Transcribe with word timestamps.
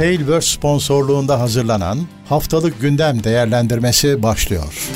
Tailverse 0.00 0.58
sponsorluğunda 0.58 1.40
hazırlanan 1.40 1.98
Haftalık 2.28 2.80
Gündem 2.80 3.24
Değerlendirmesi 3.24 4.22
başlıyor. 4.22 4.88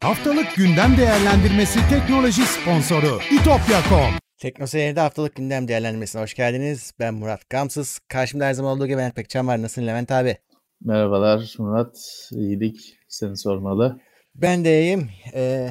Haftalık 0.00 0.56
Gündem 0.56 0.96
Değerlendirmesi 0.96 1.78
teknoloji 1.90 2.42
sponsoru 2.42 3.18
itopya.com 3.30 4.14
Teknoseyir'de 4.38 5.00
haftalık 5.00 5.34
gündem 5.34 5.68
değerlendirmesine 5.68 6.22
hoş 6.22 6.34
geldiniz. 6.34 6.92
Ben 7.00 7.14
Murat 7.14 7.50
Gamsız. 7.50 7.98
Karşımda 8.08 8.44
her 8.44 8.52
zaman 8.52 8.76
olduğu 8.76 8.86
gibi 8.86 8.96
Levent 8.96 9.16
Pekcan 9.16 9.46
var. 9.46 9.62
Nasılsın 9.62 9.86
Levent 9.86 10.12
abi? 10.12 10.38
Merhabalar 10.84 11.54
Murat. 11.58 11.96
İyilik. 12.32 12.98
Seni 13.08 13.36
sormalı. 13.36 14.00
Ben 14.34 14.64
de 14.64 14.82
iyiyim. 14.82 15.10
Ee, 15.34 15.70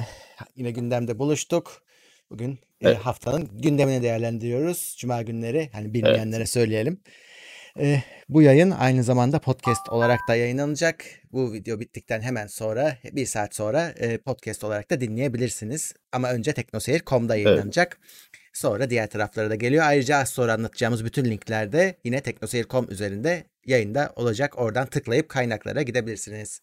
yine 0.56 0.70
gündemde 0.70 1.18
buluştuk. 1.18 1.82
Bugün 2.30 2.58
evet. 2.80 2.96
e, 2.96 3.00
haftanın 3.00 3.48
gündemini 3.52 4.02
değerlendiriyoruz. 4.02 4.96
Cuma 4.98 5.22
günleri. 5.22 5.70
Hani 5.72 5.94
bilmeyenlere 5.94 6.36
evet. 6.36 6.48
söyleyelim. 6.48 7.00
Ee, 7.78 8.02
bu 8.28 8.42
yayın 8.42 8.70
aynı 8.70 9.02
zamanda 9.02 9.38
podcast 9.38 9.88
olarak 9.88 10.20
da 10.28 10.34
yayınlanacak. 10.34 11.04
Bu 11.32 11.52
video 11.52 11.80
bittikten 11.80 12.20
hemen 12.20 12.46
sonra 12.46 12.96
bir 13.12 13.26
saat 13.26 13.54
sonra 13.54 13.88
e, 13.88 14.18
podcast 14.18 14.64
olarak 14.64 14.90
da 14.90 15.00
dinleyebilirsiniz. 15.00 15.94
Ama 16.12 16.30
önce 16.30 16.52
teknoseyir.com'da 16.52 17.36
yayınlanacak. 17.36 17.98
Evet. 18.00 18.40
Sonra 18.52 18.90
diğer 18.90 19.10
taraflara 19.10 19.50
da 19.50 19.54
geliyor. 19.54 19.84
Ayrıca 19.84 20.16
az 20.16 20.28
sonra 20.28 20.52
anlatacağımız 20.52 21.04
bütün 21.04 21.24
linkler 21.24 21.72
de 21.72 21.98
yine 22.04 22.20
teknoseyir.com 22.20 22.90
üzerinde 22.90 23.44
yayında 23.66 24.12
olacak. 24.16 24.58
Oradan 24.58 24.86
tıklayıp 24.86 25.28
kaynaklara 25.28 25.82
gidebilirsiniz. 25.82 26.60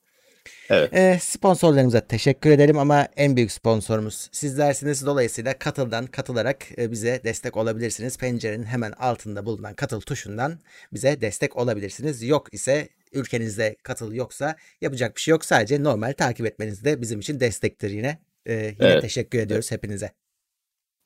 Evet. 0.70 0.94
E, 0.94 1.20
sponsorlarımıza 1.22 2.08
teşekkür 2.08 2.50
edelim 2.50 2.78
ama 2.78 3.08
en 3.16 3.36
büyük 3.36 3.52
sponsorumuz 3.52 4.30
sizlersiniz. 4.32 5.06
Dolayısıyla 5.06 5.60
katıldan 5.60 6.06
katılarak 6.06 6.80
e, 6.80 6.92
bize 6.92 7.22
destek 7.24 7.58
olabilirsiniz. 7.58 8.18
Pencerenin 8.18 8.64
hemen 8.64 8.92
altında 8.92 9.46
bulunan 9.46 9.74
katıl 9.74 10.02
tuşundan 10.02 10.60
bize 10.94 11.22
destek 11.22 11.58
olabilirsiniz. 11.58 12.24
Yok 12.24 12.54
ise 12.54 12.90
ülkenizde 13.12 13.76
katıl 13.84 14.14
yoksa 14.14 14.56
yapacak 14.82 15.16
bir 15.16 15.22
şey 15.22 15.32
yok. 15.32 15.46
Sadece 15.46 15.84
normal 15.84 16.14
takip 16.14 16.46
etmeniz 16.46 16.86
de 16.86 17.02
bizim 17.02 17.20
için 17.20 17.40
destektir 17.40 17.90
yine. 17.90 18.20
E, 18.46 18.54
yine 18.54 18.76
evet. 18.80 19.02
teşekkür 19.02 19.40
ediyoruz 19.40 19.68
evet. 19.72 19.84
hepinize. 19.84 20.12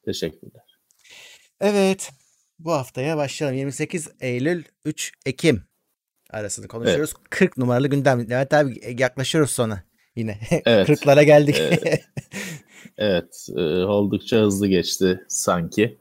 Teşekkürler. 0.06 0.80
Evet. 1.61 2.11
Bu 2.59 2.72
haftaya 2.72 3.17
başlayalım. 3.17 3.58
28 3.58 4.09
Eylül 4.22 4.64
3 4.86 5.11
Ekim 5.26 5.64
arasını 6.34 6.67
konuşuyoruz. 6.67 7.14
Evet. 7.17 7.30
40 7.30 7.58
numaralı 7.58 7.88
gündem. 7.88 8.28
Evet 8.30 8.53
abi 8.53 8.80
e, 8.81 8.95
yaklaşıyoruz 9.02 9.52
sonra 9.52 9.84
yine. 10.16 10.38
Evet. 10.66 10.89
40'lara 10.89 11.23
geldik. 11.23 11.56
evet, 11.59 12.03
evet 12.98 13.48
e, 13.58 13.62
oldukça 13.84 14.38
hızlı 14.38 14.67
geçti 14.67 15.22
sanki. 15.28 15.98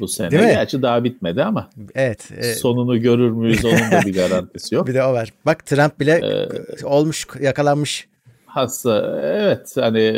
Bu 0.00 0.08
sene. 0.08 0.30
Değil 0.30 0.42
mi? 0.42 0.48
Gerçi 0.48 0.82
daha 0.82 1.04
bitmedi 1.04 1.42
ama. 1.42 1.70
Evet. 1.94 2.28
E, 2.36 2.54
sonunu 2.54 3.00
görür 3.00 3.30
müyüz 3.30 3.64
onun 3.64 3.90
da 3.90 4.02
bir 4.06 4.14
garantisi 4.14 4.74
yok. 4.74 4.86
bir 4.88 4.94
de 4.94 5.04
o 5.04 5.12
var. 5.12 5.32
Bak 5.46 5.66
Trump 5.66 6.00
bile 6.00 6.12
ee, 6.12 6.84
olmuş, 6.84 7.26
yakalanmış. 7.40 8.08
Hasta. 8.46 9.20
Evet 9.22 9.76
hani 9.76 10.00
e, 10.00 10.14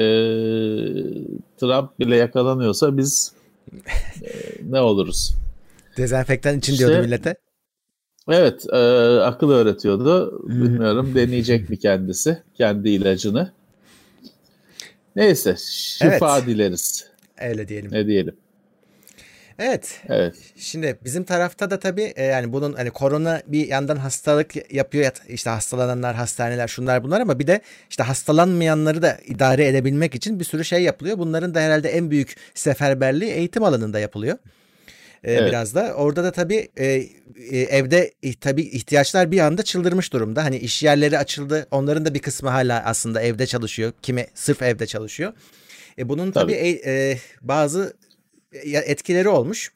Trump 1.61 2.01
bile 2.01 2.17
yakalanıyorsa 2.17 2.97
biz 2.97 3.33
e, 4.23 4.31
ne 4.63 4.81
oluruz? 4.81 5.35
Dezenfektan 5.97 6.59
için 6.59 6.73
işte, 6.73 6.87
diyordu 6.87 7.03
millete. 7.05 7.37
Evet, 8.29 8.67
e, 8.73 8.77
akıl 9.21 9.51
öğretiyordu. 9.51 10.43
Bilmiyorum 10.49 11.13
deneyecek 11.15 11.71
mi 11.71 11.79
kendisi 11.79 12.43
kendi 12.55 12.89
ilacını. 12.89 13.53
Neyse, 15.17 15.57
şifa 15.59 16.39
evet. 16.39 16.47
dileriz. 16.47 17.07
Öyle 17.41 17.69
diyelim. 17.69 17.93
Ne 17.93 18.07
diyelim? 18.07 18.37
Evet. 19.59 20.01
Evet. 20.09 20.35
Şimdi 20.57 20.99
bizim 21.05 21.25
tarafta 21.25 21.71
da 21.71 21.79
tabii 21.79 22.13
e, 22.17 22.25
yani 22.25 22.53
bunun 22.53 22.73
hani 22.73 22.91
korona 22.91 23.43
bir 23.47 23.69
yandan 23.69 23.97
hastalık 23.97 24.73
yapıyor 24.73 25.13
işte 25.29 25.51
hastalananlar, 25.51 26.15
hastaneler, 26.15 26.69
şunlar 26.69 27.05
bunlar 27.05 27.21
ama 27.21 27.39
bir 27.39 27.47
de 27.47 27.61
işte 27.91 28.03
hastalanmayanları 28.03 29.03
da 29.03 29.19
idare 29.27 29.67
edebilmek 29.67 30.15
için 30.15 30.41
bir 30.41 30.45
sürü 30.45 30.65
şey 30.65 30.83
yapılıyor. 30.83 31.19
Bunların 31.19 31.55
da 31.55 31.61
herhalde 31.61 31.89
en 31.89 32.11
büyük 32.11 32.37
seferberliği 32.55 33.31
eğitim 33.31 33.65
alanında 33.65 33.99
yapılıyor. 33.99 34.39
Ee, 35.25 35.33
evet. 35.33 35.49
Biraz 35.49 35.75
da 35.75 35.95
orada 35.95 36.25
da 36.25 36.33
tabii 36.33 36.69
e, 36.77 36.87
e, 36.87 37.59
evde 37.59 38.15
tabii 38.41 38.63
ihtiyaçlar 38.63 39.31
bir 39.31 39.39
anda 39.39 39.63
çıldırmış 39.63 40.13
durumda. 40.13 40.45
Hani 40.45 40.57
iş 40.57 40.83
yerleri 40.83 41.19
açıldı. 41.19 41.67
Onların 41.71 42.05
da 42.05 42.15
bir 42.15 42.19
kısmı 42.19 42.51
hala 42.51 42.85
aslında 42.85 43.23
evde 43.23 43.47
çalışıyor. 43.47 43.93
Kimi 44.03 44.27
sırf 44.35 44.63
evde 44.63 44.87
çalışıyor. 44.87 45.33
E, 45.99 46.09
bunun 46.09 46.33
tabii, 46.33 46.53
tabii 46.53 46.71
e, 46.85 47.11
e, 47.11 47.19
bazı 47.41 47.97
etkileri 48.65 49.29
olmuş. 49.29 49.73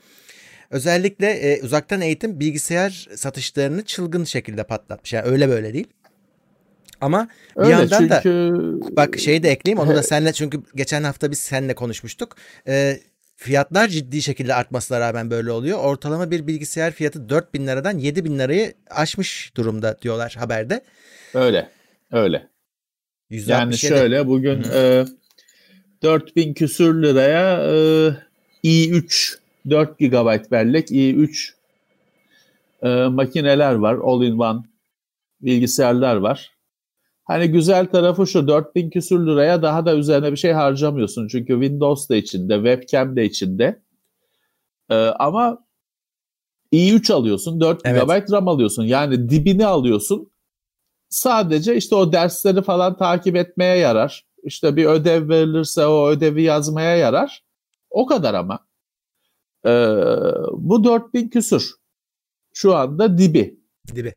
Özellikle 0.71 1.31
e, 1.31 1.63
uzaktan 1.63 2.01
eğitim 2.01 2.41
bilgisayar 2.41 3.09
satışlarını 3.15 3.85
çılgın 3.85 4.25
şekilde 4.25 4.65
patlatmış. 4.65 5.13
Yani 5.13 5.27
öyle 5.27 5.49
böyle 5.49 5.75
değil. 5.75 5.87
Ama 7.01 7.29
bir 7.57 7.63
Öyle, 7.63 7.71
yandan 7.71 7.99
çünkü... 7.99 8.11
da 8.11 8.97
bak 8.97 9.19
şeyi 9.19 9.43
de 9.43 9.51
ekleyeyim 9.51 9.79
onu 9.79 9.95
da 9.95 10.03
senle 10.03 10.33
çünkü 10.33 10.63
geçen 10.75 11.03
hafta 11.03 11.31
biz 11.31 11.39
seninle 11.39 11.75
konuşmuştuk. 11.75 12.37
Ee, 12.69 13.01
fiyatlar 13.39 13.89
ciddi 13.89 14.23
şekilde 14.23 14.55
artmasına 14.55 15.01
rağmen 15.01 15.31
böyle 15.31 15.51
oluyor. 15.51 15.79
Ortalama 15.79 16.31
bir 16.31 16.47
bilgisayar 16.47 16.93
fiyatı 16.93 17.29
4 17.29 17.55
bin 17.55 17.67
liradan 17.67 17.99
7 17.99 18.25
bin 18.25 18.39
lirayı 18.39 18.75
aşmış 18.91 19.53
durumda 19.57 19.97
diyorlar 20.03 20.37
haberde. 20.39 20.85
Öyle. 21.35 21.71
Öyle. 22.13 22.49
167. 23.31 23.93
Yani 23.93 23.99
şöyle 23.99 24.27
bugün 24.27 24.65
e, 24.75 25.05
4 26.03 26.37
bin 26.37 26.55
küsür 26.55 27.03
liraya 27.03 27.63
e, 27.63 28.13
i3 28.65 29.39
4 29.71 29.99
GB 29.99 30.51
bellek 30.51 30.91
i3 30.91 31.53
e, 32.83 32.89
makineler 32.89 33.75
var. 33.75 33.95
All-in-one 33.95 34.65
bilgisayarlar 35.41 36.17
var. 36.17 36.58
Hani 37.29 37.49
güzel 37.49 37.87
tarafı 37.87 38.27
şu 38.27 38.49
4000 38.49 38.91
küsür 38.91 39.27
liraya 39.27 39.63
daha 39.63 39.87
da 39.87 39.95
üzerine 39.95 40.33
bir 40.33 40.37
şey 40.37 40.53
harcamıyorsun. 40.53 41.29
Çünkü 41.29 41.53
Windows 41.53 42.09
da 42.09 42.17
içinde, 42.17 42.55
webcam 42.55 43.17
de 43.17 43.25
içinde. 43.25 43.83
Ee, 44.91 44.95
ama 44.95 45.65
i3 46.73 47.13
alıyorsun, 47.13 47.61
4 47.61 47.81
evet. 47.85 48.03
GB 48.03 48.33
RAM 48.33 48.49
alıyorsun. 48.49 48.85
Yani 48.85 49.29
dibini 49.29 49.67
alıyorsun. 49.67 50.31
Sadece 51.09 51.77
işte 51.77 51.95
o 51.95 52.13
dersleri 52.13 52.63
falan 52.63 52.97
takip 52.97 53.37
etmeye 53.37 53.77
yarar. 53.77 54.27
İşte 54.43 54.77
bir 54.77 54.87
ödev 54.87 55.29
verilirse 55.29 55.87
o 55.87 56.09
ödevi 56.09 56.43
yazmaya 56.43 56.97
yarar. 56.97 57.45
O 57.91 58.07
kadar 58.07 58.35
ama. 58.35 58.59
Ee, 59.67 59.71
bu 60.53 60.85
4000 60.85 61.29
küsür. 61.29 61.71
Şu 62.53 62.77
anda 62.77 63.19
dibi. 63.19 63.61
Dibi. 63.95 64.15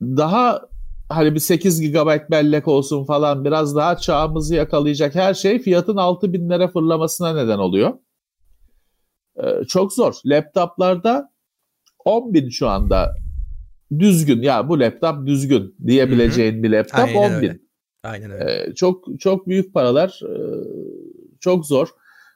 Daha 0.00 0.69
hani 1.10 1.34
bir 1.34 1.40
8 1.40 1.92
GB 1.92 2.30
bellek 2.30 2.68
olsun 2.68 3.04
falan 3.04 3.44
biraz 3.44 3.76
daha 3.76 3.96
çağımızı 3.96 4.54
yakalayacak 4.54 5.14
her 5.14 5.34
şey 5.34 5.58
fiyatın 5.58 5.96
6 5.96 6.32
binlere 6.32 6.68
fırlamasına 6.68 7.34
neden 7.34 7.58
oluyor. 7.58 7.92
Ee, 9.36 9.64
çok 9.68 9.92
zor. 9.92 10.14
Laptoplarda 10.24 11.32
10 12.04 12.34
bin 12.34 12.48
şu 12.48 12.68
anda 12.68 13.14
düzgün 13.98 14.42
ya 14.42 14.68
bu 14.68 14.80
laptop 14.80 15.26
düzgün 15.26 15.74
diyebileceğin 15.86 16.54
Hı-hı. 16.54 16.62
bir 16.62 16.70
laptop 16.70 17.00
Aynen 17.00 17.36
10 17.36 17.42
bin. 17.42 17.48
Öyle. 17.48 17.58
Aynen 18.04 18.30
öyle. 18.30 18.52
Ee, 18.52 18.74
çok 18.74 19.20
çok 19.20 19.48
büyük 19.48 19.74
paralar. 19.74 20.20
Ee, 20.24 20.38
çok 21.40 21.66
zor. 21.66 21.88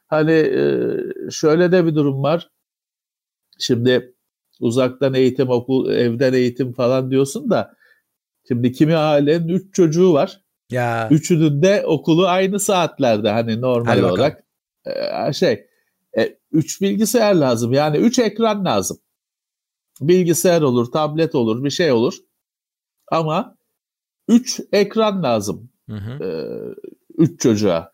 Hani 0.06 0.32
e, 0.32 0.90
şöyle 1.30 1.72
de 1.72 1.86
bir 1.86 1.94
durum 1.94 2.22
var. 2.22 2.50
Şimdi 3.58 4.14
uzaktan 4.60 5.14
eğitim, 5.14 5.48
okul, 5.50 5.90
evden 5.90 6.32
eğitim 6.32 6.72
falan 6.72 7.10
diyorsun 7.10 7.50
da 7.50 7.74
Şimdi 8.48 8.72
kimi 8.72 8.96
ailenin 8.96 9.48
3 9.48 9.74
çocuğu 9.74 10.12
var. 10.12 10.40
Ya. 10.70 11.08
Üçünün 11.10 11.62
de 11.62 11.84
okulu 11.86 12.26
aynı 12.26 12.60
saatlerde 12.60 13.30
hani 13.30 13.60
normal 13.60 14.02
olarak 14.02 14.44
e, 14.86 15.32
şey 15.32 15.66
e, 16.18 16.38
üç 16.52 16.80
bilgisayar 16.80 17.34
lazım 17.34 17.72
yani 17.72 17.96
üç 17.96 18.18
ekran 18.18 18.64
lazım. 18.64 18.98
Bilgisayar 20.00 20.62
olur, 20.62 20.92
tablet 20.92 21.34
olur, 21.34 21.64
bir 21.64 21.70
şey 21.70 21.92
olur. 21.92 22.14
Ama 23.12 23.56
üç 24.28 24.60
ekran 24.72 25.22
lazım. 25.22 25.70
Hı 25.90 25.96
hı. 25.96 26.24
E, 26.24 26.28
üç 27.18 27.40
çocuğa. 27.40 27.92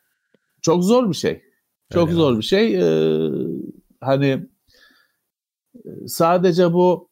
Çok 0.63 0.85
zor 0.85 1.09
bir 1.09 1.15
şey. 1.15 1.43
Çok 1.93 2.09
Öyle 2.09 2.17
zor 2.17 2.33
abi. 2.33 2.39
bir 2.39 2.45
şey. 2.45 2.77
E, 2.77 3.31
hani 4.01 4.47
sadece 6.07 6.73
bu 6.73 7.10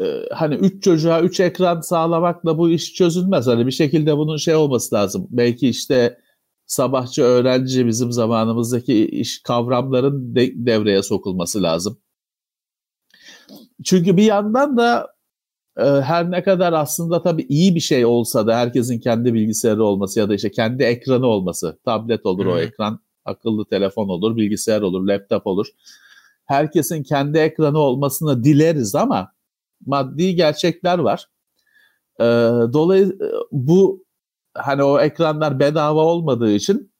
e, 0.00 0.22
hani 0.32 0.54
üç 0.54 0.82
çocuğa 0.82 1.20
üç 1.20 1.40
ekran 1.40 1.80
sağlamakla 1.80 2.58
bu 2.58 2.70
iş 2.70 2.94
çözülmez. 2.94 3.46
Hani 3.46 3.66
bir 3.66 3.72
şekilde 3.72 4.16
bunun 4.16 4.36
şey 4.36 4.54
olması 4.54 4.94
lazım. 4.94 5.26
Belki 5.30 5.68
işte 5.68 6.18
sabahçı 6.66 7.22
öğrenci 7.22 7.86
bizim 7.86 8.12
zamanımızdaki 8.12 9.06
iş 9.06 9.42
kavramların 9.42 10.34
de, 10.34 10.66
devreye 10.66 11.02
sokulması 11.02 11.62
lazım. 11.62 11.98
Çünkü 13.84 14.16
bir 14.16 14.22
yandan 14.22 14.76
da 14.76 15.14
e, 15.76 15.84
her 15.84 16.30
ne 16.30 16.42
kadar 16.42 16.72
aslında 16.72 17.22
tabii 17.22 17.46
iyi 17.48 17.74
bir 17.74 17.80
şey 17.80 18.06
olsa 18.06 18.46
da 18.46 18.56
herkesin 18.56 19.00
kendi 19.00 19.34
bilgisayarı 19.34 19.84
olması 19.84 20.20
ya 20.20 20.28
da 20.28 20.34
işte 20.34 20.50
kendi 20.50 20.82
ekranı 20.82 21.26
olması, 21.26 21.78
tablet 21.84 22.26
olur 22.26 22.44
hmm. 22.44 22.52
o 22.52 22.58
ekran, 22.58 23.00
akıllı 23.24 23.64
telefon 23.64 24.08
olur, 24.08 24.36
bilgisayar 24.36 24.82
olur, 24.82 25.06
laptop 25.06 25.46
olur. 25.46 25.66
Herkesin 26.44 27.02
kendi 27.02 27.38
ekranı 27.38 27.78
olmasını 27.78 28.44
dileriz 28.44 28.94
ama 28.94 29.32
maddi 29.86 30.34
gerçekler 30.34 30.98
var. 30.98 31.28
E, 32.20 32.24
dolayısıyla 32.72 33.26
bu 33.52 34.04
hani 34.54 34.82
o 34.82 35.00
ekranlar 35.00 35.60
bedava 35.60 36.04
olmadığı 36.04 36.52
için 36.52 36.92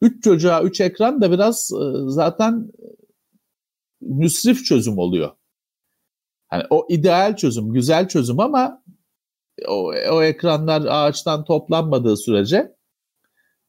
3 0.00 0.24
çocuğa 0.24 0.62
3 0.62 0.80
ekran 0.80 1.20
da 1.20 1.30
biraz 1.30 1.70
e, 1.72 1.84
zaten 2.06 2.72
müsrif 4.00 4.64
çözüm 4.64 4.98
oluyor. 4.98 5.30
Hani 6.48 6.64
o 6.70 6.86
ideal 6.88 7.36
çözüm, 7.36 7.72
güzel 7.72 8.08
çözüm 8.08 8.40
ama 8.40 8.82
o, 9.68 9.92
o 10.12 10.22
ekranlar 10.22 10.82
ağaçtan 10.88 11.44
toplanmadığı 11.44 12.16
sürece 12.16 12.76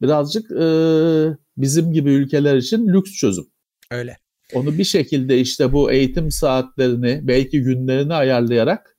birazcık 0.02 0.52
e, 0.52 0.68
bizim 1.58 1.92
gibi 1.92 2.14
ülkeler 2.14 2.56
için 2.56 2.88
lüks 2.88 3.12
çözüm. 3.12 3.48
Öyle. 3.92 4.18
Onu 4.54 4.78
bir 4.78 4.84
şekilde 4.84 5.40
işte 5.40 5.74
bu 5.74 5.92
eğitim 5.92 6.32
saatlerini 6.32 7.20
belki 7.24 7.62
günlerini 7.62 8.14
ayarlayarak 8.14 8.98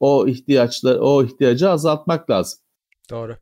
o 0.00 0.28
ihtiyaçlar 0.28 0.96
o 1.00 1.24
ihtiyacı 1.24 1.70
azaltmak 1.70 2.30
lazım. 2.30 2.58
Doğru. 3.10 3.36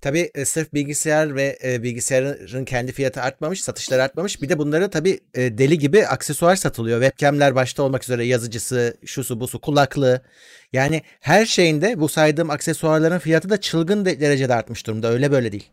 Tabii 0.00 0.30
e, 0.34 0.44
sırf 0.44 0.74
bilgisayar 0.74 1.34
ve 1.34 1.58
e, 1.64 1.82
bilgisayarın 1.82 2.64
kendi 2.64 2.92
fiyatı 2.92 3.20
artmamış, 3.20 3.62
satışları 3.62 4.02
artmamış. 4.02 4.42
Bir 4.42 4.48
de 4.48 4.58
bunları 4.58 4.90
tabii 4.90 5.20
e, 5.34 5.58
deli 5.58 5.78
gibi 5.78 6.06
aksesuar 6.06 6.56
satılıyor. 6.56 7.02
Webcamler 7.02 7.54
başta 7.54 7.82
olmak 7.82 8.02
üzere 8.02 8.24
yazıcısı, 8.24 8.96
şusu 9.04 9.40
busu, 9.40 9.60
kulaklığı. 9.60 10.22
Yani 10.72 11.02
her 11.20 11.46
şeyinde 11.46 12.00
bu 12.00 12.08
saydığım 12.08 12.50
aksesuarların 12.50 13.18
fiyatı 13.18 13.50
da 13.50 13.60
çılgın 13.60 14.04
derecede 14.04 14.54
artmış 14.54 14.86
durumda. 14.86 15.08
Öyle 15.08 15.32
böyle 15.32 15.52
değil. 15.52 15.70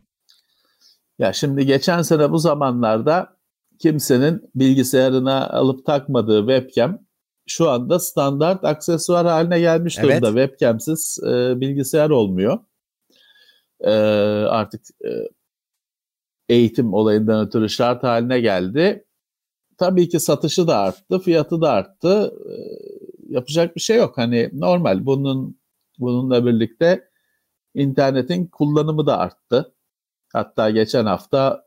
Ya 1.18 1.32
şimdi 1.32 1.66
geçen 1.66 2.02
sene 2.02 2.30
bu 2.30 2.38
zamanlarda 2.38 3.37
kimsenin 3.78 4.50
bilgisayarına 4.54 5.48
alıp 5.48 5.86
takmadığı 5.86 6.38
webcam 6.40 6.98
şu 7.46 7.70
anda 7.70 7.98
standart 7.98 8.64
aksesuar 8.64 9.26
haline 9.26 9.60
gelmiş 9.60 9.98
durumda. 9.98 10.14
Evet. 10.14 10.24
Webcamsiz 10.24 11.18
e, 11.26 11.60
bilgisayar 11.60 12.10
olmuyor 12.10 12.58
e, 13.80 13.90
artık 14.48 14.82
e, 15.04 15.10
eğitim 16.48 16.94
olayından 16.94 17.46
ötürü 17.46 17.68
şart 17.68 18.02
haline 18.02 18.40
geldi. 18.40 19.04
Tabii 19.78 20.08
ki 20.08 20.20
satışı 20.20 20.66
da 20.66 20.78
arttı, 20.78 21.18
fiyatı 21.18 21.60
da 21.60 21.70
arttı. 21.70 22.34
E, 22.50 22.54
yapacak 23.28 23.76
bir 23.76 23.80
şey 23.80 23.96
yok. 23.96 24.18
Hani 24.18 24.50
normal 24.52 25.06
bunun 25.06 25.58
bununla 25.98 26.46
birlikte 26.46 27.08
internetin 27.74 28.46
kullanımı 28.46 29.06
da 29.06 29.18
arttı. 29.18 29.74
Hatta 30.32 30.70
geçen 30.70 31.06
hafta 31.06 31.64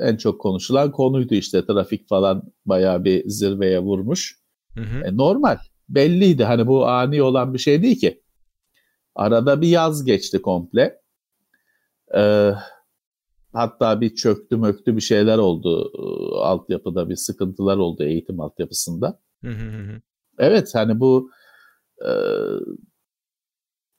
en 0.00 0.16
çok 0.16 0.40
konuşulan 0.40 0.92
konuydu 0.92 1.34
işte 1.34 1.66
trafik 1.66 2.08
falan 2.08 2.42
bayağı 2.66 3.04
bir 3.04 3.28
zirveye 3.28 3.80
vurmuş. 3.80 4.38
Hı 4.74 4.80
hı. 4.80 5.04
E, 5.04 5.16
normal. 5.16 5.58
Belliydi 5.88 6.44
hani 6.44 6.66
bu 6.66 6.86
ani 6.86 7.22
olan 7.22 7.54
bir 7.54 7.58
şey 7.58 7.82
değil 7.82 8.00
ki. 8.00 8.22
Arada 9.14 9.60
bir 9.60 9.68
yaz 9.68 10.04
geçti 10.04 10.42
komple. 10.42 11.00
E, 12.16 12.52
hatta 13.52 14.00
bir 14.00 14.14
çöktü 14.14 14.56
möktü 14.56 14.96
bir 14.96 15.00
şeyler 15.00 15.38
oldu. 15.38 15.92
E, 15.98 16.02
altyapıda 16.38 17.08
bir 17.08 17.16
sıkıntılar 17.16 17.76
oldu 17.76 18.02
eğitim 18.02 18.40
altyapısında. 18.40 19.20
evet 20.38 20.70
hani 20.74 21.00
bu 21.00 21.30
e, 22.00 22.10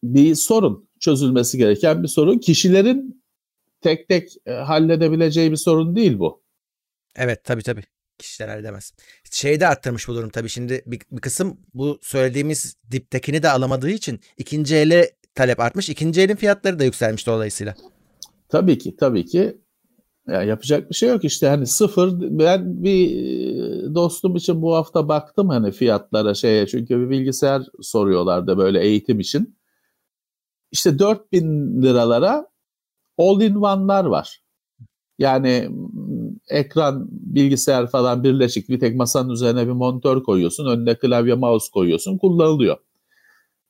bir 0.03 0.35
sorun 0.35 0.89
çözülmesi 0.99 1.57
gereken 1.57 2.03
bir 2.03 2.07
sorun. 2.07 2.37
Kişilerin 2.37 3.22
tek 3.83 4.09
tek 4.09 4.29
e, 4.45 4.51
halledebileceği 4.51 5.51
bir 5.51 5.55
sorun 5.55 5.95
değil 5.95 6.19
bu. 6.19 6.43
Evet 7.15 7.43
tabii 7.43 7.63
tabii. 7.63 7.83
Kişiler 8.17 8.47
halledemez. 8.47 8.93
Şeyi 9.31 9.59
de 9.59 9.67
arttırmış 9.67 10.07
bu 10.07 10.15
durum 10.15 10.29
tabii. 10.29 10.49
Şimdi 10.49 10.81
bir, 10.85 11.01
bir 11.11 11.21
kısım 11.21 11.57
bu 11.73 11.99
söylediğimiz 12.01 12.75
diptekini 12.91 13.43
de 13.43 13.49
alamadığı 13.49 13.89
için 13.89 14.19
ikinci 14.37 14.75
ele 14.75 15.11
talep 15.35 15.59
artmış. 15.59 15.89
İkinci 15.89 16.21
elin 16.21 16.35
fiyatları 16.35 16.79
da 16.79 16.83
yükselmiş 16.83 17.27
dolayısıyla. 17.27 17.75
Tabii 18.49 18.77
ki, 18.77 18.95
tabii 18.95 19.25
ki. 19.25 19.57
Ya 20.27 20.43
yapacak 20.43 20.89
bir 20.89 20.95
şey 20.95 21.09
yok 21.09 21.23
işte 21.23 21.47
hani 21.47 21.67
sıfır 21.67 22.11
ben 22.19 22.83
bir 22.83 23.09
e, 23.09 23.95
dostum 23.95 24.35
için 24.35 24.61
bu 24.61 24.75
hafta 24.75 25.07
baktım 25.07 25.49
hani 25.49 25.71
fiyatlara 25.71 26.33
şeye 26.33 26.67
çünkü 26.67 26.99
bir 26.99 27.09
bilgisayar 27.09 27.63
soruyorlardı 27.81 28.57
böyle 28.57 28.81
eğitim 28.81 29.19
için. 29.19 29.57
İşte 30.71 30.99
4000 30.99 31.81
liralara 31.81 32.52
all-in-one'lar 33.17 34.05
var. 34.05 34.39
Yani 35.19 35.69
ekran, 36.49 37.07
bilgisayar 37.11 37.87
falan 37.87 38.23
birleşik 38.23 38.69
bir 38.69 38.79
tek 38.79 38.95
masanın 38.95 39.29
üzerine 39.29 39.67
bir 39.67 39.71
monitör 39.71 40.23
koyuyorsun, 40.23 40.65
önüne 40.65 40.95
klavye, 40.95 41.33
mouse 41.33 41.67
koyuyorsun, 41.73 42.17
kullanılıyor. 42.17 42.77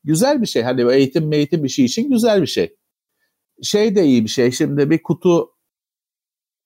Güzel 0.04 0.42
bir 0.42 0.48
şey. 0.48 0.64
Hani 0.64 0.94
eğitim 0.94 1.34
eğitim 1.34 1.66
işi 1.66 1.86
için 1.86 2.10
güzel 2.10 2.42
bir 2.42 2.48
şey 2.48 2.76
şey 3.62 3.96
de 3.96 4.06
iyi 4.06 4.24
bir 4.24 4.30
şey. 4.30 4.52
Şimdi 4.52 4.90
bir 4.90 5.04
kutu 5.04 5.50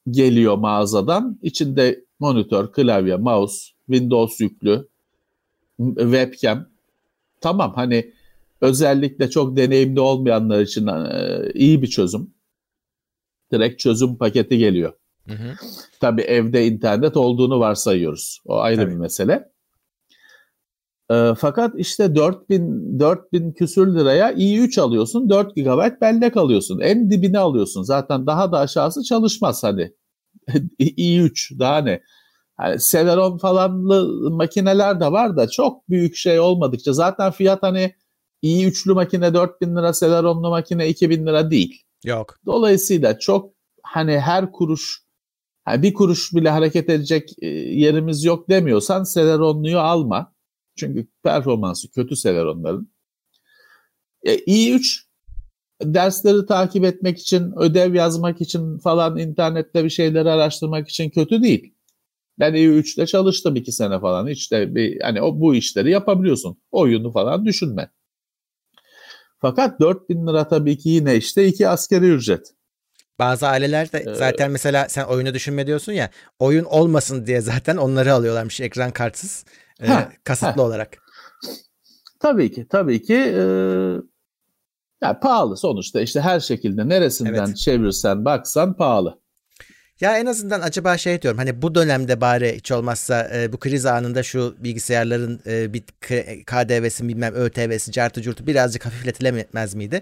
geliyor 0.10 0.58
mağazadan. 0.58 1.40
İçinde 1.42 2.06
monitör, 2.20 2.72
klavye, 2.72 3.16
mouse, 3.16 3.58
Windows 3.86 4.42
yüklü, 4.42 4.88
webcam. 5.80 6.70
Tamam 7.42 7.74
hani 7.76 8.14
özellikle 8.62 9.30
çok 9.30 9.58
deneyimli 9.58 10.00
olmayanlar 10.00 10.62
için 10.62 10.88
e, 10.88 11.52
iyi 11.54 11.82
bir 11.82 11.88
çözüm. 11.88 12.34
Direkt 13.52 13.80
çözüm 13.80 14.18
paketi 14.18 14.58
geliyor. 14.58 14.94
Hı 15.28 15.34
hı. 15.34 15.54
Tabii 16.00 16.22
evde 16.22 16.68
internet 16.68 17.18
olduğunu 17.18 17.60
varsayıyoruz. 17.60 18.42
O 18.46 18.60
ayrı 18.60 18.82
Tabii. 18.82 18.92
bir 18.92 18.96
mesele. 18.96 19.50
E, 21.12 21.34
fakat 21.38 21.74
işte 21.78 22.16
4000 22.16 23.00
4000 23.00 23.52
küsür 23.52 23.96
liraya 23.96 24.32
i3 24.32 24.82
alıyorsun, 24.82 25.30
4 25.30 25.56
GB 25.56 26.02
bellek 26.02 26.38
alıyorsun. 26.38 26.80
En 26.80 27.10
dibini 27.10 27.40
alıyorsun. 27.40 27.84
Zaten 27.84 28.28
daha 28.28 28.52
da 28.52 28.60
aşağısı 28.60 29.04
çalışmaz 29.04 29.64
hani. 29.64 29.94
i3 30.80 31.60
daha 31.60 31.78
ne? 31.78 32.02
Yani 32.60 32.78
Celeron 32.80 33.38
falanlı 33.38 34.32
makineler 34.32 35.00
de 35.00 35.12
var 35.12 35.38
da 35.38 35.50
çok 35.50 35.90
büyük 35.90 36.16
şey 36.16 36.40
olmadıkça 36.40 36.94
zaten 36.94 37.32
fiyat 37.32 37.64
hani 37.64 37.96
i3'lü 38.44 38.94
makine 38.94 39.34
4000 39.34 39.76
lira, 39.76 39.94
Celeron'lu 39.94 40.50
makine 40.50 40.90
2000 40.90 41.26
lira 41.26 41.52
değil. 41.52 41.84
Yok. 42.06 42.40
Dolayısıyla 42.46 43.20
çok 43.20 43.54
hani 43.84 44.20
her 44.20 44.52
kuruş 44.52 45.08
yani 45.68 45.84
bir 45.84 45.94
kuruş 45.94 46.34
bile 46.34 46.50
hareket 46.50 46.90
edecek 46.90 47.30
e, 47.42 47.48
yerimiz 47.48 48.24
yok 48.24 48.50
demiyorsan 48.50 49.06
Celeron'luyu 49.14 49.80
alma. 49.80 50.34
Çünkü 50.76 51.08
performansı 51.24 51.92
kötü 51.92 52.16
sever 52.16 52.46
onların. 52.46 52.88
E, 54.24 54.36
i3 54.36 55.08
dersleri 55.82 56.46
takip 56.46 56.86
etmek 56.86 57.20
için, 57.20 57.54
ödev 57.60 57.94
yazmak 57.94 58.42
için 58.42 58.78
falan 58.78 59.18
internette 59.18 59.84
bir 59.84 59.90
şeyleri 59.90 60.32
araştırmak 60.32 60.90
için 60.90 61.10
kötü 61.10 61.44
değil. 61.44 61.74
Ben 62.40 62.54
i3'te 62.54 63.06
çalıştım 63.06 63.56
iki 63.56 63.72
sene 63.72 64.00
falan. 64.00 64.28
İşte 64.28 64.76
bir 64.76 65.02
hani 65.02 65.22
o 65.22 65.40
bu 65.40 65.56
işleri 65.56 65.92
yapabiliyorsun. 65.92 66.58
Oyunu 66.72 67.12
falan 67.12 67.46
düşünme. 67.46 67.92
Fakat 69.40 69.80
4000 69.80 70.28
lira 70.28 70.48
tabii 70.48 70.78
ki 70.78 70.90
yine 70.90 71.16
işte 71.16 71.48
iki 71.48 71.68
askeri 71.68 72.10
ücret. 72.10 72.54
Bazı 73.20 73.48
aileler 73.48 73.92
de 73.92 74.16
zaten 74.16 74.52
mesela 74.52 74.90
sen 74.90 75.04
oyunu 75.04 75.34
düşünme 75.34 75.68
diyorsun 75.68 75.92
ya 75.92 76.10
oyun 76.40 76.64
olmasın 76.64 77.26
diye 77.26 77.42
zaten 77.42 77.78
onları 77.78 78.14
alıyorlarmış 78.14 78.62
ekran 78.62 78.92
kartsız 78.92 79.46
e, 79.82 79.88
kasıtlı 80.24 80.62
ha. 80.62 80.68
olarak. 80.68 80.98
Tabii 82.20 82.52
ki 82.52 82.68
tabii 82.70 83.02
ki 83.02 83.16
e, 83.16 83.42
yani 85.02 85.20
pahalı 85.22 85.58
sonuçta 85.58 86.02
işte 86.02 86.22
her 86.22 86.40
şekilde 86.40 86.90
neresinden 86.90 87.46
evet. 87.46 87.58
çevirsen 87.58 88.26
baksan 88.26 88.78
pahalı. 88.78 89.20
Ya 90.02 90.18
en 90.18 90.26
azından 90.26 90.62
acaba 90.62 90.98
şey 90.98 91.22
diyorum 91.22 91.38
hani 91.38 91.62
bu 91.62 91.76
dönemde 91.76 92.22
bari 92.22 92.56
hiç 92.56 92.72
olmazsa 92.72 93.30
e, 93.36 93.54
bu 93.54 93.58
kriz 93.58 93.86
anında 93.86 94.24
şu 94.24 94.56
bilgisayarların 94.60 95.40
e, 95.48 95.74
bir 95.74 95.82
KDV'si 96.46 97.08
bilmem 97.08 97.34
ÖTV'si 97.34 97.92
cartı 97.92 98.22
curtu 98.22 98.48
birazcık 98.48 98.86
hafifletilemez 98.86 99.76
miydi? 99.76 100.02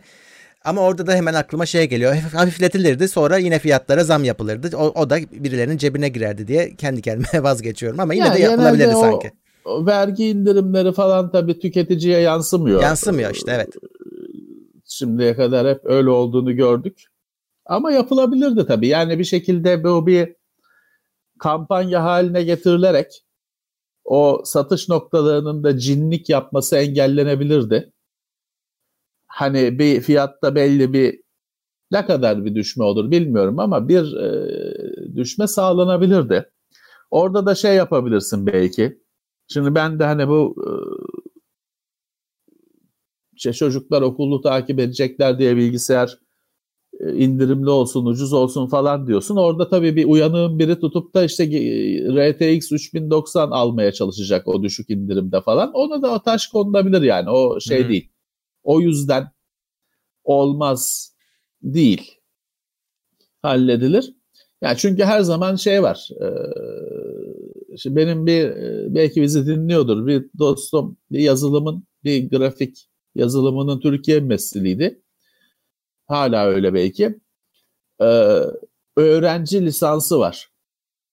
Ama 0.64 0.82
orada 0.82 1.08
da 1.08 1.14
hemen 1.14 1.34
aklıma 1.34 1.66
şey 1.66 1.90
geliyor. 1.90 2.16
Hafifletilirdi 2.16 3.08
sonra 3.08 3.38
yine 3.38 3.60
fiyatlara 3.60 4.04
zam 4.04 4.24
yapılırdı. 4.24 4.78
O, 4.78 5.02
o 5.02 5.10
da 5.10 5.18
birilerinin 5.18 5.78
cebine 5.78 6.10
girerdi 6.10 6.48
diye 6.48 6.76
kendi 6.76 7.02
kendime 7.02 7.44
vazgeçiyorum 7.44 8.00
ama 8.00 8.14
yine 8.14 8.26
yani 8.26 8.38
de 8.38 8.42
yapılabilirdi 8.42 8.96
o, 8.96 9.02
sanki. 9.02 9.32
O 9.66 9.86
vergi 9.86 10.26
indirimleri 10.26 10.94
falan 10.94 11.32
tabii 11.32 11.60
tüketiciye 11.60 12.20
yansımıyor. 12.20 12.82
Yansımıyor 12.82 13.32
işte 13.32 13.52
evet. 13.56 13.70
Şimdiye 14.86 15.36
kadar 15.36 15.68
hep 15.68 15.80
öyle 15.86 16.10
olduğunu 16.10 16.56
gördük. 16.56 17.15
Ama 17.66 17.92
yapılabilirdi 17.92 18.66
tabii. 18.68 18.88
Yani 18.88 19.20
bir 19.20 19.24
şekilde 19.24 19.84
bu 19.84 20.08
bir 20.08 20.36
kampanya 21.40 22.04
haline 22.04 22.44
getirilerek 22.44 23.26
o 24.06 24.42
satış 24.46 24.90
noktalarının 24.90 25.64
da 25.64 25.78
cinlik 25.78 26.30
yapması 26.30 26.76
engellenebilirdi 26.78 27.92
hani 29.36 29.80
bir 29.80 30.02
fiyatta 30.02 30.56
belli 30.56 30.94
bir 30.94 31.22
ne 31.92 32.06
kadar 32.06 32.46
bir 32.46 32.56
düşme 32.56 32.84
olur 32.84 33.12
bilmiyorum 33.12 33.60
ama 33.60 33.88
bir 33.88 34.14
e, 34.14 35.16
düşme 35.16 35.48
sağlanabilirdi. 35.48 36.52
Orada 37.12 37.46
da 37.46 37.56
şey 37.56 37.76
yapabilirsin 37.76 38.48
belki. 38.48 39.02
Şimdi 39.48 39.76
ben 39.76 40.00
de 40.00 40.04
hani 40.06 40.28
bu 40.28 40.56
e, 40.68 40.72
işte 43.34 43.54
çocuklar 43.54 44.02
okulu 44.02 44.42
takip 44.42 44.80
edecekler 44.80 45.40
diye 45.40 45.56
bilgisayar 45.58 46.20
indirimli 47.00 47.70
olsun, 47.70 48.06
ucuz 48.06 48.34
olsun 48.34 48.68
falan 48.68 49.08
diyorsun. 49.08 49.36
Orada 49.36 49.70
tabii 49.70 49.96
bir 49.96 50.06
uyanığın 50.06 50.60
biri 50.60 50.80
tutup 50.80 51.14
da 51.14 51.24
işte 51.24 51.46
RTX 52.32 52.72
3090 52.72 53.52
almaya 53.52 53.92
çalışacak 53.92 54.48
o 54.48 54.64
düşük 54.64 54.90
indirimde 54.90 55.42
falan. 55.42 55.72
Ona 55.74 56.02
da 56.02 56.20
taş 56.20 56.48
konulabilir 56.48 57.02
yani. 57.02 57.30
O 57.30 57.60
şey 57.60 57.84
hmm. 57.84 57.90
değil. 57.90 58.10
O 58.64 58.82
yüzden 58.82 59.28
olmaz 60.24 61.12
değil. 61.64 62.12
Halledilir. 63.42 64.14
Yani 64.62 64.78
çünkü 64.78 65.04
her 65.04 65.22
zaman 65.22 65.56
şey 65.56 65.84
var. 65.84 66.10
E, 66.22 66.28
şimdi 67.78 67.96
benim 67.96 68.26
bir 68.26 68.52
belki 68.96 69.22
bizi 69.22 69.48
dinliyordur. 69.48 70.08
Bir 70.08 70.26
dostum 70.40 70.98
bir 71.12 71.20
yazılımın 71.20 71.84
bir 72.04 72.30
grafik 72.30 72.88
yazılımının 73.16 73.80
Türkiye 73.80 74.20
mesliydi 74.20 75.02
Hala 76.08 76.46
öyle 76.46 76.74
belki. 76.74 77.20
Ee, 78.02 78.42
öğrenci 78.98 79.66
lisansı 79.66 80.20
var. 80.20 80.50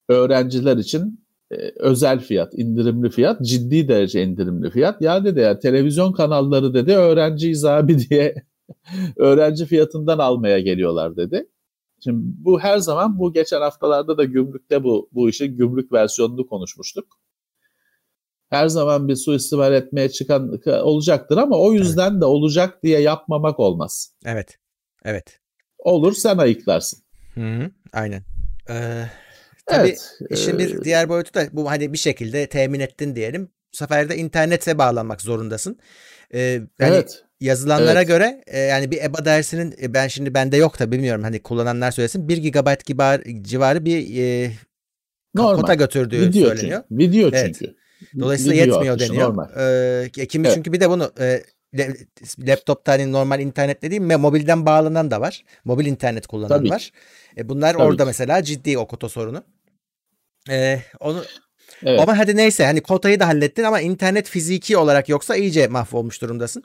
Öğrenciler 0.09 0.77
için 0.77 1.25
e, 1.51 1.57
özel 1.77 2.21
fiyat, 2.21 2.55
indirimli 2.55 3.11
fiyat, 3.11 3.43
ciddi 3.43 3.89
derece 3.89 4.23
indirimli 4.23 4.71
fiyat. 4.71 5.03
Ya 5.03 5.25
dedi 5.25 5.41
ya 5.41 5.59
televizyon 5.59 6.13
kanalları 6.13 6.75
dedi 6.75 6.93
öğrenciyiz 6.93 7.65
abi 7.65 7.99
diye 8.11 8.35
öğrenci 9.17 9.67
fiyatından 9.67 10.19
almaya 10.19 10.61
geliyorlar 10.61 11.17
dedi. 11.17 11.49
Şimdi 12.05 12.19
bu 12.25 12.61
her 12.61 12.79
zaman 12.79 13.19
bu 13.19 13.33
geçen 13.33 13.61
haftalarda 13.61 14.19
da 14.19 14.25
gümrükte 14.25 14.85
bu 14.85 15.09
bu 15.13 15.29
işin 15.29 15.57
gümrük 15.57 15.93
versiyonunu 15.93 16.47
konuşmuştuk. 16.47 17.07
Her 18.51 18.69
zaman 18.69 19.09
bir 19.09 19.17
suistimal 19.17 19.73
etmeye 19.73 20.09
çıkan 20.09 20.61
olacaktır 20.83 21.37
ama 21.37 21.59
o 21.59 21.73
yüzden 21.73 22.11
evet. 22.11 22.21
de 22.21 22.25
olacak 22.25 22.83
diye 22.83 23.01
yapmamak 23.01 23.61
olmaz. 23.61 24.17
Evet. 24.25 24.59
Evet. 25.05 25.39
Olur 25.79 26.13
sen 26.13 26.39
ayıklarsın. 26.39 27.03
Hı 27.35 27.41
hı, 27.41 27.71
aynen. 27.93 28.23
Ee, 28.71 29.05
tabii 29.67 29.89
evet, 29.89 30.19
işin 30.31 30.59
bir 30.59 30.81
e... 30.81 30.85
diğer 30.85 31.09
boyutu 31.09 31.35
da 31.35 31.49
bu 31.53 31.71
hani 31.71 31.93
bir 31.93 31.99
şekilde 31.99 32.47
temin 32.47 32.81
ettin 32.81 33.17
diyelim. 33.17 33.49
Bu 33.73 33.77
sefer 33.77 34.09
de 34.09 34.17
internete 34.17 34.79
bağlanmak 34.79 35.21
zorundasın. 35.21 35.79
Ee, 36.35 36.61
hani 36.79 36.95
evet. 36.95 37.25
Yazılanlara 37.41 37.99
evet. 37.99 38.09
göre 38.09 38.45
e, 38.47 38.59
yani 38.59 38.91
bir 38.91 39.03
EBA 39.03 39.25
dersinin 39.25 39.75
e, 39.83 39.95
ben 39.95 40.09
şimdi 40.09 40.35
bende 40.35 40.57
yok 40.57 40.79
da 40.79 40.93
bilmiyorum 40.93 41.23
hani 41.23 41.43
kullananlar 41.43 41.91
söylesin 41.91 42.29
1 42.29 42.39
GB 42.39 42.85
civarı, 42.87 43.43
civarı 43.43 43.85
bir 43.85 44.23
e, 44.23 44.51
Normal. 45.35 45.61
kota 45.61 45.75
götürdüğü 45.75 46.21
Video 46.21 46.49
söyleniyor. 46.49 46.83
Çünkü. 46.89 47.05
Video 47.05 47.29
evet. 47.29 47.57
çünkü. 47.59 47.75
Dolayısıyla 48.19 48.55
Video 48.55 48.67
yetmiyor 48.67 48.99
deniyor. 48.99 49.29
Normal. 49.29 49.49
Ee, 49.59 50.27
kimi 50.27 50.47
evet. 50.47 50.55
çünkü 50.55 50.73
bir 50.73 50.81
de 50.81 50.91
bunu 50.91 51.13
e, 51.21 51.43
laptopta 52.39 52.93
hani 52.93 53.13
normal 53.13 53.41
internet 53.41 53.83
dediğim 53.83 54.21
mobilden 54.21 54.67
bağlanan 54.67 55.11
da 55.11 55.21
var. 55.21 55.45
Mobil 55.65 55.87
internet 55.87 56.27
kullanan 56.27 56.49
Tabii 56.49 56.71
var. 56.71 56.93
E, 57.37 57.49
bunlar 57.49 57.73
Tabii 57.73 57.83
orada 57.83 58.05
mesela 58.05 58.43
ciddi 58.43 58.79
o 58.79 58.87
kota 58.87 59.09
sorunu. 59.09 59.43
E, 60.51 60.79
onu 61.01 61.25
Evet. 61.85 62.01
Ama 62.01 62.19
hadi 62.19 62.37
neyse 62.37 62.65
hani 62.65 62.81
kotayı 62.81 63.21
da 63.21 63.29
hallettin 63.29 63.63
ama 63.63 63.81
internet 63.81 64.29
fiziki 64.29 64.77
olarak 64.77 65.09
yoksa 65.09 65.37
iyice 65.37 65.69
mahvolmuş 65.69 66.23
durumdasın. 66.23 66.63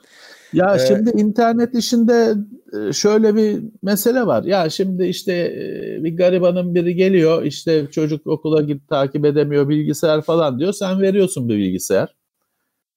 Ya 0.52 0.76
ee, 0.76 0.86
şimdi 0.88 1.10
internet 1.10 1.74
işinde 1.74 2.34
e, 2.72 2.92
şöyle 2.92 3.36
bir 3.36 3.62
mesele 3.82 4.26
var. 4.26 4.44
Ya 4.44 4.70
şimdi 4.70 5.04
işte 5.04 5.32
e, 5.32 6.04
bir 6.04 6.16
garibanın 6.16 6.74
biri 6.74 6.94
geliyor 6.94 7.42
işte 7.42 7.86
çocuk 7.90 8.26
okula 8.26 8.62
git 8.62 8.88
takip 8.88 9.24
edemiyor 9.24 9.68
bilgisayar 9.68 10.22
falan 10.22 10.58
diyor. 10.58 10.72
Sen 10.72 11.00
veriyorsun 11.00 11.48
bir 11.48 11.56
bilgisayar 11.56 12.17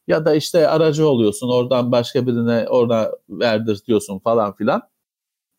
ya 0.08 0.26
da 0.26 0.36
işte 0.36 0.68
aracı 0.68 1.08
oluyorsun 1.08 1.50
oradan 1.50 1.92
başka 1.92 2.28
birine 2.28 2.66
orada 2.70 3.18
verdirtiyorsun 3.30 4.20
falan 4.20 4.56
filan. 4.56 4.82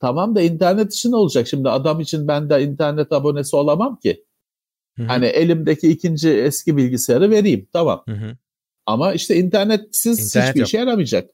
Tamam 0.01 0.35
da 0.35 0.43
internet 0.43 0.95
için 0.95 1.13
olacak. 1.13 1.49
Şimdi 1.49 1.69
adam 1.71 2.01
için 2.01 2.29
ben 2.29 2.51
de 2.51 2.65
internet 2.65 3.13
abonesi 3.13 3.57
olamam 3.57 3.97
ki. 3.97 4.25
Hı-hı. 4.97 5.07
Hani 5.07 5.27
elimdeki 5.27 5.89
ikinci 5.89 6.31
eski 6.31 6.77
bilgisayarı 6.77 7.31
vereyim 7.31 7.69
tamam. 7.73 8.03
Hı-hı. 8.09 8.37
Ama 8.87 9.13
işte 9.13 9.37
internetsiz 9.37 10.27
İnternet 10.27 10.49
hiçbir 10.49 10.61
yok. 10.61 10.69
işe 10.69 10.79
yaramayacak. 10.79 11.31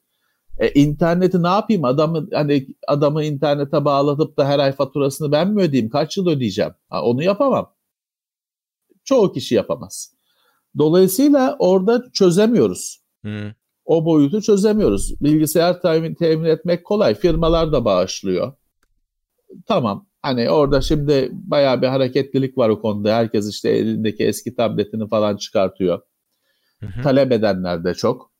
E, 0.59 0.69
interneti 0.69 1.43
ne 1.43 1.47
yapayım? 1.47 1.85
Adamı 1.85 2.27
hani 2.33 2.67
adamı 2.87 3.23
internete 3.23 3.85
bağlatıp 3.85 4.37
da 4.37 4.47
her 4.47 4.59
ay 4.59 4.71
faturasını 4.71 5.31
ben 5.31 5.51
mi 5.53 5.61
ödeyeyim? 5.61 5.89
Kaç 5.89 6.17
yıl 6.17 6.27
ödeyeceğim? 6.27 6.71
Ha, 6.89 7.03
onu 7.03 7.23
yapamam. 7.23 7.73
Çoğu 9.03 9.33
kişi 9.33 9.55
yapamaz. 9.55 10.13
Dolayısıyla 10.77 11.55
orada 11.59 12.03
çözemiyoruz. 12.13 13.03
Hmm. 13.21 13.51
O 13.85 14.05
boyutu 14.05 14.41
çözemiyoruz. 14.41 15.21
Bilgisayar 15.21 15.81
temin, 15.81 16.15
temin 16.15 16.45
etmek 16.45 16.85
kolay. 16.85 17.15
Firmalar 17.15 17.71
da 17.71 17.85
bağışlıyor. 17.85 18.53
Tamam. 19.65 20.07
Hani 20.21 20.49
orada 20.49 20.81
şimdi 20.81 21.29
bayağı 21.31 21.81
bir 21.81 21.87
hareketlilik 21.87 22.57
var 22.57 22.69
o 22.69 22.81
konuda. 22.81 23.15
Herkes 23.15 23.49
işte 23.49 23.69
elindeki 23.69 24.23
eski 24.23 24.55
tabletini 24.55 25.07
falan 25.07 25.37
çıkartıyor. 25.37 26.01
Hı 26.79 26.85
hı. 26.85 27.01
Talep 27.01 27.31
edenler 27.31 27.83
de 27.83 27.93
çok. 27.93 28.31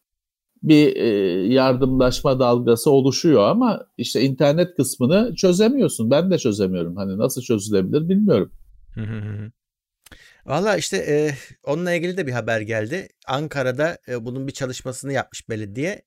Bir 0.63 0.95
e, 0.95 1.07
yardımlaşma 1.53 2.39
dalgası 2.39 2.91
oluşuyor 2.91 3.43
ama 3.43 3.85
işte 3.97 4.21
internet 4.21 4.75
kısmını 4.75 5.35
çözemiyorsun. 5.35 6.11
Ben 6.11 6.31
de 6.31 6.37
çözemiyorum. 6.37 6.95
Hani 6.95 7.17
nasıl 7.17 7.41
çözülebilir 7.41 8.09
bilmiyorum. 8.09 8.51
Hı 8.95 9.01
hı. 9.01 9.51
Valla 10.49 10.77
işte 10.77 10.97
e, 10.97 11.35
onunla 11.63 11.93
ilgili 11.93 12.17
de 12.17 12.27
bir 12.27 12.31
haber 12.31 12.61
geldi. 12.61 13.07
Ankara'da 13.27 13.97
e, 14.07 14.25
bunun 14.25 14.47
bir 14.47 14.51
çalışmasını 14.51 15.13
yapmış 15.13 15.49
belediye. 15.49 16.01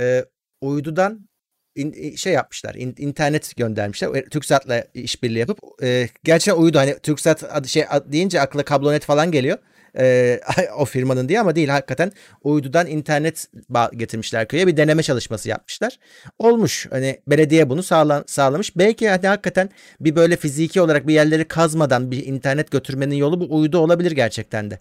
E, 0.00 0.24
uydudan 0.60 1.28
in, 1.74 2.16
şey 2.16 2.32
yapmışlar. 2.32 2.74
In, 2.74 2.94
internet 2.98 3.56
göndermişler. 3.56 4.14
E, 4.14 4.24
TürkSat'la 4.24 4.84
işbirliği 4.94 5.38
yapıp 5.38 5.58
e, 5.82 6.08
gerçekten 6.24 6.62
uydu 6.62 6.78
hani 6.78 6.98
TürkSat 6.98 7.44
adı 7.44 7.68
şey 7.68 7.84
ad, 7.88 8.12
deyince 8.12 8.40
akla 8.40 8.64
kablonet 8.64 9.04
falan 9.04 9.32
geliyor 9.32 9.58
e, 9.98 10.40
o 10.78 10.84
firmanın 10.84 11.28
diye 11.28 11.40
ama 11.40 11.56
değil 11.56 11.68
hakikaten 11.68 12.12
uydudan 12.42 12.86
internet 12.86 13.48
getirmişler 13.96 14.48
köye 14.48 14.66
bir 14.66 14.76
deneme 14.76 15.02
çalışması 15.02 15.48
yapmışlar. 15.48 15.98
Olmuş 16.38 16.86
hani 16.90 17.20
belediye 17.26 17.70
bunu 17.70 17.82
sağla 17.82 18.24
sağlamış. 18.26 18.76
Belki 18.76 19.08
hani 19.08 19.26
hakikaten 19.26 19.70
bir 20.00 20.16
böyle 20.16 20.36
fiziki 20.36 20.80
olarak 20.80 21.06
bir 21.06 21.14
yerleri 21.14 21.44
kazmadan 21.44 22.10
bir 22.10 22.26
internet 22.26 22.70
götürmenin 22.70 23.16
yolu 23.16 23.40
bu 23.40 23.56
uydu 23.56 23.78
olabilir 23.78 24.12
gerçekten 24.12 24.70
de. 24.70 24.78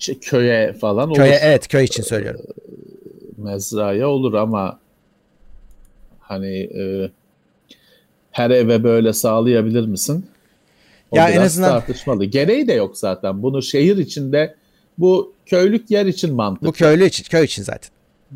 İşte 0.00 0.18
köye 0.18 0.72
falan 0.72 1.12
köye, 1.12 1.30
olur. 1.30 1.38
evet 1.42 1.68
köy 1.68 1.84
için 1.84 2.02
söylüyorum. 2.02 2.40
Ee, 2.48 3.42
mezraya 3.42 4.08
olur 4.08 4.34
ama 4.34 4.78
hani 6.20 6.56
e, 6.56 7.10
her 8.30 8.50
eve 8.50 8.84
böyle 8.84 9.12
sağlayabilir 9.12 9.86
misin? 9.86 10.26
O 11.10 11.16
ya 11.16 11.28
en 11.28 11.40
azından 11.40 11.70
tartışmalı. 11.70 12.24
Gereği 12.24 12.68
de 12.68 12.72
yok 12.72 12.98
zaten. 12.98 13.42
Bunu 13.42 13.62
şehir 13.62 13.96
içinde 13.96 14.54
bu 14.98 15.32
köylük 15.46 15.90
yer 15.90 16.06
için 16.06 16.34
mantıklı. 16.34 16.66
Bu 16.66 16.72
köylü 16.72 17.04
için, 17.04 17.24
köy 17.24 17.44
için 17.44 17.62
zaten. 17.62 17.90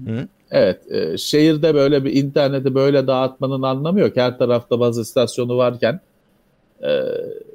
Hı? 0.07 0.29
Evet, 0.51 0.93
e, 0.93 1.19
şehirde 1.19 1.75
böyle 1.75 2.05
bir 2.05 2.13
interneti 2.13 2.75
böyle 2.75 3.07
dağıtmanın 3.07 3.63
anlamı 3.63 4.01
yok. 4.01 4.17
Her 4.17 4.39
tarafta 4.39 4.81
baz 4.81 4.99
istasyonu 4.99 5.57
varken 5.57 6.01
e, 6.83 7.01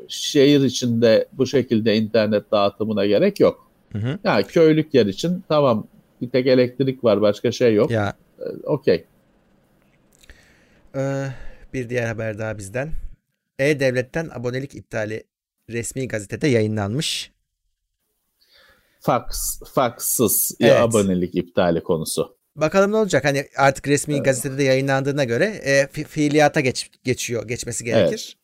şehir 0.08 0.64
içinde 0.64 1.28
bu 1.34 1.48
şekilde 1.48 1.96
internet 1.96 2.52
dağıtımına 2.52 3.06
gerek 3.06 3.40
yok. 3.40 3.68
Hı 3.92 3.98
hı. 4.00 4.20
Yani 4.24 4.44
köylük 4.44 4.94
yer 4.94 5.06
için 5.06 5.44
tamam 5.50 5.88
bir 6.22 6.30
tek 6.30 6.48
elektrik 6.48 7.04
var 7.04 7.22
başka 7.22 7.52
şey 7.52 7.74
yok. 7.74 7.92
Ya. 7.92 8.14
E, 8.40 8.44
Okey. 8.64 9.04
Ee, 10.96 11.26
bir 11.74 11.90
diğer 11.90 12.08
haber 12.08 12.40
daha 12.40 12.58
bizden. 12.58 12.90
E-Devlet'ten 13.60 14.30
abonelik 14.34 14.76
iptali 14.76 15.24
resmi 15.70 16.08
gazetede 16.08 16.48
yayınlanmış. 16.48 17.32
Fax, 19.02 19.60
faxsız 19.74 20.56
evet. 20.60 20.74
abonelik 20.74 21.36
iptali 21.36 21.84
konusu. 21.84 22.38
Bakalım 22.56 22.92
ne 22.92 22.96
olacak? 22.96 23.26
Hani 23.26 23.46
artık 23.58 23.88
resmi 23.88 24.14
evet. 24.14 24.26
gazetede 24.26 24.58
de 24.58 24.64
yayınlandığına 24.64 25.24
göre 25.24 25.46
e, 25.46 25.88
fi, 25.88 26.04
fiiliyata 26.04 26.60
geç, 26.60 26.90
geçiyor, 27.04 27.48
geçmesi 27.48 27.84
gerekir. 27.84 28.36
Evet. 28.36 28.40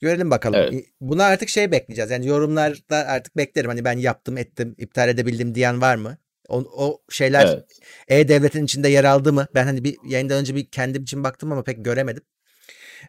Görelim 0.00 0.30
bakalım. 0.30 0.60
Evet. 0.60 0.84
Buna 1.00 1.24
artık 1.24 1.48
şey 1.48 1.72
bekleyeceğiz. 1.72 2.10
Yani 2.10 2.26
yorumlarda 2.26 2.96
artık 2.96 3.36
beklerim. 3.36 3.70
Hani 3.70 3.84
ben 3.84 3.98
yaptım, 3.98 4.38
ettim, 4.38 4.74
iptal 4.78 5.08
edebildim 5.08 5.54
diyen 5.54 5.80
var 5.80 5.96
mı? 5.96 6.18
O, 6.48 6.58
o 6.76 7.02
şeyler 7.10 7.46
evet. 7.46 7.64
E-Devlet'in 8.08 8.64
içinde 8.64 8.88
yer 8.88 9.04
aldı 9.04 9.32
mı? 9.32 9.46
Ben 9.54 9.64
hani 9.64 9.84
bir 9.84 9.96
yayından 10.08 10.38
önce 10.38 10.54
bir 10.54 10.66
kendim 10.66 11.02
için 11.02 11.24
baktım 11.24 11.52
ama 11.52 11.62
pek 11.62 11.84
göremedim. 11.84 12.22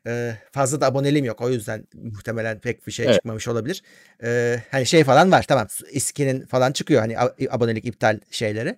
Ee, 0.07 0.35
fazla 0.51 0.81
da 0.81 0.85
aboneliğim 0.85 1.25
yok. 1.25 1.41
O 1.41 1.49
yüzden 1.49 1.87
muhtemelen 1.93 2.59
pek 2.59 2.87
bir 2.87 2.91
şey 2.91 3.05
evet. 3.05 3.15
çıkmamış 3.15 3.47
olabilir. 3.47 3.83
Ee, 4.23 4.59
hani 4.71 4.85
şey 4.85 5.03
falan 5.03 5.31
var. 5.31 5.45
Tamam. 5.47 5.67
İSKİ'nin 5.91 6.45
falan 6.45 6.71
çıkıyor 6.71 7.01
hani 7.01 7.17
abonelik 7.51 7.85
iptal 7.85 8.19
şeyleri. 8.31 8.77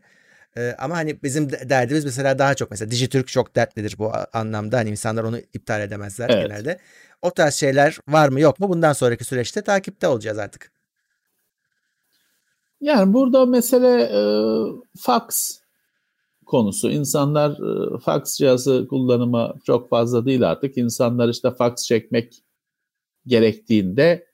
Ee, 0.57 0.75
ama 0.79 0.95
hani 0.95 1.23
bizim 1.23 1.51
derdimiz 1.51 2.05
mesela 2.05 2.39
daha 2.39 2.55
çok 2.55 2.71
mesela 2.71 2.91
Dijitürk 2.91 3.27
çok 3.27 3.55
dertlidir 3.55 3.95
bu 3.97 4.11
anlamda. 4.33 4.77
Hani 4.77 4.89
insanlar 4.89 5.23
onu 5.23 5.39
iptal 5.53 5.81
edemezler 5.81 6.29
evet. 6.29 6.47
genelde. 6.47 6.79
O 7.21 7.31
tarz 7.31 7.53
şeyler 7.53 7.97
var 8.07 8.29
mı 8.29 8.39
yok 8.39 8.59
mu? 8.59 8.69
Bundan 8.69 8.93
sonraki 8.93 9.23
süreçte 9.23 9.61
takipte 9.61 10.07
olacağız 10.07 10.37
artık. 10.37 10.71
Yani 12.81 13.13
burada 13.13 13.45
mesele 13.45 14.03
e, 14.03 14.21
fax 14.99 15.57
konusu. 16.53 16.89
İnsanlar 16.89 17.51
e, 17.51 17.99
fax 17.99 18.37
cihazı 18.37 18.87
kullanımı 18.89 19.53
çok 19.65 19.89
fazla 19.89 20.25
değil 20.25 20.51
artık. 20.51 20.77
İnsanlar 20.77 21.29
işte 21.29 21.51
fax 21.51 21.85
çekmek 21.85 22.43
gerektiğinde 23.25 24.27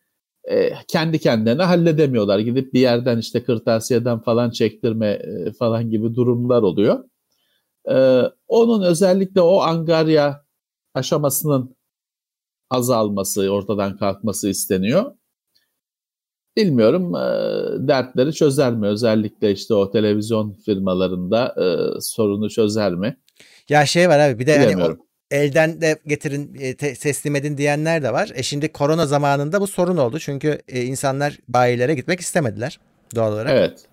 e, 0.44 0.74
kendi 0.88 1.20
kendilerine 1.20 1.64
halledemiyorlar. 1.64 2.40
Gidip 2.40 2.74
bir 2.74 2.80
yerden 2.80 3.18
işte 3.18 3.44
kırtasiyeden 3.44 4.20
falan 4.20 4.50
çektirme 4.50 5.08
e, 5.08 5.52
falan 5.52 5.90
gibi 5.90 6.16
durumlar 6.16 6.62
oluyor. 6.62 7.04
E, 7.92 8.24
onun 8.48 8.82
özellikle 8.82 9.42
o 9.42 9.62
angarya 9.62 10.46
aşamasının 10.94 11.76
azalması, 12.70 13.50
ortadan 13.50 13.98
kalkması 13.98 14.50
isteniyor. 14.50 15.12
Bilmiyorum 16.60 17.16
e, 17.16 17.88
dertleri 17.88 18.34
çözer 18.34 18.74
mi? 18.74 18.88
Özellikle 18.88 19.52
işte 19.52 19.74
o 19.74 19.92
televizyon 19.92 20.54
firmalarında 20.66 21.56
e, 21.58 21.66
sorunu 22.02 22.50
çözer 22.50 22.92
mi? 22.92 23.18
Ya 23.70 23.86
şey 23.86 24.10
var 24.10 24.20
abi 24.20 24.40
bir 24.40 24.48
de 24.48 24.58
hani 24.58 24.84
o, 24.84 24.98
elden 25.32 25.82
de 25.82 26.00
getirin 26.08 26.58
e, 26.60 26.76
te, 26.76 26.94
teslim 26.94 27.36
edin 27.36 27.58
diyenler 27.58 28.04
de 28.04 28.14
var. 28.14 28.32
E 28.36 28.44
şimdi 28.44 28.72
korona 28.72 29.06
zamanında 29.06 29.62
bu 29.62 29.68
sorun 29.68 29.98
oldu. 29.98 30.20
Çünkü 30.20 30.62
e, 30.68 30.84
insanlar 30.84 31.38
bayilere 31.48 31.96
gitmek 31.96 32.20
istemediler 32.20 32.80
doğal 33.16 33.34
olarak. 33.34 33.52
Evet. 33.52 33.89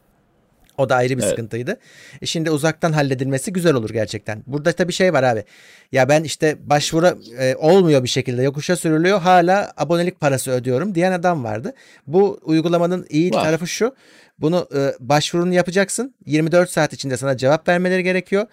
O 0.79 0.89
da 0.89 0.97
ayrı 0.97 1.19
bir 1.19 1.23
evet. 1.23 1.31
sıkıntıydı. 1.31 1.79
E 2.23 2.27
şimdi 2.27 2.51
uzaktan 2.51 2.93
halledilmesi 2.93 3.53
güzel 3.53 3.75
olur 3.75 3.91
gerçekten. 3.91 4.43
Burada 4.47 4.73
tabii 4.73 4.93
şey 4.93 5.13
var 5.13 5.23
abi. 5.23 5.45
Ya 5.93 6.09
ben 6.09 6.25
işte 6.25 6.57
başvuru 6.61 7.19
e, 7.39 7.57
olmuyor 7.57 8.03
bir 8.03 8.09
şekilde 8.09 8.43
yokuşa 8.43 8.77
sürülüyor. 8.77 9.21
Hala 9.21 9.73
abonelik 9.77 10.21
parası 10.21 10.51
ödüyorum 10.51 10.95
diyen 10.95 11.13
adam 11.13 11.45
vardı. 11.45 11.73
Bu 12.07 12.41
uygulamanın 12.43 13.07
iyi 13.11 13.33
var. 13.33 13.45
tarafı 13.45 13.67
şu. 13.67 13.95
Bunu 14.39 14.69
e, 14.77 14.93
başvurunu 15.01 15.55
yapacaksın. 15.55 16.15
24 16.27 16.71
saat 16.71 16.93
içinde 16.93 17.17
sana 17.17 17.37
cevap 17.37 17.69
vermeleri 17.69 18.03
gerekiyor. 18.03 18.47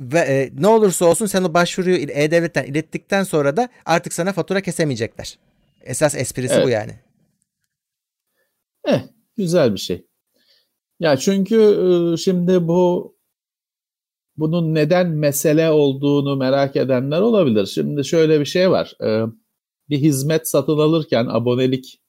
Ve 0.00 0.18
e, 0.18 0.50
ne 0.58 0.66
olursa 0.66 1.04
olsun 1.04 1.26
sen 1.26 1.42
o 1.42 1.54
başvuruyu 1.54 1.96
E-Devlet'ten 1.96 2.64
ilettikten 2.64 3.22
sonra 3.22 3.56
da 3.56 3.68
artık 3.84 4.12
sana 4.12 4.32
fatura 4.32 4.60
kesemeyecekler. 4.60 5.38
Esas 5.82 6.14
esprisi 6.14 6.54
evet. 6.54 6.66
bu 6.66 6.70
yani. 6.70 6.92
Eh, 8.84 9.00
güzel 9.36 9.72
bir 9.72 9.78
şey. 9.78 10.06
Ya 11.00 11.16
çünkü 11.16 12.14
şimdi 12.18 12.68
bu 12.68 13.14
bunun 14.36 14.74
neden 14.74 15.10
mesele 15.10 15.70
olduğunu 15.70 16.36
merak 16.36 16.76
edenler 16.76 17.20
olabilir. 17.20 17.66
Şimdi 17.66 18.04
şöyle 18.04 18.40
bir 18.40 18.44
şey 18.44 18.70
var. 18.70 18.96
Bir 19.88 19.98
hizmet 19.98 20.48
satın 20.48 20.78
alırken 20.78 21.26
abonelik 21.26 22.00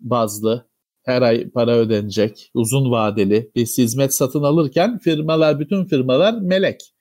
bazlı 0.00 0.68
her 1.04 1.22
ay 1.22 1.50
para 1.50 1.76
ödenecek, 1.76 2.50
uzun 2.54 2.90
vadeli 2.90 3.50
bir 3.54 3.66
hizmet 3.66 4.14
satın 4.14 4.42
alırken 4.42 4.98
firmalar, 4.98 5.60
bütün 5.60 5.84
firmalar 5.84 6.40
melek. 6.40 6.94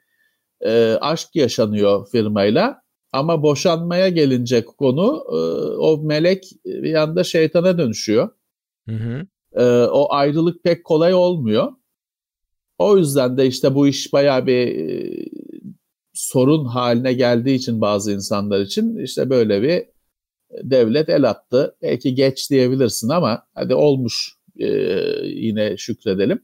E, 0.62 0.98
aşk 1.02 1.36
yaşanıyor 1.36 2.08
firmayla 2.12 2.82
ama 3.12 3.44
boşanmaya 3.44 4.10
gelince 4.10 4.66
konu 4.66 5.24
e, 5.32 5.38
o 5.78 5.98
melek 6.04 6.44
bir 6.66 6.94
anda 6.94 7.24
şeytana 7.24 7.78
dönüşüyor. 7.78 8.30
Hı 8.90 8.96
hı 8.96 9.28
e, 9.56 9.64
o 9.84 10.14
ayrılık 10.14 10.64
pek 10.64 10.84
kolay 10.84 11.14
olmuyor. 11.14 11.72
O 12.78 12.98
yüzden 12.98 13.38
de 13.38 13.48
işte 13.48 13.76
bu 13.76 13.88
iş 13.88 14.14
bayağı 14.14 14.48
bir 14.48 14.68
e, 14.68 15.14
sorun 16.14 16.66
haline 16.66 17.14
geldiği 17.14 17.56
için 17.56 17.82
bazı 17.82 18.12
insanlar 18.12 18.60
için 18.60 18.98
işte 18.98 19.30
böyle 19.30 19.62
bir 19.62 19.84
devlet 20.64 21.10
el 21.10 21.30
attı. 21.30 21.76
Belki 21.82 22.16
geç 22.16 22.50
diyebilirsin 22.52 23.10
ama 23.10 23.44
hadi 23.54 23.76
olmuş 23.76 24.38
e, 24.60 24.68
yine 25.24 25.78
şükredelim. 25.78 26.42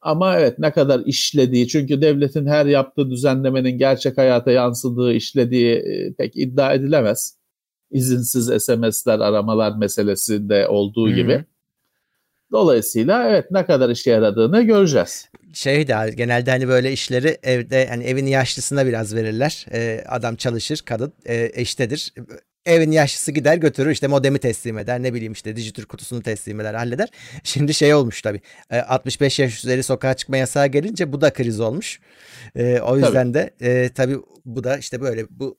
Ama 0.00 0.38
evet 0.38 0.58
ne 0.58 0.72
kadar 0.72 1.00
işlediği 1.06 1.68
çünkü 1.68 2.00
devletin 2.02 2.46
her 2.46 2.66
yaptığı 2.66 3.10
düzenlemenin 3.10 3.78
gerçek 3.78 4.18
hayata 4.18 4.50
yansıdığı, 4.50 5.12
işlediği 5.12 5.74
e, 5.74 6.14
pek 6.14 6.36
iddia 6.36 6.74
edilemez. 6.74 7.38
İzinsiz 7.90 8.64
SMS'ler, 8.64 9.18
aramalar 9.18 9.76
meselesi 9.76 10.48
de 10.48 10.68
olduğu 10.68 11.06
Hı-hı. 11.06 11.16
gibi. 11.16 11.44
Dolayısıyla 12.52 13.28
evet 13.28 13.50
ne 13.50 13.66
kadar 13.66 13.90
işe 13.90 14.10
yaradığını 14.10 14.62
göreceğiz. 14.62 15.28
Şey 15.52 15.88
de 15.88 16.12
genelde 16.16 16.50
hani 16.50 16.68
böyle 16.68 16.92
işleri 16.92 17.38
evde 17.42 17.86
hani 17.88 18.04
evin 18.04 18.26
yaşlısına 18.26 18.86
biraz 18.86 19.14
verirler. 19.14 19.66
Ee, 19.72 20.04
adam 20.08 20.36
çalışır, 20.36 20.82
kadın 20.84 21.12
e, 21.26 21.50
eştedir. 21.54 22.14
Evin 22.66 22.90
yaşlısı 22.90 23.32
gider 23.32 23.56
götürür 23.56 23.90
işte 23.90 24.06
modemi 24.06 24.38
teslim 24.38 24.78
eder 24.78 25.02
ne 25.02 25.14
bileyim 25.14 25.32
işte 25.32 25.56
dijitür 25.56 25.86
kutusunu 25.86 26.22
teslim 26.22 26.60
eder 26.60 26.74
halleder. 26.74 27.08
Şimdi 27.44 27.74
şey 27.74 27.94
olmuş 27.94 28.22
tabii 28.22 28.40
65 28.70 29.38
yaş 29.38 29.64
üzeri 29.64 29.82
sokağa 29.82 30.14
çıkma 30.14 30.36
yasağı 30.36 30.66
gelince 30.66 31.12
bu 31.12 31.20
da 31.20 31.32
kriz 31.32 31.60
olmuş. 31.60 32.00
Ee, 32.56 32.80
o 32.80 32.96
yüzden 32.96 33.32
tabii. 33.32 33.34
de 33.34 33.54
e, 33.60 33.88
tabii 33.88 34.18
bu 34.44 34.64
da 34.64 34.78
işte 34.78 35.00
böyle 35.00 35.26
bu 35.30 35.58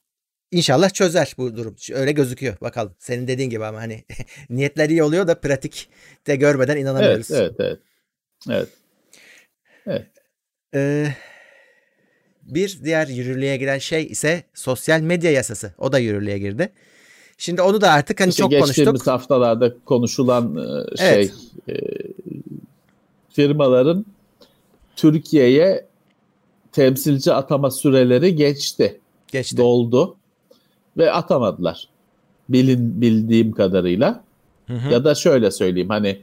İnşallah 0.52 0.90
çözer 0.90 1.34
bu 1.38 1.58
durum. 1.58 1.76
Öyle 1.94 2.12
gözüküyor. 2.12 2.58
Bakalım. 2.62 2.96
Senin 3.00 3.28
dediğin 3.28 3.50
gibi 3.50 3.66
ama 3.66 3.78
hani 3.80 4.04
niyetler 4.50 4.90
iyi 4.90 5.04
oluyor 5.04 5.28
da 5.28 5.40
pratikte 5.40 6.36
görmeden 6.36 6.78
inanamıyoruz. 6.78 7.32
Evet, 7.32 7.56
evet, 7.60 7.80
evet. 8.50 8.70
Evet. 9.88 10.08
Ee, 10.76 11.08
bir 12.44 12.80
diğer 12.84 13.08
yürürlüğe 13.08 13.58
giren 13.58 13.78
şey 13.78 14.06
ise 14.06 14.44
sosyal 14.54 15.00
medya 15.02 15.32
yasası. 15.32 15.74
O 15.78 15.92
da 15.92 16.00
yürürlüğe 16.00 16.40
girdi. 16.40 16.70
Şimdi 17.38 17.62
onu 17.62 17.82
da 17.82 17.92
artık 17.92 18.20
hani 18.20 18.30
işte 18.30 18.42
çok 18.44 18.52
geçtiğimiz 18.52 18.86
konuştuk. 18.86 19.08
haftalarda 19.08 19.76
konuşulan 19.86 20.56
e, 20.56 20.98
şey 20.98 21.10
evet. 21.10 21.34
e, 21.70 21.74
firmaların 23.30 24.06
Türkiye'ye 24.96 25.86
temsilci 26.72 27.34
atama 27.34 27.72
süreleri 27.72 28.36
geçti. 28.36 29.00
Geçti. 29.32 29.58
Doldu 29.58 30.19
ve 30.98 31.12
atamadılar. 31.12 31.88
Bilin 32.50 33.02
bildiğim 33.02 33.52
kadarıyla. 33.52 34.24
Hı 34.68 34.74
hı. 34.74 34.94
Ya 34.94 35.04
da 35.04 35.16
şöyle 35.16 35.52
söyleyeyim 35.52 35.90
hani 35.90 36.20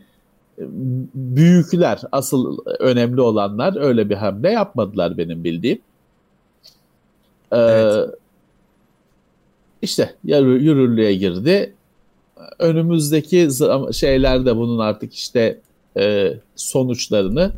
büyükler 1.14 2.00
asıl 2.12 2.59
önemli 2.79 3.20
olanlar 3.20 3.81
öyle 3.81 4.11
bir 4.11 4.14
hamle 4.14 4.50
yapmadılar 4.50 5.18
benim 5.18 5.44
bildiğim. 5.44 5.79
Ee, 7.52 7.57
evet. 7.57 8.11
İşte 9.83 10.14
yürürlüğe 10.24 11.14
girdi. 11.14 11.74
Önümüzdeki 12.59 13.48
şeylerde 13.92 14.57
bunun 14.57 14.79
artık 14.79 15.14
işte 15.14 15.61
e, 15.96 16.35
sonuçlarını 16.57 17.52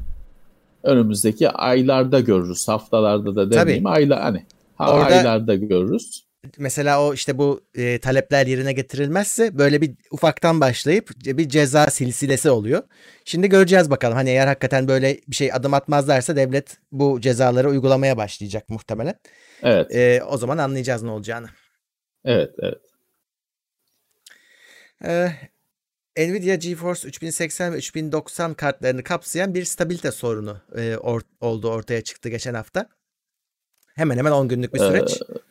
önümüzdeki 0.83 1.51
aylarda 1.51 2.21
görürüz. 2.21 2.69
Haftalarda 2.69 3.37
da 3.37 3.51
demeyeyim. 3.51 3.87
Aylar 3.87 4.21
hani 4.21 4.45
Orada, 4.79 5.05
aylarda 5.05 5.55
görürüz 5.55 6.28
mesela 6.59 7.03
o 7.05 7.15
işte 7.15 7.39
bu 7.39 7.61
e, 7.75 7.99
talepler 7.99 8.47
yerine 8.47 8.73
getirilmezse 8.73 9.59
böyle 9.59 9.81
bir 9.81 9.95
ufaktan 10.11 10.61
başlayıp 10.61 11.11
bir 11.25 11.49
ceza 11.49 11.91
silsilesi 11.91 12.51
oluyor. 12.51 12.83
Şimdi 13.25 13.49
göreceğiz 13.49 13.91
bakalım 13.91 14.15
hani 14.15 14.31
eğer 14.31 14.47
hakikaten 14.47 14.89
böyle 14.89 15.21
bir 15.29 15.37
şey 15.37 15.53
adım 15.53 15.75
atmazlarsa 15.75 16.37
devlet 16.37 16.79
bu 16.93 17.21
cezaları 17.21 17.69
uygulamaya 17.69 18.17
başlayacak 18.17 18.69
muhtemelen. 18.69 19.15
Evet. 19.63 19.95
E, 19.95 20.23
o 20.23 20.37
zaman 20.37 20.59
anlayacağız 20.59 21.03
ne 21.03 21.11
olacağını. 21.11 21.49
Evet, 22.25 22.51
evet. 22.59 22.79
Ee, 25.05 25.31
Nvidia 26.19 26.55
GeForce 26.55 27.09
3080 27.09 27.73
ve 27.73 27.77
3090 27.77 28.55
kartlarını 28.55 29.05
kapsayan 29.05 29.55
bir 29.55 29.65
stabilite 29.65 30.13
sorunu 30.13 30.61
e, 30.77 30.97
or, 30.97 31.21
oldu 31.41 31.71
ortaya 31.71 32.05
çıktı 32.05 32.29
geçen 32.29 32.55
hafta. 32.55 32.89
Hemen 33.95 34.19
hemen 34.19 34.31
10 34.31 34.49
günlük 34.49 34.75
bir 34.75 34.79
süreç. 34.79 35.23
Ee, 35.23 35.48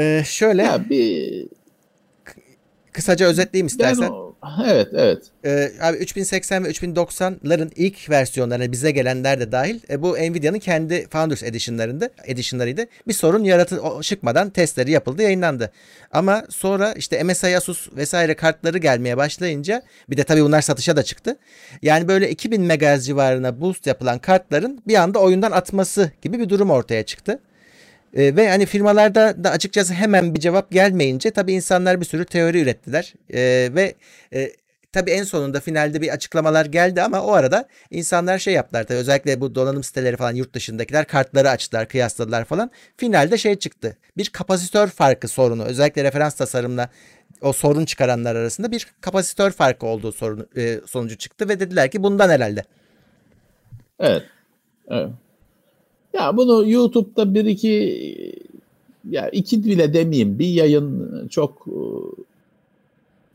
ee, 0.00 0.22
şöyle. 0.24 0.62
Ya 0.62 0.90
bir 0.90 1.46
kısaca 2.92 3.26
özetleyeyim 3.26 3.66
istersen. 3.66 4.08
O, 4.08 4.36
evet, 4.66 4.88
evet. 4.92 5.22
Ee, 5.44 5.72
abi 5.82 5.96
3080 5.96 6.64
ve 6.64 6.70
3090'ların 6.70 7.70
ilk 7.76 8.10
versiyonlarına 8.10 8.72
bize 8.72 8.90
gelenler 8.90 9.40
de 9.40 9.52
dahil 9.52 9.80
e, 9.90 10.02
bu 10.02 10.12
Nvidia'nın 10.12 10.58
kendi 10.58 11.06
Founders 11.08 11.42
Edition'larında 11.42 12.10
edition'larıydı. 12.24 12.86
Bir 13.08 13.12
sorun 13.12 13.44
yaratı 13.44 13.80
çıkmadan 14.02 14.50
testleri 14.50 14.90
yapıldı, 14.90 15.22
yayınlandı. 15.22 15.72
Ama 16.12 16.44
sonra 16.48 16.92
işte 16.92 17.22
MSI, 17.22 17.56
Asus 17.56 17.88
vesaire 17.96 18.34
kartları 18.34 18.78
gelmeye 18.78 19.16
başlayınca 19.16 19.82
bir 20.10 20.16
de 20.16 20.24
tabii 20.24 20.44
bunlar 20.44 20.62
satışa 20.62 20.96
da 20.96 21.02
çıktı. 21.02 21.36
Yani 21.82 22.08
böyle 22.08 22.30
2000 22.30 22.62
MHz 22.62 23.06
civarına 23.06 23.60
boost 23.60 23.86
yapılan 23.86 24.18
kartların 24.18 24.82
bir 24.88 24.94
anda 24.94 25.18
oyundan 25.18 25.52
atması 25.52 26.10
gibi 26.22 26.38
bir 26.38 26.48
durum 26.48 26.70
ortaya 26.70 27.02
çıktı. 27.02 27.40
E, 28.14 28.36
ve 28.36 28.48
hani 28.48 28.66
firmalarda 28.66 29.44
da 29.44 29.50
açıkçası 29.50 29.94
hemen 29.94 30.34
bir 30.34 30.40
cevap 30.40 30.70
gelmeyince 30.70 31.30
tabii 31.30 31.52
insanlar 31.52 32.00
bir 32.00 32.06
sürü 32.06 32.24
teori 32.24 32.60
ürettiler. 32.60 33.14
E, 33.32 33.70
ve 33.74 33.94
e, 34.34 34.52
tabii 34.92 35.10
en 35.10 35.22
sonunda 35.22 35.60
finalde 35.60 36.00
bir 36.00 36.08
açıklamalar 36.08 36.66
geldi 36.66 37.02
ama 37.02 37.22
o 37.22 37.32
arada 37.32 37.68
insanlar 37.90 38.38
şey 38.38 38.54
yaptılar. 38.54 38.84
Tabii 38.84 38.98
özellikle 38.98 39.40
bu 39.40 39.54
donanım 39.54 39.84
siteleri 39.84 40.16
falan 40.16 40.34
yurt 40.34 40.54
dışındakiler 40.54 41.06
kartları 41.06 41.50
açtılar, 41.50 41.88
kıyasladılar 41.88 42.44
falan. 42.44 42.70
Finalde 42.96 43.38
şey 43.38 43.56
çıktı. 43.56 43.96
Bir 44.16 44.30
kapasitör 44.30 44.88
farkı 44.88 45.28
sorunu. 45.28 45.64
Özellikle 45.64 46.04
referans 46.04 46.34
tasarımla 46.34 46.88
o 47.40 47.52
sorun 47.52 47.84
çıkaranlar 47.84 48.36
arasında 48.36 48.70
bir 48.70 48.86
kapasitör 49.00 49.50
farkı 49.50 49.86
olduğu 49.86 50.12
sorunu, 50.12 50.46
e, 50.56 50.80
sonucu 50.86 51.18
çıktı 51.18 51.48
ve 51.48 51.60
dediler 51.60 51.90
ki 51.90 52.02
bundan 52.02 52.30
herhalde. 52.30 52.64
Evet. 53.98 54.22
Evet. 54.90 55.10
Ya 56.12 56.36
bunu 56.36 56.70
YouTube'da 56.70 57.34
bir 57.34 57.44
iki 57.44 57.70
ya 59.10 59.28
iki 59.28 59.64
bile 59.64 59.94
demeyeyim 59.94 60.38
bir 60.38 60.46
yayın 60.46 61.28
çok 61.28 61.66
e, 61.68 61.78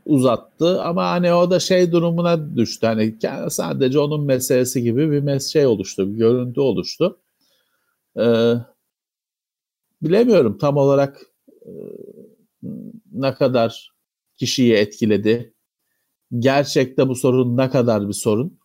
uzattı 0.06 0.82
ama 0.82 1.10
hani 1.10 1.32
o 1.32 1.50
da 1.50 1.60
şey 1.60 1.92
durumuna 1.92 2.56
düştü. 2.56 2.86
Hani 2.86 3.16
sadece 3.50 3.98
onun 3.98 4.24
meselesi 4.24 4.82
gibi 4.82 5.10
bir 5.10 5.20
mes 5.20 5.52
şey 5.52 5.66
oluştu, 5.66 6.12
bir 6.12 6.18
görüntü 6.18 6.60
oluştu. 6.60 7.18
Ee, 8.18 8.54
bilemiyorum 10.02 10.58
tam 10.58 10.76
olarak 10.76 11.20
e, 11.66 11.70
ne 13.12 13.34
kadar 13.34 13.92
kişiyi 14.36 14.74
etkiledi. 14.74 15.54
Gerçekte 16.38 17.08
bu 17.08 17.14
sorun 17.14 17.56
ne 17.56 17.70
kadar 17.70 18.08
bir 18.08 18.12
sorun. 18.12 18.58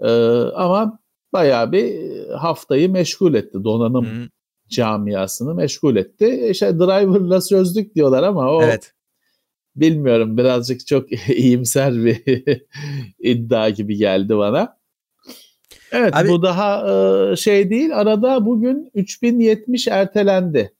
Ee, 0.00 0.10
ama 0.54 0.98
bayağı 1.36 1.72
bir 1.72 2.10
haftayı 2.30 2.90
meşgul 2.90 3.34
etti. 3.34 3.64
Donanım 3.64 4.06
Hı-hı. 4.06 4.28
camiasını 4.68 5.54
meşgul 5.54 5.96
etti. 5.96 6.48
İşte 6.50 6.78
driver'la 6.78 7.40
sözlük 7.40 7.94
diyorlar 7.94 8.22
ama 8.22 8.50
o 8.50 8.62
evet. 8.62 8.92
bilmiyorum 9.76 10.36
birazcık 10.36 10.86
çok 10.86 11.28
iyimser 11.28 12.04
bir 12.04 12.22
iddia 13.18 13.68
gibi 13.68 13.96
geldi 13.96 14.36
bana. 14.36 14.76
Evet 15.92 16.16
Abi, 16.16 16.28
bu 16.28 16.42
daha 16.42 16.92
e, 17.32 17.36
şey 17.36 17.70
değil. 17.70 17.98
Arada 17.98 18.46
bugün 18.46 18.90
3070 18.94 19.88
ertelendi. 19.88 20.72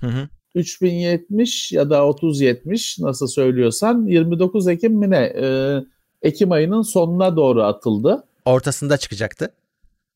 Hı 0.00 0.06
hı. 0.06 0.28
3070 0.54 1.72
ya 1.72 1.90
da 1.90 2.08
3070 2.08 2.98
nasıl 2.98 3.26
söylüyorsan 3.26 4.06
29 4.06 4.68
Ekim 4.68 4.92
mi 4.92 5.10
ne? 5.10 5.32
E, 5.36 5.78
Ekim 6.22 6.52
ayının 6.52 6.82
sonuna 6.82 7.36
doğru 7.36 7.62
atıldı. 7.62 8.24
Ortasında 8.44 8.96
çıkacaktı. 8.96 9.52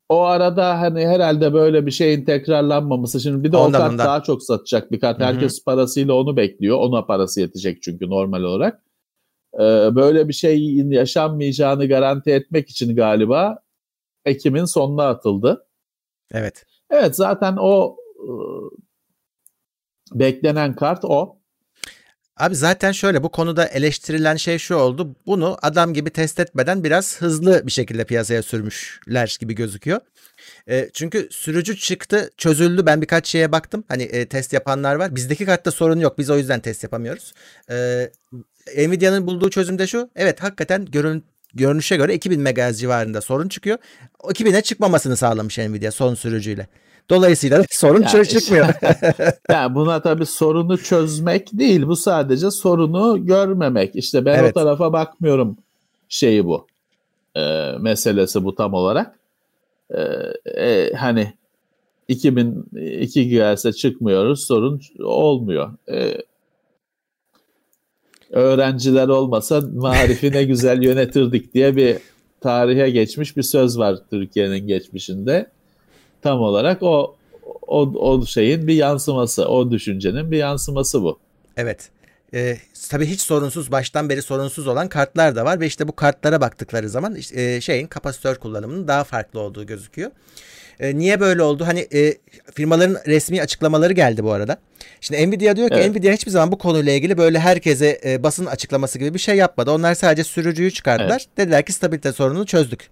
O 0.09 0.23
arada 0.23 0.81
hani 0.81 1.07
herhalde 1.07 1.53
böyle 1.53 1.87
bir 1.87 1.91
şeyin 1.91 2.25
tekrarlanmaması. 2.25 3.21
Şimdi 3.21 3.45
bir 3.45 3.53
de 3.53 3.57
ondan, 3.57 3.81
o 3.81 3.83
kart 3.83 3.93
ondan. 3.93 4.07
daha 4.07 4.23
çok 4.23 4.43
satacak 4.43 4.93
bir 4.93 5.01
kart. 5.01 5.21
Herkes 5.21 5.57
Hı-hı. 5.57 5.65
parasıyla 5.65 6.15
onu 6.15 6.37
bekliyor. 6.37 6.79
Ona 6.79 7.05
parası 7.05 7.41
yetecek 7.41 7.83
çünkü 7.83 8.11
normal 8.11 8.43
olarak. 8.43 8.83
Ee, 9.55 9.59
böyle 9.95 10.29
bir 10.29 10.33
şeyin 10.33 10.91
yaşanmayacağını 10.91 11.89
garanti 11.89 12.31
etmek 12.31 12.71
için 12.71 12.97
galiba 12.97 13.59
Ekim'in 14.25 14.65
sonuna 14.65 15.09
atıldı. 15.09 15.67
Evet. 16.33 16.67
Evet 16.91 17.17
zaten 17.17 17.57
o 17.61 17.97
e, 18.19 18.31
beklenen 20.13 20.75
kart 20.75 21.05
o. 21.05 21.38
Abi 22.39 22.55
zaten 22.55 22.93
şöyle 22.93 23.23
bu 23.23 23.29
konuda 23.29 23.67
eleştirilen 23.67 24.37
şey 24.37 24.59
şu 24.59 24.75
oldu. 24.75 25.17
Bunu 25.27 25.59
adam 25.63 25.95
gibi 25.95 26.11
test 26.11 26.41
etmeden 26.41 26.85
biraz 26.85 27.21
hızlı 27.21 27.67
bir 27.67 27.73
şekilde 27.73 28.05
piyasaya 28.05 28.43
sürmüşler 28.43 29.37
gibi 29.41 29.55
gözüküyor. 29.55 30.01
E, 30.69 30.91
çünkü 30.93 31.29
sürücü 31.31 31.77
çıktı 31.77 32.31
çözüldü 32.37 32.87
ben 32.87 33.03
birkaç 33.03 33.27
şeye 33.29 33.53
baktım. 33.53 33.85
Hani 33.89 34.03
e, 34.03 34.29
test 34.29 34.53
yapanlar 34.53 34.95
var. 34.95 35.17
Bizdeki 35.17 35.47
kartta 35.47 35.71
sorun 35.71 36.01
yok 36.01 36.19
biz 36.19 36.31
o 36.31 36.39
yüzden 36.39 36.61
test 36.61 36.83
yapamıyoruz. 36.83 37.35
E, 37.71 38.11
Nvidia'nın 38.77 39.27
bulduğu 39.27 39.51
çözüm 39.51 39.79
de 39.79 39.87
şu. 39.87 40.11
Evet 40.17 40.43
hakikaten 40.43 40.85
görün, 40.85 41.25
görünüşe 41.55 41.97
göre 41.97 42.15
2000 42.15 42.41
MHz 42.41 42.81
civarında 42.81 43.21
sorun 43.21 43.49
çıkıyor. 43.49 43.79
O 44.19 44.31
2000'e 44.31 44.63
çıkmamasını 44.63 45.17
sağlamış 45.17 45.59
Nvidia 45.59 45.91
son 45.91 46.15
sürücüyle. 46.15 46.67
Dolayısıyla 47.11 47.65
sorun 47.71 48.05
yani, 48.15 48.29
çıkmıyor. 48.29 48.67
yani 49.51 49.75
buna 49.75 50.03
tabii 50.03 50.27
sorunu 50.27 50.79
çözmek 50.79 51.49
değil. 51.53 51.87
Bu 51.87 51.97
sadece 51.97 52.51
sorunu 52.51 53.27
görmemek. 53.27 53.97
İşte 53.97 54.25
ben 54.25 54.39
evet. 54.39 54.57
o 54.57 54.61
tarafa 54.61 54.93
bakmıyorum 54.93 55.57
şeyi 56.09 56.45
bu. 56.45 56.67
E, 57.37 57.73
meselesi 57.81 58.45
bu 58.45 58.55
tam 58.55 58.75
olarak. 58.75 59.19
E, 59.91 60.01
e, 60.63 60.93
hani 60.93 61.33
2002 62.09 63.29
GHz'e 63.29 63.73
çıkmıyoruz 63.73 64.47
sorun 64.47 64.81
olmuyor. 65.05 65.71
E, 65.89 66.15
öğrenciler 68.31 69.09
olmasa 69.09 69.61
marifi 69.75 70.33
ne 70.33 70.45
güzel 70.45 70.83
yönetirdik 70.83 71.55
diye 71.55 71.77
bir 71.77 71.97
tarihe 72.41 72.91
geçmiş 72.91 73.37
bir 73.37 73.43
söz 73.43 73.79
var 73.79 73.97
Türkiye'nin 74.11 74.67
geçmişinde 74.67 75.51
tam 76.23 76.41
olarak 76.41 76.83
o 76.83 77.15
o, 77.67 77.81
o 77.81 78.27
şeyin 78.27 78.67
bir 78.67 78.75
yansıması, 78.75 79.49
o 79.49 79.71
düşüncenin 79.71 80.31
bir 80.31 80.37
yansıması 80.37 81.03
bu. 81.03 81.19
Evet. 81.57 81.91
Ee, 82.35 82.57
tabii 82.91 83.07
hiç 83.07 83.21
sorunsuz, 83.21 83.73
baştan 83.73 84.09
beri 84.09 84.23
sorunsuz 84.23 84.67
olan 84.67 84.89
kartlar 84.89 85.37
da 85.37 85.45
var 85.45 85.61
ve 85.61 85.67
işte 85.67 85.89
bu 85.89 85.97
kartlara 85.97 86.41
baktıkları 86.41 86.89
zaman 86.89 87.17
e, 87.35 87.61
şeyin 87.61 87.87
kapasitör 87.87 88.35
kullanımının 88.35 88.89
daha 88.89 89.05
farklı 89.05 89.41
olduğu 89.41 89.67
gözüküyor. 89.67 90.11
E, 90.81 90.97
niye 90.99 91.21
böyle 91.21 91.43
oldu? 91.43 91.67
Hani 91.67 91.87
e, 91.95 92.15
firmaların 92.55 92.97
resmi 93.07 93.43
açıklamaları 93.43 93.93
geldi 93.93 94.25
bu 94.25 94.33
arada. 94.33 94.57
Şimdi 95.01 95.31
Nvidia 95.31 95.57
diyor 95.57 95.69
ki 95.69 95.75
evet. 95.75 95.91
Nvidia 95.91 96.13
hiçbir 96.13 96.31
zaman 96.31 96.53
bu 96.53 96.59
konuyla 96.59 96.93
ilgili 96.93 97.19
böyle 97.19 97.39
herkese 97.39 98.01
e, 98.05 98.23
basın 98.23 98.47
açıklaması 98.47 98.99
gibi 98.99 99.15
bir 99.15 99.19
şey 99.19 99.37
yapmadı. 99.37 99.71
Onlar 99.71 99.95
sadece 99.95 100.25
sürücüyü 100.25 100.71
çıkardılar. 100.71 101.27
Evet. 101.27 101.37
Dediler 101.37 101.67
ki 101.67 101.73
stabilite 101.73 102.13
sorununu 102.13 102.47
çözdük. 102.47 102.89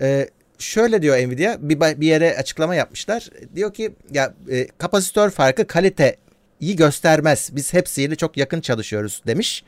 E, 0.00 0.28
şöyle 0.58 1.02
diyor 1.02 1.16
Nvidia 1.16 1.56
bir, 1.60 1.80
bir 1.80 2.06
yere 2.06 2.36
açıklama 2.36 2.74
yapmışlar. 2.74 3.30
Diyor 3.54 3.74
ki 3.74 3.92
ya 4.12 4.34
e, 4.50 4.66
kapasitör 4.78 5.30
farkı 5.30 5.66
kalite 5.66 6.16
iyi 6.60 6.76
göstermez. 6.76 7.50
Biz 7.52 7.74
hepsiyle 7.74 8.16
çok 8.16 8.36
yakın 8.36 8.60
çalışıyoruz 8.60 9.22
demiş. 9.26 9.64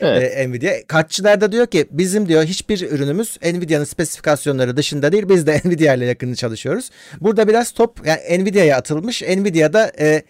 Evet. 0.00 0.36
E, 0.36 0.48
Nvidia. 0.48 0.72
Kartçılar 0.86 1.40
da 1.40 1.52
diyor 1.52 1.66
ki 1.66 1.86
bizim 1.90 2.28
diyor 2.28 2.44
hiçbir 2.44 2.90
ürünümüz 2.90 3.38
Nvidia'nın 3.42 3.84
spesifikasyonları 3.84 4.76
dışında 4.76 5.12
değil. 5.12 5.28
Biz 5.28 5.46
de 5.46 5.60
Nvidia 5.64 5.94
ile 5.94 6.06
yakın 6.06 6.34
çalışıyoruz. 6.34 6.90
Burada 7.20 7.48
biraz 7.48 7.72
top 7.72 8.06
yani 8.06 8.44
Nvidia'ya 8.44 8.76
atılmış. 8.76 9.22
Nvidia 9.22 9.72
da 9.72 9.92
e, 10.00 10.22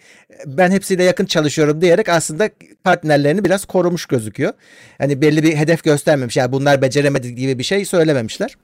ben 0.45 0.71
hepsiyle 0.71 1.03
yakın 1.03 1.25
çalışıyorum 1.25 1.81
diyerek 1.81 2.09
aslında 2.09 2.49
partnerlerini 2.83 3.45
biraz 3.45 3.65
korumuş 3.65 4.05
gözüküyor. 4.05 4.53
Hani 4.97 5.21
belli 5.21 5.43
bir 5.43 5.55
hedef 5.55 5.83
göstermemiş. 5.83 6.37
Yani 6.37 6.51
bunlar 6.51 6.81
beceremedi 6.81 7.35
gibi 7.35 7.59
bir 7.59 7.63
şey 7.63 7.85
söylememişler. 7.85 8.55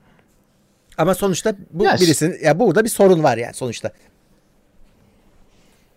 Ama 0.98 1.16
sonuçta 1.16 1.56
bu 1.72 1.84
ya 1.84 1.96
birisinin 2.02 2.38
ya 2.44 2.60
burada 2.60 2.84
bir 2.84 2.90
sorun 2.90 3.24
var 3.24 3.38
yani 3.38 3.54
sonuçta. 3.54 3.92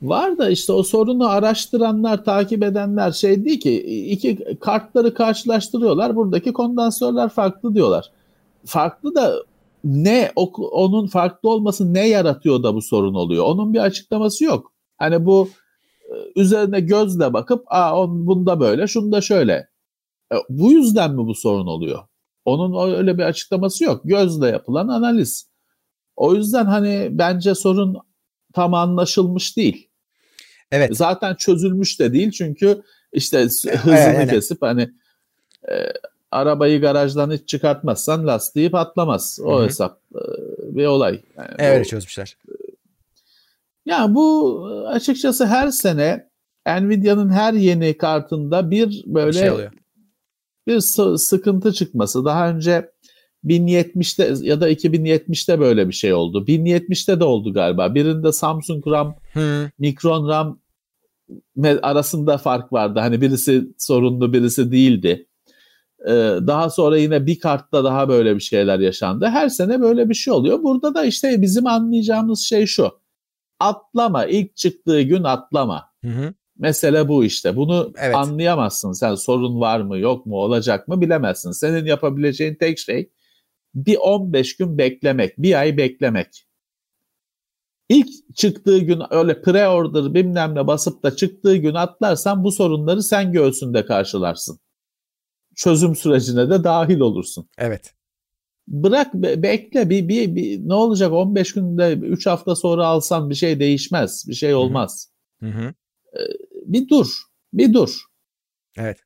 Var 0.03 0.39
da 0.39 0.51
işte 0.51 0.73
o 0.73 0.83
sorunu 0.83 1.29
araştıranlar, 1.29 2.25
takip 2.25 2.63
edenler 2.63 3.13
şey 3.13 3.45
değil 3.45 3.61
ki 3.61 3.83
iki 4.11 4.59
kartları 4.61 5.15
karşılaştırıyorlar. 5.15 6.17
Buradaki 6.17 6.53
kondansörler 6.53 7.29
farklı 7.29 7.75
diyorlar. 7.75 8.11
Farklı 8.65 9.15
da 9.15 9.35
ne 9.85 10.33
onun 10.73 11.07
farklı 11.07 11.51
olması 11.51 11.95
ne 11.95 12.09
yaratıyor 12.09 12.63
da 12.63 12.75
bu 12.75 12.83
sorun 12.83 13.15
oluyor? 13.15 13.45
Onun 13.45 13.75
bir 13.75 13.79
açıklaması 13.79 14.45
yok. 14.45 14.73
Hani 14.99 15.27
bu 15.27 15.49
e, 16.03 16.41
üzerine 16.41 16.81
gözle 16.81 17.33
bakıp 17.33 17.65
aa 17.67 18.03
on 18.03 18.27
bunda 18.27 18.61
böyle, 18.61 18.87
şunda 18.87 19.21
şöyle. 19.21 19.69
E, 20.33 20.37
bu 20.49 20.73
yüzden 20.73 21.11
mi 21.13 21.27
bu 21.27 21.35
sorun 21.35 21.67
oluyor? 21.67 21.99
Onun 22.49 22.97
öyle 22.97 23.19
bir 23.19 23.23
açıklaması 23.23 23.85
yok. 23.85 24.01
Gözle 24.05 24.49
yapılan 24.49 24.89
analiz. 24.89 25.49
O 26.17 26.35
yüzden 26.35 26.65
hani 26.65 27.09
bence 27.11 27.55
sorun 27.55 27.97
tam 28.53 28.75
anlaşılmış 28.75 29.57
değil. 29.57 29.89
Evet. 30.73 30.97
Zaten 30.97 31.35
çözülmüş 31.35 32.01
de 32.01 32.13
değil 32.13 32.31
çünkü 32.31 32.83
işte 33.13 33.39
hızını 33.43 33.95
yani. 33.95 34.31
kesip 34.31 34.63
hani 34.63 34.91
e, 35.71 35.93
arabayı 36.31 36.81
garajdan 36.81 37.31
hiç 37.31 37.49
çıkartmazsan 37.49 38.27
lastiği 38.27 38.71
patlamaz. 38.71 39.39
O 39.45 39.57
Hı-hı. 39.57 39.65
hesap 39.65 40.01
e, 40.15 40.23
bir 40.77 40.87
olay. 40.87 41.21
Yani 41.37 41.55
evet 41.59 41.87
o, 41.87 41.89
çözmüşler. 41.89 42.37
E, 42.49 42.53
ya 43.87 44.15
bu 44.15 44.65
açıkçası 44.89 45.47
her 45.47 45.71
sene 45.71 46.29
Nvidia'nın 46.67 47.31
her 47.31 47.53
yeni 47.53 47.99
kartında 47.99 48.71
bir 48.71 49.03
böyle 49.07 49.29
bir 49.29 49.33
şey 49.33 49.69
bir 50.69 50.81
sıkıntı 51.19 51.73
çıkması. 51.73 52.25
Daha 52.25 52.51
önce 52.51 52.91
1070'te 53.45 54.47
ya 54.47 54.61
da 54.61 54.71
2070'te 54.71 55.61
böyle 55.61 55.89
bir 55.89 55.93
şey 55.93 56.13
oldu. 56.15 56.45
1070'te 56.49 57.21
de 57.21 57.25
oldu 57.25 57.53
galiba. 57.53 57.95
Birinde 57.95 58.33
Samsung 58.33 58.87
RAM, 58.87 59.17
hmm. 59.33 59.71
Micron 59.79 60.29
RAM 60.29 60.61
arasında 61.83 62.39
fark 62.39 62.73
vardı. 62.73 63.01
Hani 63.01 63.21
birisi 63.21 63.69
sorunlu, 63.79 64.33
birisi 64.33 64.73
değildi. 64.73 65.27
Ee, 66.07 66.13
daha 66.47 66.71
sonra 66.71 66.99
yine 66.99 67.27
bir 67.27 67.39
kartta 67.39 67.85
daha 67.85 68.09
böyle 68.09 68.35
bir 68.35 68.41
şeyler 68.41 68.79
yaşandı. 68.79 69.27
Her 69.27 69.49
sene 69.49 69.81
böyle 69.81 70.09
bir 70.09 70.15
şey 70.15 70.33
oluyor. 70.33 70.63
Burada 70.63 70.95
da 70.95 71.05
işte 71.05 71.43
bizim 71.43 71.67
anlayacağımız 71.67 72.41
şey 72.41 72.67
şu. 72.67 72.91
Atlama. 73.61 74.27
ilk 74.27 74.57
çıktığı 74.57 75.03
gün 75.03 75.25
atlama. 75.25 75.85
Hı 76.05 76.11
hı. 76.11 76.35
Mesele 76.59 77.09
bu 77.09 77.25
işte. 77.25 77.57
Bunu 77.57 77.93
evet. 77.99 78.15
anlayamazsın. 78.15 78.93
Sen 78.93 79.15
sorun 79.15 79.61
var 79.61 79.81
mı 79.81 79.99
yok 79.99 80.27
mu 80.27 80.37
olacak 80.37 80.89
mı 80.89 81.01
bilemezsin. 81.01 81.51
Senin 81.51 81.85
yapabileceğin 81.85 82.55
tek 82.55 82.79
şey 82.79 83.11
bir 83.75 83.97
15 83.97 84.57
gün 84.57 84.79
beklemek. 84.79 85.39
Bir 85.39 85.61
ay 85.61 85.77
beklemek. 85.77 86.45
İlk 87.89 88.37
çıktığı 88.37 88.79
gün 88.79 89.03
öyle 89.11 89.33
pre-order 89.33 90.15
bilmem 90.15 90.55
ne 90.55 90.67
basıp 90.67 91.03
da 91.03 91.17
çıktığı 91.17 91.57
gün 91.57 91.75
atlarsan 91.75 92.45
bu 92.45 92.53
sorunları 92.53 93.03
sen 93.03 93.33
göğsünde 93.33 93.85
karşılarsın. 93.85 94.59
Çözüm 95.57 95.97
sürecine 95.97 96.51
de 96.51 96.65
dahil 96.65 97.01
olursun. 97.01 97.49
Evet. 97.59 97.95
bırak 98.69 99.15
be, 99.15 99.43
bekle 99.43 99.91
bir, 99.91 100.09
bir, 100.09 100.35
bir 100.35 100.69
ne 100.69 100.75
olacak 100.75 101.13
15 101.13 101.53
günde 101.53 101.93
3 101.93 102.27
hafta 102.27 102.57
sonra 102.57 102.87
alsan 102.87 103.31
bir 103.31 103.35
şey 103.35 103.61
değişmez. 103.61 104.25
Bir 104.29 104.35
şey 104.35 104.55
olmaz. 104.55 105.13
Hı 105.41 105.47
hı. 105.47 105.75
Ee, 106.15 106.21
bir 106.67 106.89
dur. 106.89 107.23
Bir 107.53 107.75
dur. 107.75 108.05
Evet. 108.77 108.99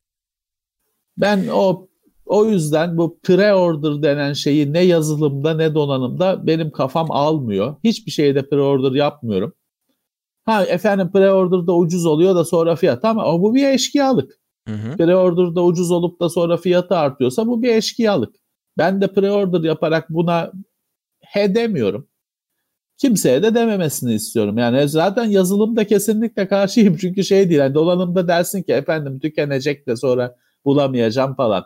Ben 1.17 1.47
o 1.47 1.87
o 2.25 2.45
yüzden 2.45 2.97
bu 2.97 3.19
pre-order 3.23 4.03
denen 4.03 4.33
şeyi 4.33 4.73
ne 4.73 4.79
yazılımda 4.79 5.53
ne 5.53 5.75
donanımda 5.75 6.47
benim 6.47 6.71
kafam 6.71 7.11
almıyor. 7.11 7.75
Hiçbir 7.83 8.11
şeyde 8.11 8.39
pre-order 8.39 8.97
yapmıyorum. 8.97 9.53
Ha 10.45 10.63
efendim 10.63 11.09
pre-order'da 11.13 11.77
ucuz 11.77 12.05
oluyor 12.05 12.35
da 12.35 12.45
sonra 12.45 12.75
fiyat 12.75 13.05
ama 13.05 13.41
bu 13.41 13.55
bir 13.55 13.67
eşkıyalık. 13.67 14.39
Hı 14.67 14.73
hı. 14.73 14.97
Pre-order'da 14.97 15.63
ucuz 15.63 15.91
olup 15.91 16.19
da 16.19 16.29
sonra 16.29 16.57
fiyatı 16.57 16.95
artıyorsa 16.95 17.47
bu 17.47 17.61
bir 17.61 17.75
eşkıyalık. 17.75 18.35
Ben 18.77 19.01
de 19.01 19.05
pre-order 19.05 19.67
yaparak 19.67 20.09
buna 20.09 20.51
he 21.21 21.55
demiyorum. 21.55 22.07
Kimseye 23.03 23.43
de 23.43 23.55
dememesini 23.55 24.13
istiyorum. 24.13 24.57
Yani 24.57 24.89
zaten 24.89 25.25
yazılımda 25.25 25.87
kesinlikle 25.87 26.47
karşıyım. 26.47 26.97
Çünkü 27.01 27.23
şey 27.23 27.49
değil. 27.49 27.59
Yani 27.59 27.73
dolanımda 27.73 28.27
dersin 28.27 28.63
ki 28.63 28.73
efendim 28.73 29.19
tükenecek 29.19 29.87
de 29.87 29.95
sonra 29.95 30.35
bulamayacağım 30.65 31.35
falan. 31.35 31.65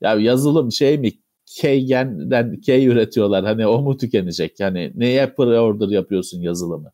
Ya 0.00 0.14
yazılım 0.14 0.72
şey 0.72 0.98
mi? 0.98 1.12
K'den 1.60 2.60
K 2.60 2.84
üretiyorlar. 2.84 3.44
Hani 3.44 3.66
o 3.66 3.82
mu 3.82 3.96
tükenecek? 3.96 4.60
Yani 4.60 4.92
neye 4.94 5.24
pre-order 5.24 5.94
yapıyorsun 5.94 6.40
yazılımı? 6.40 6.92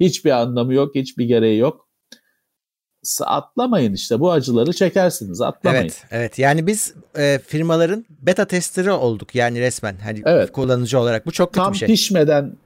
Hiçbir 0.00 0.30
anlamı 0.30 0.74
yok, 0.74 0.94
hiçbir 0.94 1.24
gereği 1.24 1.58
yok. 1.58 1.88
Atlamayın 3.20 3.94
işte 3.94 4.20
bu 4.20 4.32
acıları 4.32 4.72
çekersiniz 4.72 5.40
atlamayın. 5.40 5.84
Evet 5.84 6.04
evet 6.10 6.38
yani 6.38 6.66
biz 6.66 6.94
e, 7.18 7.40
firmaların 7.46 8.04
beta 8.10 8.44
testleri 8.44 8.92
olduk 8.92 9.34
yani 9.34 9.60
resmen 9.60 9.96
hani 10.02 10.22
evet. 10.24 10.52
kullanıcı 10.52 10.98
olarak 10.98 11.26
bu 11.26 11.32
çok 11.32 11.48
kötü 11.48 11.64
tam 11.64 11.72
bir 11.72 11.78
şey. 11.78 11.88
pişmeden 11.88 12.56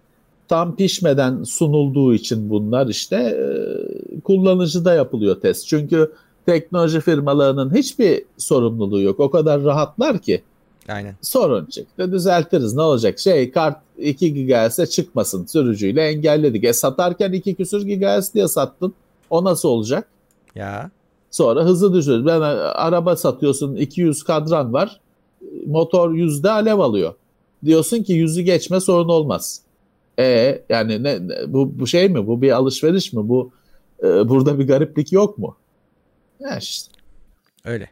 tam 0.49 0.77
pişmeden 0.77 1.43
sunulduğu 1.43 2.15
için 2.15 2.51
bunlar 2.51 2.87
işte 2.87 3.17
e, 3.17 4.21
kullanıcıda 4.21 4.95
yapılıyor 4.95 5.41
test. 5.41 5.67
Çünkü 5.67 6.13
teknoloji 6.47 7.01
firmalarının 7.01 7.75
hiçbir 7.75 8.23
sorumluluğu 8.39 9.01
yok. 9.01 9.21
O 9.21 9.31
kadar 9.31 9.65
rahatlar 9.65 10.19
ki. 10.19 10.43
Aynen. 10.89 11.15
Sorun 11.23 11.67
çıktı 11.67 12.13
düzeltiriz 12.13 12.75
ne 12.75 12.83
olacak? 12.83 13.19
Şey 13.19 13.51
kart 13.51 13.77
2 13.99 14.47
GHz'e 14.47 14.87
çıkmasın 14.87 15.47
sürücüyle 15.47 16.03
engelledik. 16.03 16.65
E 16.65 16.73
satarken 16.73 17.33
2 17.33 17.55
küsür 17.55 17.83
GHz 17.83 18.35
diye 18.35 18.49
sattın. 18.49 18.95
O 19.31 19.45
nasıl 19.45 19.69
olacak? 19.69 20.09
Ya. 20.55 20.91
Sonra 21.31 21.65
hızı 21.65 21.95
düşürüyoruz. 21.95 22.27
Ben 22.27 22.41
araba 22.41 23.17
satıyorsun 23.17 23.77
200 23.77 24.23
kadran 24.23 24.73
var. 24.73 25.01
Motor 25.67 26.13
yüzde 26.13 26.51
alev 26.51 26.79
alıyor. 26.79 27.15
Diyorsun 27.65 28.03
ki 28.03 28.13
yüzü 28.13 28.43
geçme 28.43 28.81
sorun 28.81 29.09
olmaz. 29.09 29.61
E 30.19 30.63
yani 30.69 31.03
ne, 31.03 31.19
bu, 31.47 31.79
bu 31.79 31.87
şey 31.87 32.09
mi? 32.09 32.27
Bu 32.27 32.43
bir 32.43 32.51
alışveriş 32.51 33.13
mi? 33.13 33.29
Bu 33.29 33.53
e, 34.03 34.05
burada 34.05 34.59
bir 34.59 34.69
gariplik 34.69 35.13
yok 35.13 35.39
mu? 35.39 35.57
Ya 36.41 36.59
işte. 36.59 36.93
Öyle. 37.65 37.91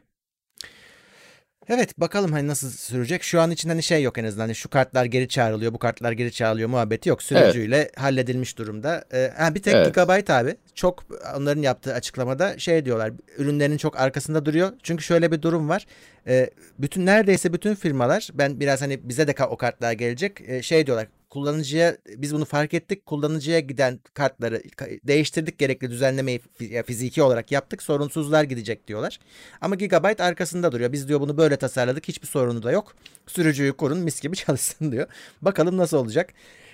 Evet 1.69 2.01
bakalım 2.01 2.33
hani 2.33 2.49
nasıl 2.49 2.71
sürecek. 2.71 3.23
Şu 3.23 3.41
an 3.41 3.51
için 3.51 3.69
hani 3.69 3.83
şey 3.83 4.03
yok 4.03 4.19
en 4.19 4.25
azından. 4.25 4.45
Hani 4.45 4.55
şu 4.55 4.69
kartlar 4.69 5.05
geri 5.05 5.29
çağrılıyor, 5.29 5.73
bu 5.73 5.79
kartlar 5.79 6.13
geri 6.13 6.33
çağrılıyor 6.33 6.69
muhabbeti 6.69 7.09
yok. 7.09 7.23
Sürücüyle 7.23 7.77
evet. 7.77 8.01
halledilmiş 8.01 8.59
durumda. 8.59 9.05
Ee, 9.13 9.33
ha, 9.37 9.55
bir 9.55 9.63
tek 9.63 9.75
evet. 9.75 9.87
Gigabyte 9.87 10.33
abi 10.33 10.57
çok 10.75 11.05
onların 11.37 11.63
yaptığı 11.63 11.95
açıklamada 11.95 12.59
şey 12.59 12.85
diyorlar. 12.85 13.13
Ürünlerin 13.39 13.77
çok 13.77 14.01
arkasında 14.01 14.47
duruyor. 14.47 14.73
Çünkü 14.83 15.05
şöyle 15.05 15.33
bir 15.33 15.43
durum 15.43 15.69
var. 15.69 15.87
Ee, 16.27 16.51
bütün 16.79 17.07
neredeyse 17.07 17.53
bütün 17.53 17.75
firmalar 17.75 18.29
ben 18.35 18.61
biraz 18.61 18.83
hani 18.83 19.09
bize 19.09 19.27
de 19.27 19.35
o 19.51 19.57
kartlar 19.57 19.93
gelecek. 19.93 20.41
Ee, 20.47 20.63
şey 20.63 20.87
diyorlar 20.87 21.07
kullanıcıya 21.35 21.97
biz 22.17 22.35
bunu 22.35 22.45
fark 22.45 22.75
ettik. 22.75 23.07
Kullanıcıya 23.07 23.61
giden 23.61 24.01
kartları 24.15 24.63
değiştirdik 25.05 25.59
gerekli 25.59 25.91
düzenlemeyi 25.91 26.41
fiziki 26.87 27.23
olarak 27.23 27.53
yaptık. 27.53 27.83
Sorunsuzlar 27.83 28.45
gidecek 28.45 28.89
diyorlar. 28.89 29.19
Ama 29.61 29.75
Gigabyte 29.75 30.23
arkasında 30.23 30.73
duruyor. 30.73 30.93
Biz 30.93 31.09
diyor 31.09 31.21
bunu 31.21 31.37
böyle 31.37 31.57
tasarladık. 31.57 32.09
Hiçbir 32.09 32.27
sorunu 32.27 32.63
da 32.63 32.73
yok. 32.73 32.97
Sürücüyü 33.27 33.73
kurun 33.73 33.99
mis 33.99 34.21
gibi 34.21 34.37
çalışsın 34.47 34.93
diyor. 34.93 35.07
Bakalım 35.43 35.77
nasıl 35.77 35.97
olacak. 35.97 36.31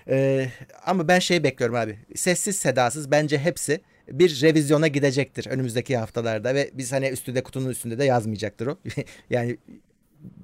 Ee, 0.09 0.49
ama 0.87 1.09
ben 1.09 1.19
şey 1.19 1.45
bekliyorum 1.45 1.77
abi. 1.77 1.99
Sessiz 2.15 2.57
sedasız 2.57 3.11
bence 3.11 3.39
hepsi 3.39 3.81
bir 4.09 4.43
revizyona 4.43 4.89
gidecektir 4.89 5.47
önümüzdeki 5.47 5.97
haftalarda 5.97 6.55
ve 6.55 6.71
biz 6.75 6.93
hani 6.93 7.09
üstünde 7.09 7.43
kutunun 7.43 7.69
üstünde 7.69 7.99
de 7.99 8.05
yazmayacaktır 8.05 8.67
o. 8.67 8.79
yani 9.31 9.57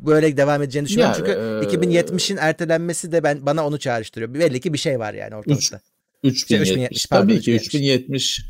böyle 0.07 0.37
devam 0.37 0.63
edeceğini 0.63 0.89
düşünüyorum. 0.89 1.15
Yani, 1.19 1.69
Çünkü 1.71 1.83
e, 1.83 1.87
2070'in 1.87 2.37
ertelenmesi 2.37 3.13
de 3.13 3.23
ben 3.23 3.47
bana 3.47 3.67
onu 3.67 3.79
çağrıştırıyor. 3.79 4.35
Belli 4.35 4.61
ki 4.61 4.73
bir 4.73 4.79
şey 4.79 4.99
var 4.99 5.15
yani 5.15 5.35
ortalıkta. 5.35 5.81
3, 6.23 6.43
3070, 6.43 6.69
şey, 6.69 6.75
3070 6.75 7.09
pardon, 7.09 7.27
tabii 7.27 7.41
ki 7.41 7.55
3070 7.55 8.41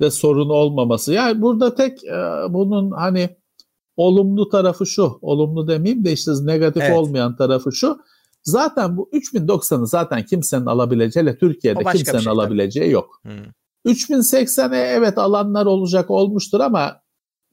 de 0.00 0.10
sorun 0.10 0.48
olmaması. 0.48 1.12
Yani 1.12 1.42
burada 1.42 1.74
tek 1.74 2.04
e, 2.04 2.16
bunun 2.48 2.90
hani 2.90 3.36
olumlu 3.96 4.48
tarafı 4.48 4.86
şu. 4.86 5.18
Olumlu 5.22 5.68
demeyeyim 5.68 6.04
de 6.04 6.12
işte 6.12 6.32
negatif 6.42 6.82
evet. 6.82 6.98
olmayan 6.98 7.36
tarafı 7.36 7.72
şu. 7.72 7.98
Zaten 8.42 8.96
bu 8.96 9.10
3090'ı 9.12 9.86
zaten 9.86 10.24
kimsenin 10.24 10.66
alabileceği, 10.66 11.38
Türkiye'de 11.40 11.84
kimsenin 11.84 12.18
şey, 12.18 12.32
alabileceği 12.32 12.84
tabii. 12.84 12.94
yok. 12.94 13.20
Hmm. 13.22 13.92
3080'e 13.92 14.78
evet 14.78 15.18
alanlar 15.18 15.66
olacak 15.66 16.10
olmuştur 16.10 16.60
ama 16.60 17.02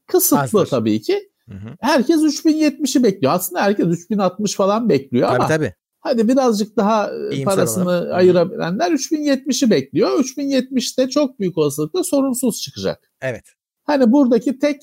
kısıtlı 0.06 0.40
Azdır. 0.40 0.66
tabii 0.66 1.02
ki. 1.02 1.27
Hı 1.48 1.54
hı. 1.54 1.76
Herkes 1.80 2.16
3070'i 2.16 3.02
bekliyor. 3.02 3.32
Aslında 3.32 3.62
herkes 3.62 3.86
3060 3.86 4.54
falan 4.54 4.88
bekliyor 4.88 5.28
tabii, 5.28 5.36
ama 5.38 5.48
tabii. 5.48 5.74
hadi 6.00 6.28
birazcık 6.28 6.76
daha 6.76 7.10
e, 7.10 7.34
İyimser 7.34 7.44
parasını 7.44 7.84
olarak. 7.84 8.12
ayırabilenler 8.12 8.90
3070'i 8.90 9.70
bekliyor. 9.70 10.10
3070'te 10.10 11.08
çok 11.08 11.40
büyük 11.40 11.58
olasılıkla 11.58 12.04
sorunsuz 12.04 12.62
çıkacak. 12.62 13.12
Evet. 13.22 13.44
Hani 13.84 14.12
buradaki 14.12 14.58
tek 14.58 14.82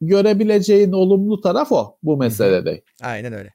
görebileceğin 0.00 0.92
olumlu 0.92 1.40
taraf 1.40 1.72
o 1.72 1.98
bu 2.02 2.16
meselede. 2.16 2.70
Hı 2.70 2.74
hı. 2.74 3.08
Aynen 3.08 3.32
öyle. 3.32 3.54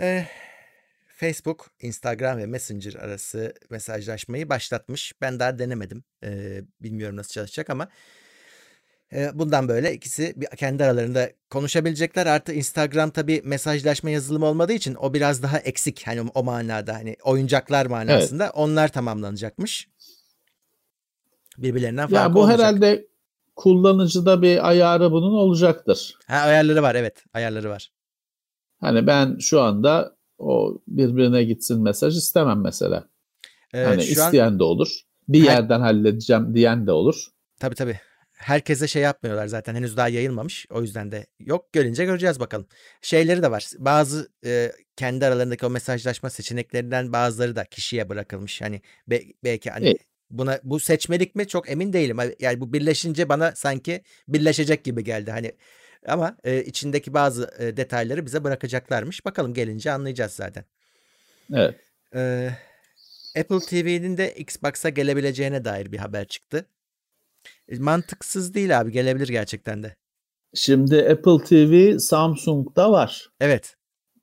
Ee, 0.00 0.26
Facebook, 1.16 1.70
Instagram 1.80 2.38
ve 2.38 2.46
Messenger 2.46 2.94
arası 2.94 3.54
mesajlaşmayı 3.70 4.48
başlatmış. 4.48 5.12
Ben 5.20 5.40
daha 5.40 5.58
denemedim. 5.58 6.04
Ee, 6.24 6.60
bilmiyorum 6.80 7.16
nasıl 7.16 7.32
çalışacak 7.32 7.70
ama 7.70 7.88
Bundan 9.12 9.68
böyle 9.68 9.94
ikisi 9.94 10.34
kendi 10.56 10.84
aralarında 10.84 11.30
konuşabilecekler. 11.50 12.26
Artı 12.26 12.52
Instagram 12.52 13.10
tabii 13.10 13.42
mesajlaşma 13.44 14.10
yazılımı 14.10 14.46
olmadığı 14.46 14.72
için 14.72 14.94
o 14.94 15.14
biraz 15.14 15.42
daha 15.42 15.58
eksik. 15.58 16.06
Hani 16.06 16.20
o 16.34 16.42
manada 16.42 16.94
hani 16.94 17.16
oyuncaklar 17.24 17.86
manasında 17.86 18.44
evet. 18.44 18.54
onlar 18.56 18.88
tamamlanacakmış. 18.88 19.88
Birbirlerinden 21.58 22.08
farklı 22.08 22.16
Ya 22.16 22.34
bu 22.34 22.40
olacak. 22.40 22.58
herhalde 22.58 23.06
kullanıcıda 23.56 24.42
bir 24.42 24.68
ayarı 24.68 25.12
bunun 25.12 25.32
olacaktır. 25.34 26.14
Ha 26.26 26.36
ayarları 26.36 26.82
var 26.82 26.94
evet 26.94 27.24
ayarları 27.34 27.70
var. 27.70 27.92
Hani 28.80 29.06
ben 29.06 29.38
şu 29.38 29.60
anda 29.60 30.16
o 30.38 30.78
birbirine 30.88 31.44
gitsin 31.44 31.82
mesaj 31.82 32.16
istemem 32.16 32.60
mesela. 32.62 33.08
Evet, 33.72 33.88
hani 33.88 34.02
isteyen 34.02 34.46
an... 34.46 34.58
de 34.58 34.64
olur. 34.64 35.00
Bir 35.28 35.44
yerden 35.44 35.80
halledeceğim 35.80 36.54
diyen 36.54 36.86
de 36.86 36.92
olur. 36.92 37.26
Tabii 37.60 37.74
tabii 37.74 38.00
herkese 38.36 38.88
şey 38.88 39.02
yapmıyorlar 39.02 39.46
zaten 39.46 39.74
henüz 39.74 39.96
daha 39.96 40.08
yayılmamış. 40.08 40.66
O 40.70 40.82
yüzden 40.82 41.12
de 41.12 41.26
yok. 41.40 41.72
Görünce 41.72 42.04
göreceğiz 42.04 42.40
bakalım. 42.40 42.66
Şeyleri 43.02 43.42
de 43.42 43.50
var. 43.50 43.66
Bazı 43.78 44.28
e, 44.44 44.72
kendi 44.96 45.26
aralarındaki 45.26 45.66
o 45.66 45.70
mesajlaşma 45.70 46.30
seçeneklerinden 46.30 47.12
bazıları 47.12 47.56
da 47.56 47.64
kişiye 47.64 48.08
bırakılmış. 48.08 48.62
Hani 48.62 48.82
be, 49.08 49.22
belki 49.44 49.70
hani 49.70 49.88
evet. 49.88 50.00
buna 50.30 50.60
bu 50.62 50.80
seçmelik 50.80 51.34
mi 51.34 51.48
çok 51.48 51.70
emin 51.70 51.92
değilim. 51.92 52.18
Yani 52.40 52.60
bu 52.60 52.72
birleşince 52.72 53.28
bana 53.28 53.52
sanki 53.54 54.02
birleşecek 54.28 54.84
gibi 54.84 55.04
geldi. 55.04 55.30
Hani 55.30 55.52
ama 56.06 56.36
e, 56.44 56.64
içindeki 56.64 57.14
bazı 57.14 57.50
e, 57.58 57.76
detayları 57.76 58.26
bize 58.26 58.44
bırakacaklarmış. 58.44 59.24
Bakalım 59.24 59.54
gelince 59.54 59.92
anlayacağız 59.92 60.32
zaten. 60.32 60.64
Evet. 61.54 61.74
E, 62.14 62.50
Apple 63.38 63.60
TV'nin 63.60 64.16
de 64.16 64.34
Xbox'a 64.34 64.88
gelebileceğine 64.88 65.64
dair 65.64 65.92
bir 65.92 65.98
haber 65.98 66.24
çıktı. 66.24 66.66
E, 67.68 67.78
mantıksız 67.78 68.54
değil 68.54 68.80
abi 68.80 68.92
gelebilir 68.92 69.28
gerçekten 69.28 69.82
de. 69.82 69.96
Şimdi 70.54 71.08
Apple 71.10 71.44
TV 71.44 71.98
Samsung'da 71.98 72.92
var. 72.92 73.28
Evet. 73.40 73.76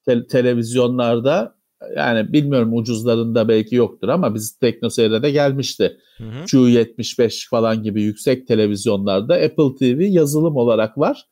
Te- 0.06 0.27
televizyonlarda 0.27 1.56
yani 1.95 2.34
bilmiyorum 2.34 2.73
ucuzlarında 2.77 3.47
belki 3.47 3.75
yoktur 3.75 4.08
ama 4.08 4.36
biz 4.36 4.58
TeknoSeyir'de 4.58 5.32
gelmişti. 5.32 5.97
Hı 6.17 6.23
hı. 6.23 6.43
Q75 6.43 7.49
falan 7.49 7.84
gibi 7.84 8.01
yüksek 8.01 8.47
televizyonlarda 8.47 9.34
Apple 9.34 9.75
TV 9.79 10.01
yazılım 10.01 10.56
olarak 10.56 10.97
var. 10.97 11.25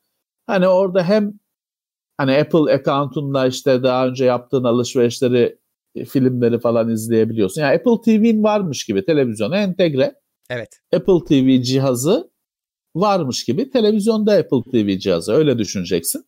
Hani 0.47 0.67
orada 0.67 1.04
hem 1.04 1.34
hani 2.17 2.38
Apple 2.38 2.74
account'unla 2.74 3.47
işte 3.47 3.84
daha 3.84 4.08
önce 4.08 4.26
yaptığın 4.26 4.63
alışverişleri 4.63 5.58
filmleri 6.08 6.60
falan 6.60 6.89
izleyebiliyorsun. 6.89 7.62
Yani 7.62 7.76
Apple 7.76 8.02
TV'nin 8.06 8.43
varmış 8.43 8.86
gibi 8.86 9.06
televizyona 9.06 9.58
entegre. 9.58 10.21
Evet. 10.52 10.80
Apple 10.94 11.26
TV 11.28 11.62
cihazı 11.62 12.32
varmış 12.96 13.44
gibi 13.44 13.70
televizyonda 13.70 14.34
Apple 14.34 14.72
TV 14.72 15.00
cihazı 15.00 15.34
öyle 15.34 15.58
düşüneceksin. 15.58 16.26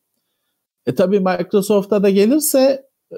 E 0.85 0.95
tabii 0.95 1.19
Microsoft'a 1.19 2.03
da 2.03 2.09
gelirse 2.09 2.89
e, 3.11 3.17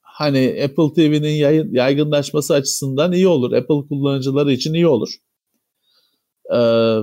hani 0.00 0.60
Apple 0.64 0.92
TV'nin 0.94 1.34
yaygınlaşması 1.74 2.54
açısından 2.54 3.12
iyi 3.12 3.28
olur. 3.28 3.52
Apple 3.52 3.88
kullanıcıları 3.88 4.52
için 4.52 4.74
iyi 4.74 4.86
olur. 4.86 5.16
Ee, 6.54 6.98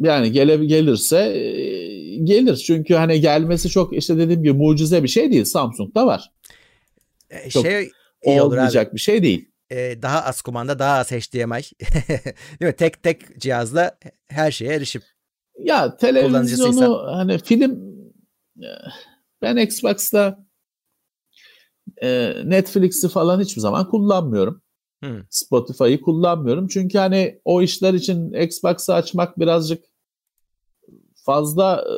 yani 0.00 0.32
gele, 0.32 0.56
gelirse 0.56 1.18
e, 1.18 2.16
gelir. 2.16 2.56
Çünkü 2.56 2.94
hani 2.94 3.20
gelmesi 3.20 3.68
çok 3.68 3.96
işte 3.96 4.18
dediğim 4.18 4.42
gibi 4.42 4.52
mucize 4.52 5.02
bir 5.02 5.08
şey 5.08 5.32
değil. 5.32 5.44
Samsung'da 5.44 6.06
var. 6.06 6.32
E, 7.30 7.50
çok 7.50 7.66
şey 7.66 7.90
iyi 8.24 8.42
olmayacak 8.42 8.82
olur 8.82 8.90
abi. 8.90 8.94
bir 8.94 9.00
şey 9.00 9.22
değil. 9.22 9.48
Ee, 9.70 10.02
daha 10.02 10.24
az 10.24 10.42
kumanda, 10.42 10.78
daha 10.78 10.98
az 10.98 11.10
HDMI. 11.10 11.60
değil 12.60 12.72
mi? 12.72 12.76
Tek 12.76 13.02
tek 13.02 13.40
cihazla 13.40 13.98
her 14.28 14.50
şeye 14.50 14.74
erişip 14.74 15.02
ya 15.58 15.96
televizyonu 15.96 17.06
hani 17.06 17.38
film 17.38 17.98
ben 19.42 19.56
Xbox'ta 19.56 20.46
e, 22.02 22.34
Netflix'i 22.44 23.08
falan 23.08 23.40
hiçbir 23.40 23.60
zaman 23.60 23.88
kullanmıyorum. 23.88 24.62
Hmm. 25.02 25.22
Spotify'ı 25.30 26.00
kullanmıyorum. 26.00 26.68
Çünkü 26.68 26.98
hani 26.98 27.40
o 27.44 27.62
işler 27.62 27.94
için 27.94 28.32
Xbox'ı 28.32 28.94
açmak 28.94 29.38
birazcık 29.38 29.84
fazla 31.14 31.84
e, 31.88 31.94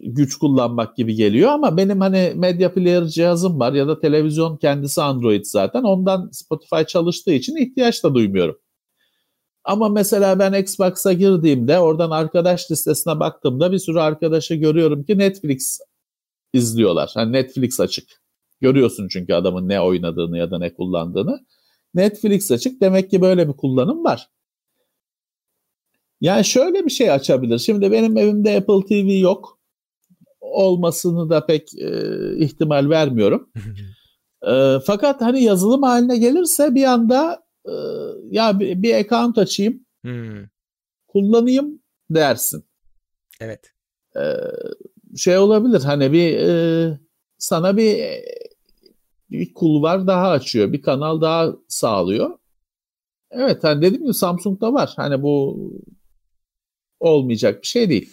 güç 0.00 0.36
kullanmak 0.36 0.96
gibi 0.96 1.14
geliyor 1.14 1.50
ama 1.50 1.76
benim 1.76 2.00
hani 2.00 2.32
Media 2.36 2.72
Player 2.74 3.04
cihazım 3.04 3.60
var 3.60 3.72
ya 3.72 3.88
da 3.88 4.00
televizyon 4.00 4.56
kendisi 4.56 5.02
Android 5.02 5.44
zaten. 5.44 5.82
Ondan 5.82 6.30
Spotify 6.32 6.82
çalıştığı 6.88 7.32
için 7.32 7.56
ihtiyaç 7.56 8.04
da 8.04 8.14
duymuyorum. 8.14 8.58
Ama 9.64 9.88
mesela 9.88 10.38
ben 10.38 10.52
Xbox'a 10.52 11.12
girdiğimde 11.12 11.78
oradan 11.78 12.10
arkadaş 12.10 12.70
listesine 12.70 13.20
baktığımda 13.20 13.72
bir 13.72 13.78
sürü 13.78 13.98
arkadaşı 13.98 14.54
görüyorum 14.54 15.04
ki 15.04 15.18
Netflix 15.18 15.78
izliyorlar. 16.52 17.10
Hani 17.14 17.32
Netflix 17.32 17.80
açık. 17.80 18.22
Görüyorsun 18.60 19.08
çünkü 19.08 19.34
adamın 19.34 19.68
ne 19.68 19.80
oynadığını 19.80 20.38
ya 20.38 20.50
da 20.50 20.58
ne 20.58 20.74
kullandığını. 20.74 21.40
Netflix 21.94 22.50
açık 22.50 22.80
demek 22.80 23.10
ki 23.10 23.20
böyle 23.20 23.48
bir 23.48 23.52
kullanım 23.52 24.04
var. 24.04 24.28
Yani 26.20 26.44
şöyle 26.44 26.84
bir 26.84 26.90
şey 26.90 27.10
açabilir. 27.10 27.58
Şimdi 27.58 27.92
benim 27.92 28.16
evimde 28.16 28.56
Apple 28.56 28.86
TV 28.88 29.18
yok. 29.18 29.57
Olmasını 30.52 31.30
da 31.30 31.46
pek 31.46 31.74
e, 31.78 31.90
ihtimal 32.36 32.90
vermiyorum. 32.90 33.50
e, 34.48 34.78
fakat 34.86 35.20
hani 35.20 35.42
yazılım 35.42 35.82
haline 35.82 36.18
gelirse 36.18 36.74
bir 36.74 36.84
anda 36.84 37.42
e, 37.66 37.72
ya 38.30 38.60
bir, 38.60 38.82
bir 38.82 38.94
account 38.94 39.38
açayım. 39.38 39.86
Kullanayım 41.08 41.82
dersin. 42.10 42.64
Evet. 43.40 43.72
E, 44.16 44.22
şey 45.16 45.38
olabilir 45.38 45.80
hani 45.80 46.12
bir 46.12 46.38
e, 46.38 46.98
sana 47.38 47.76
bir 47.76 48.04
bir 49.30 49.54
kulvar 49.54 50.06
daha 50.06 50.30
açıyor. 50.30 50.72
Bir 50.72 50.82
kanal 50.82 51.20
daha 51.20 51.52
sağlıyor. 51.68 52.38
Evet 53.30 53.64
hani 53.64 53.82
dedim 53.82 54.04
ya 54.04 54.12
Samsung'da 54.12 54.72
var. 54.72 54.92
Hani 54.96 55.22
bu 55.22 55.58
olmayacak 57.00 57.62
bir 57.62 57.66
şey 57.66 57.88
değil. 57.88 58.12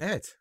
Evet. 0.00 0.38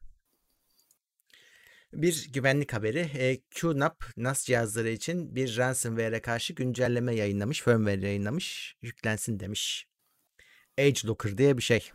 Bir 1.94 2.30
güvenlik 2.34 2.74
haberi. 2.74 3.00
E, 3.00 3.38
QNAP 3.56 4.04
NAS 4.18 4.46
cihazları 4.46 4.90
için 4.90 5.36
bir 5.36 5.58
ransomware'e 5.58 6.22
karşı 6.22 6.54
güncelleme 6.54 7.16
yayınlamış, 7.16 7.62
firmware 7.62 8.08
yayınlamış, 8.08 8.76
yüklensin 8.82 9.40
demiş. 9.40 9.88
AgeLooker 10.80 11.38
diye 11.38 11.58
bir 11.58 11.64
şey. 11.64 11.92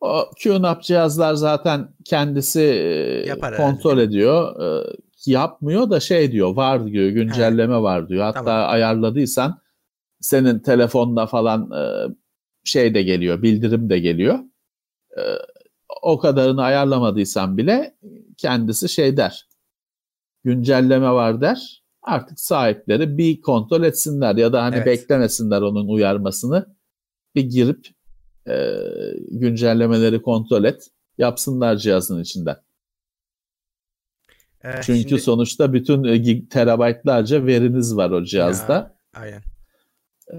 O 0.00 0.30
QNAP 0.42 0.82
cihazlar 0.82 1.34
zaten 1.34 1.88
kendisi 2.04 2.60
e, 2.60 3.26
Yapar 3.26 3.56
kontrol 3.56 3.90
herhalde. 3.90 4.02
ediyor. 4.02 4.62
E, 4.62 4.96
yapmıyor 5.26 5.90
da 5.90 6.00
şey 6.00 6.32
diyor 6.32 6.56
var 6.56 6.86
diyor 6.86 7.08
güncelleme 7.08 7.74
He. 7.74 7.82
var 7.82 8.08
diyor. 8.08 8.24
Hatta 8.24 8.44
tamam. 8.44 8.70
ayarladıysan 8.70 9.62
senin 10.20 10.58
telefonda 10.58 11.26
falan 11.26 11.70
e, 11.70 12.14
şey 12.64 12.94
de 12.94 13.02
geliyor 13.02 13.42
bildirim 13.42 13.90
de 13.90 13.98
geliyor. 13.98 14.38
E, 15.18 15.22
o 16.02 16.18
kadarını 16.18 16.62
ayarlamadıysan 16.62 17.56
bile 17.56 17.96
kendisi 18.36 18.88
şey 18.88 19.16
der. 19.16 19.48
Güncelleme 20.44 21.10
var 21.10 21.40
der. 21.40 21.82
Artık 22.02 22.40
sahipleri 22.40 23.18
bir 23.18 23.40
kontrol 23.40 23.82
etsinler 23.82 24.36
ya 24.36 24.52
da 24.52 24.62
hani 24.62 24.76
evet. 24.76 24.86
beklemesinler 24.86 25.62
onun 25.62 25.88
uyarmasını. 25.88 26.76
Bir 27.34 27.42
girip 27.42 27.88
e, 28.48 28.76
güncellemeleri 29.30 30.22
kontrol 30.22 30.64
et. 30.64 30.90
Yapsınlar 31.18 31.76
cihazın 31.76 32.22
içinden. 32.22 32.56
Ee, 34.64 34.70
Çünkü 34.82 35.08
şimdi... 35.08 35.22
sonuçta 35.22 35.72
bütün 35.72 36.04
e, 36.04 36.48
terabaytlarca 36.48 37.46
veriniz 37.46 37.96
var 37.96 38.10
o 38.10 38.24
cihazda. 38.24 38.74
Ya, 38.74 38.96
aynen. 39.14 39.42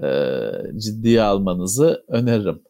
Ee, 0.02 0.80
ciddiye 0.80 1.22
almanızı 1.22 2.04
öneririm. 2.08 2.62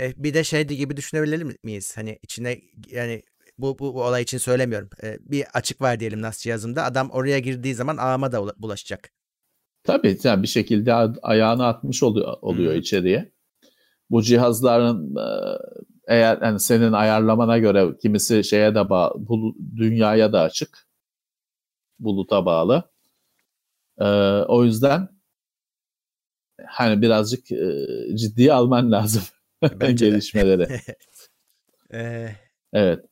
E, 0.00 0.12
bir 0.16 0.34
de 0.34 0.44
şey 0.44 0.64
gibi 0.64 0.96
düşünebilir 0.96 1.56
miyiz? 1.62 1.96
Hani 1.96 2.18
içine 2.22 2.60
yani 2.90 3.22
bu, 3.58 3.78
bu, 3.78 3.94
bu 3.94 4.02
olay 4.02 4.22
için 4.22 4.38
söylemiyorum. 4.38 4.90
E, 5.02 5.18
bir 5.20 5.44
açık 5.54 5.80
var 5.80 6.00
diyelim 6.00 6.22
NAS 6.22 6.38
cihazımda. 6.38 6.84
Adam 6.84 7.10
oraya 7.10 7.38
girdiği 7.38 7.74
zaman 7.74 7.96
ağıma 7.96 8.32
da 8.32 8.62
bulaşacak. 8.62 9.10
Tabii 9.84 10.18
yani 10.24 10.42
bir 10.42 10.48
şekilde 10.48 10.94
ayağını 11.22 11.66
atmış 11.66 12.02
oluyor, 12.02 12.36
oluyor 12.42 12.72
hmm. 12.72 12.80
içeriye. 12.80 13.32
Bu 14.10 14.22
cihazların 14.22 15.16
e, 15.16 15.28
eğer 16.08 16.42
yani 16.42 16.60
senin 16.60 16.92
ayarlamana 16.92 17.58
göre 17.58 17.96
kimisi 18.02 18.44
şeye 18.44 18.74
de 18.74 18.90
bağ, 18.90 19.12
bu 19.16 19.56
dünyaya 19.76 20.32
da 20.32 20.40
açık 20.40 20.86
buluta 21.98 22.46
bağlı. 22.46 22.90
E, 23.98 24.04
o 24.48 24.64
yüzden 24.64 25.08
hani 26.66 27.02
birazcık 27.02 27.52
e, 27.52 27.86
ciddiye 28.16 28.52
alman 28.52 28.92
lazım 28.92 29.22
gelişmeleri. 29.80 30.68
ee, 31.94 32.28
evet. 32.72 33.04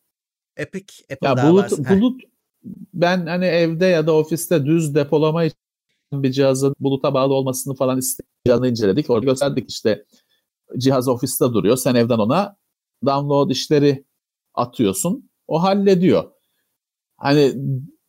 Epic 0.56 0.94
Apple 1.12 1.28
ya 1.28 1.50
bulut, 1.50 1.78
bulut 1.90 2.20
ben 2.94 3.26
hani 3.26 3.44
evde 3.44 3.86
ya 3.86 4.06
da 4.06 4.12
ofiste 4.14 4.66
düz 4.66 4.94
depolama 4.94 5.44
için 5.44 5.58
bir 6.12 6.32
cihazın 6.32 6.74
buluta 6.80 7.14
bağlı 7.14 7.34
olmasını 7.34 7.74
falan 7.74 7.98
isteyeceğini 7.98 8.70
inceledik. 8.70 9.10
Orada 9.10 9.24
gösterdik 9.26 9.70
işte 9.70 10.04
cihaz 10.78 11.08
ofiste 11.08 11.44
duruyor. 11.44 11.76
Sen 11.76 11.94
evden 11.94 12.18
ona 12.18 12.56
download 13.06 13.50
işleri 13.50 14.04
atıyorsun. 14.54 15.30
O 15.48 15.62
hallediyor. 15.62 16.24
Hani 17.16 17.54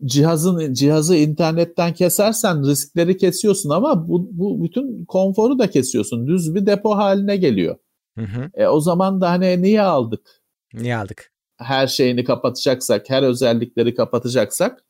cihazın 0.06 0.74
cihazı 0.74 1.16
internetten 1.16 1.94
kesersen 1.94 2.68
riskleri 2.68 3.18
kesiyorsun 3.18 3.70
ama 3.70 4.08
bu, 4.08 4.30
bu 4.32 4.64
bütün 4.64 5.06
konforu 5.06 5.60
da 5.60 5.70
kesiyorsun. 5.70 6.28
Düz 6.28 6.56
bir 6.56 6.66
depo 6.66 6.96
haline 6.96 7.38
geliyor. 7.38 7.78
Hı 8.18 8.26
hı. 8.26 8.52
E, 8.54 8.68
o 8.68 8.80
zaman 8.80 9.22
da 9.22 9.30
hani 9.30 9.62
niye 9.62 9.82
aldık? 9.82 10.42
Niye 10.74 10.96
aldık? 10.96 11.32
Her 11.58 11.88
şeyini 11.88 12.24
kapatacaksak, 12.24 13.10
her 13.10 13.24
özellikleri 13.24 13.96
kapatacaksak 13.96 14.86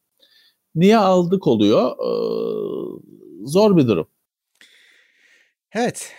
niye 0.76 0.98
aldık 0.98 1.48
oluyor? 1.48 1.92
Ee, 1.92 3.46
zor 3.46 3.78
bir 3.78 3.88
durum. 3.88 4.08
Evet. 5.72 6.14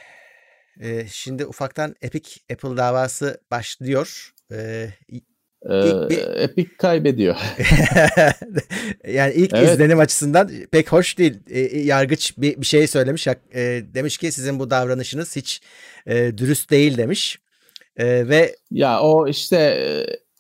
Ee, 0.81 1.07
şimdi 1.11 1.47
ufaktan 1.47 1.95
Epic 2.03 2.31
Apple 2.53 2.77
davası 2.77 3.40
başlıyor. 3.51 4.35
Ee, 4.53 4.88
ee, 5.70 6.09
bir... 6.11 6.18
Epic 6.18 6.76
kaybediyor. 6.79 7.37
yani 9.09 9.35
ilk 9.35 9.55
evet. 9.55 9.72
izlenim 9.72 9.98
açısından 9.98 10.50
pek 10.70 10.92
hoş 10.92 11.18
değil. 11.18 11.40
E, 11.50 11.79
yargıç 11.79 12.38
bir, 12.38 12.61
bir 12.61 12.66
şey 12.66 12.87
söylemiş. 12.87 13.26
E, 13.26 13.35
demiş 13.95 14.18
ki 14.18 14.32
sizin 14.32 14.59
bu 14.59 14.70
davranışınız 14.70 15.36
hiç 15.36 15.62
e, 16.07 16.38
dürüst 16.38 16.70
değil 16.70 16.97
demiş. 16.97 17.38
E, 17.97 18.28
ve 18.28 18.57
ya 18.70 19.01
o 19.01 19.28
işte 19.28 19.57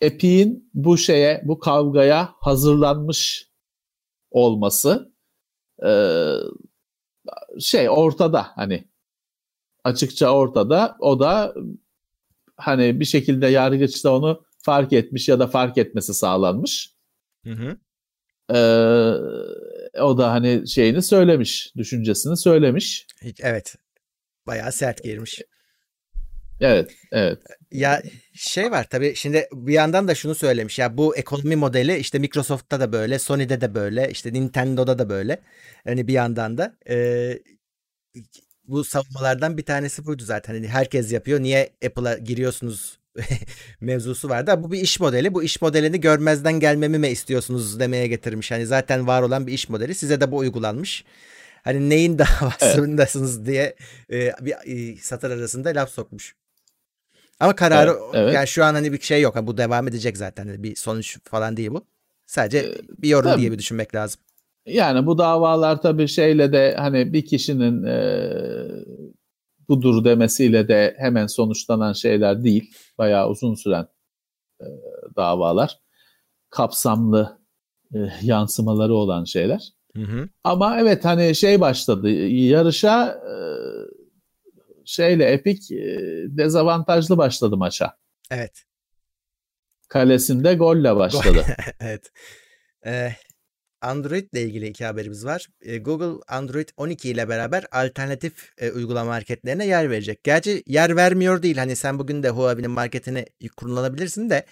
Epic'in 0.00 0.70
bu 0.74 0.98
şeye, 0.98 1.42
bu 1.44 1.58
kavgaya 1.58 2.30
hazırlanmış 2.40 3.50
olması 4.30 5.12
e, 5.86 5.90
şey 7.60 7.90
ortada 7.90 8.46
hani 8.54 8.88
açıkça 9.84 10.30
ortada. 10.30 10.96
O 11.00 11.20
da 11.20 11.54
hani 12.56 13.00
bir 13.00 13.04
şekilde 13.04 13.46
yargıç 13.46 14.04
da 14.04 14.14
onu 14.14 14.45
fark 14.66 14.92
etmiş 14.92 15.28
ya 15.28 15.38
da 15.38 15.46
fark 15.46 15.78
etmesi 15.78 16.14
sağlanmış. 16.14 16.90
Hı 17.44 17.52
hı. 17.52 17.76
Ee, 18.50 20.00
o 20.00 20.18
da 20.18 20.30
hani 20.30 20.68
şeyini 20.68 21.02
söylemiş, 21.02 21.72
düşüncesini 21.76 22.36
söylemiş. 22.36 23.06
Evet. 23.40 23.76
Bayağı 24.46 24.72
sert 24.72 25.04
girmiş. 25.04 25.42
Evet, 26.60 26.90
evet. 27.12 27.38
Ya 27.72 28.02
şey 28.34 28.70
var 28.70 28.86
tabii 28.90 29.14
şimdi 29.14 29.48
bir 29.52 29.72
yandan 29.72 30.08
da 30.08 30.14
şunu 30.14 30.34
söylemiş 30.34 30.78
ya 30.78 30.96
bu 30.96 31.16
ekonomi 31.16 31.56
modeli 31.56 31.96
işte 31.96 32.18
Microsoft'ta 32.18 32.80
da 32.80 32.92
böyle, 32.92 33.18
Sony'de 33.18 33.60
de 33.60 33.74
böyle, 33.74 34.10
işte 34.10 34.32
Nintendo'da 34.32 34.98
da 34.98 35.08
böyle. 35.08 35.40
Hani 35.84 36.08
bir 36.08 36.12
yandan 36.12 36.58
da 36.58 36.76
e, 36.88 37.38
bu 38.64 38.84
savunmalardan 38.84 39.56
bir 39.58 39.64
tanesi 39.64 40.06
buydu 40.06 40.22
zaten. 40.24 40.54
Hani 40.54 40.68
herkes 40.68 41.12
yapıyor. 41.12 41.40
Niye 41.40 41.70
Apple'a 41.86 42.18
giriyorsunuz 42.18 42.98
mevzusu 43.80 44.28
vardı. 44.28 44.54
Bu 44.58 44.72
bir 44.72 44.80
iş 44.80 45.00
modeli. 45.00 45.34
Bu 45.34 45.42
iş 45.42 45.62
modelini 45.62 46.00
görmezden 46.00 46.60
gelmemi 46.60 46.98
mi 46.98 47.08
istiyorsunuz 47.08 47.80
demeye 47.80 48.06
getirmiş. 48.06 48.50
Hani 48.50 48.66
zaten 48.66 49.06
var 49.06 49.22
olan 49.22 49.46
bir 49.46 49.52
iş 49.52 49.68
modeli. 49.68 49.94
Size 49.94 50.20
de 50.20 50.32
bu 50.32 50.36
uygulanmış. 50.36 51.04
Hani 51.64 51.90
neyin 51.90 52.18
davasındasınız 52.18 53.36
evet. 53.36 53.46
diye 53.46 53.76
e, 54.12 54.32
bir 54.40 54.52
e, 54.52 54.96
satır 54.96 55.30
arasında 55.30 55.68
laf 55.68 55.90
sokmuş. 55.90 56.34
Ama 57.40 57.56
kararı 57.56 57.90
evet, 57.90 58.14
evet. 58.14 58.34
yani 58.34 58.48
şu 58.48 58.64
an 58.64 58.74
hani 58.74 58.92
bir 58.92 59.00
şey 59.00 59.20
yok. 59.20 59.36
Bu 59.42 59.56
devam 59.56 59.88
edecek 59.88 60.16
zaten. 60.16 60.46
Hani 60.46 60.62
bir 60.62 60.76
sonuç 60.76 61.18
falan 61.24 61.56
değil 61.56 61.70
bu. 61.70 61.86
Sadece 62.26 62.58
ee, 62.58 62.74
bir 62.98 63.08
yorum 63.08 63.30
tabii. 63.30 63.40
diye 63.40 63.52
bir 63.52 63.58
düşünmek 63.58 63.94
lazım. 63.94 64.20
Yani 64.66 65.06
bu 65.06 65.18
davalar 65.18 65.82
tabii 65.82 66.08
şeyle 66.08 66.52
de 66.52 66.74
hani 66.78 67.12
bir 67.12 67.26
kişinin 67.26 67.84
e, 67.84 67.98
budur 69.68 70.04
demesiyle 70.04 70.68
de 70.68 70.96
hemen 70.98 71.26
sonuçlanan 71.26 71.92
şeyler 71.92 72.44
değil. 72.44 72.74
Bayağı 72.98 73.28
uzun 73.28 73.54
süren 73.54 73.88
e, 74.60 74.66
davalar. 75.16 75.78
Kapsamlı 76.50 77.38
e, 77.94 77.98
yansımaları 78.22 78.94
olan 78.94 79.24
şeyler. 79.24 79.72
Hı 79.96 80.02
hı. 80.02 80.28
Ama 80.44 80.80
evet 80.80 81.04
hani 81.04 81.34
şey 81.34 81.60
başladı 81.60 82.10
yarışa 82.28 83.08
e, 83.08 83.34
şeyle 84.84 85.24
Epic 85.24 85.76
e, 85.76 85.98
dezavantajlı 86.36 87.18
başladı 87.18 87.56
maça. 87.56 87.96
Evet. 88.30 88.64
Kalesinde 89.88 90.54
golle 90.54 90.96
başladı. 90.96 91.44
evet. 91.80 92.12
Ee, 92.86 93.12
Android 93.86 94.24
ile 94.32 94.42
ilgili 94.42 94.66
iki 94.66 94.84
haberimiz 94.84 95.24
var. 95.24 95.46
Google 95.80 96.22
Android 96.28 96.68
12 96.76 97.10
ile 97.10 97.28
beraber 97.28 97.64
alternatif 97.72 98.52
uygulama 98.74 99.10
marketlerine 99.10 99.66
yer 99.66 99.90
verecek. 99.90 100.24
Gerçi 100.24 100.62
yer 100.66 100.96
vermiyor 100.96 101.42
değil. 101.42 101.56
Hani 101.56 101.76
sen 101.76 101.98
bugün 101.98 102.22
de 102.22 102.30
Huawei'nin 102.30 102.70
marketini 102.70 103.26
kullanabilirsin 103.56 104.30
de 104.30 104.46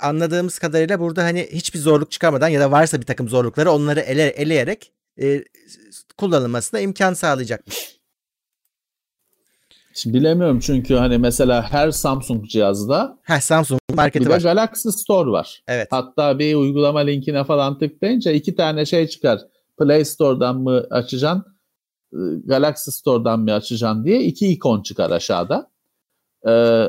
anladığımız 0.00 0.58
kadarıyla 0.58 1.00
burada 1.00 1.24
hani 1.24 1.48
hiçbir 1.52 1.78
zorluk 1.78 2.10
çıkarmadan 2.10 2.48
ya 2.48 2.60
da 2.60 2.70
varsa 2.70 3.00
bir 3.00 3.06
takım 3.06 3.28
zorlukları 3.28 3.70
onları 3.70 4.00
ele, 4.00 4.26
eleyerek 4.28 4.92
kullanılmasına 6.18 6.80
imkan 6.80 7.14
sağlayacakmış. 7.14 7.95
Şimdi 9.96 10.18
bilemiyorum 10.18 10.60
çünkü 10.60 10.94
hani 10.94 11.18
mesela 11.18 11.62
her 11.62 11.90
Samsung 11.90 12.46
cihazda 12.48 13.18
her 13.22 13.40
Samsung 13.40 13.80
marketi 13.94 14.24
bir 14.24 14.30
var. 14.30 14.40
Galaxy 14.40 14.88
Store 14.88 15.30
var. 15.30 15.62
Evet. 15.68 15.88
Hatta 15.90 16.38
bir 16.38 16.54
uygulama 16.54 16.98
linkine 16.98 17.44
falan 17.44 17.78
tıklayınca 17.78 18.32
iki 18.32 18.54
tane 18.54 18.86
şey 18.86 19.08
çıkar. 19.08 19.40
Play 19.78 20.04
Store'dan 20.04 20.56
mı 20.56 20.86
açacaksın, 20.90 21.44
ıı, 22.14 22.42
Galaxy 22.46 22.90
Store'dan 22.90 23.40
mı 23.40 23.52
açacaksın 23.52 24.04
diye 24.04 24.22
iki 24.22 24.48
ikon 24.48 24.82
çıkar 24.82 25.10
aşağıda. 25.10 25.70
Ee, 26.48 26.86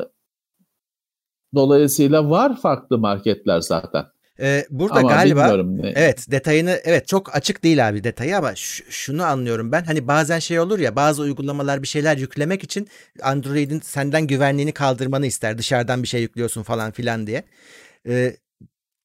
dolayısıyla 1.54 2.30
var 2.30 2.60
farklı 2.60 2.98
marketler 2.98 3.60
zaten. 3.60 4.04
Ee, 4.40 4.64
burada 4.70 4.98
ama 4.98 5.08
galiba 5.08 5.64
evet 5.94 6.30
detayını 6.30 6.80
evet 6.84 7.08
çok 7.08 7.36
açık 7.36 7.64
değil 7.64 7.88
abi 7.88 8.04
detayı 8.04 8.38
ama 8.38 8.54
şunu 8.90 9.24
anlıyorum 9.24 9.72
ben. 9.72 9.82
Hani 9.84 10.08
bazen 10.08 10.38
şey 10.38 10.60
olur 10.60 10.78
ya 10.78 10.96
bazı 10.96 11.22
uygulamalar 11.22 11.82
bir 11.82 11.88
şeyler 11.88 12.16
yüklemek 12.16 12.64
için 12.64 12.88
Android'in 13.22 13.80
senden 13.80 14.26
güvenliğini 14.26 14.72
kaldırmanı 14.72 15.26
ister. 15.26 15.58
Dışarıdan 15.58 16.02
bir 16.02 16.08
şey 16.08 16.20
yüklüyorsun 16.20 16.62
falan 16.62 16.90
filan 16.90 17.26
diye. 17.26 17.42
Ee, 18.08 18.36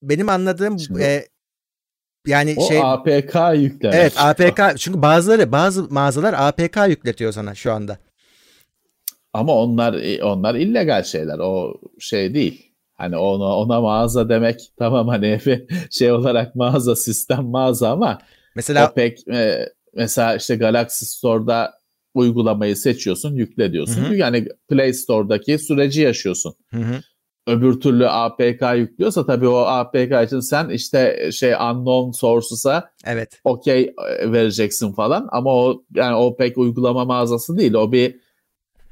benim 0.02 0.30
anladığım 0.30 0.80
Şimdi, 0.80 1.02
e, 1.02 1.28
yani 2.28 2.56
o 2.58 2.68
şey 2.68 2.80
APK 2.84 3.36
yüklemek. 3.56 3.98
Evet 4.00 4.14
APK 4.18 4.78
çünkü 4.78 5.02
bazıları 5.02 5.52
bazı 5.52 5.84
mağazalar 5.90 6.34
APK 6.38 6.78
yükletiyor 6.90 7.32
sana 7.32 7.56
şu 7.56 7.74
anda. 7.74 7.98
Ama 9.34 9.56
onlar 9.56 10.22
onlar 10.22 10.56
illegal 10.56 11.04
şeyler. 11.04 11.40
O 11.40 11.74
şey 12.00 12.34
değil. 12.34 12.73
Hani 12.94 13.18
ona, 13.18 13.58
ona 13.58 13.82
mağaza 13.82 14.30
demek 14.30 14.72
tamam 14.78 15.08
hani 15.08 15.40
şey 15.92 16.12
olarak 16.12 16.56
mağaza 16.56 16.96
sistem 16.96 17.46
mağaza 17.46 17.92
ama 17.92 18.18
mesela 18.56 18.90
o 18.90 18.94
pek 18.94 19.28
e, 19.28 19.70
mesela 19.94 20.36
işte 20.36 20.56
Galaxy 20.56 21.06
Store'da 21.06 21.74
uygulamayı 22.14 22.76
seçiyorsun, 22.76 23.36
yükle 23.36 23.74
diyorsun. 23.74 24.02
Hı 24.02 24.10
hı. 24.10 24.16
Yani 24.16 24.48
Play 24.70 24.94
Store'daki 24.94 25.60
süreci 25.60 26.02
yaşıyorsun. 26.02 26.56
Hı 26.70 26.80
hı. 26.80 27.02
Öbür 27.48 27.80
türlü 27.80 28.08
APK 28.08 28.62
yüklüyorsa 28.76 29.26
tabii 29.26 29.48
o 29.48 29.58
APK 29.58 30.12
için 30.26 30.40
sen 30.40 30.70
işte 30.70 31.30
şey 31.32 31.54
unknown 31.54 32.12
sources'a 32.12 32.92
evet. 33.06 33.42
okey 33.44 33.94
e, 34.20 34.32
vereceksin 34.32 34.94
falan 34.94 35.28
ama 35.32 35.56
o 35.56 35.84
yani 35.96 36.16
o 36.16 36.36
pek 36.36 36.58
uygulama 36.58 37.06
mağazası 37.06 37.58
değil. 37.58 37.74
O 37.74 37.92
bir 37.92 38.20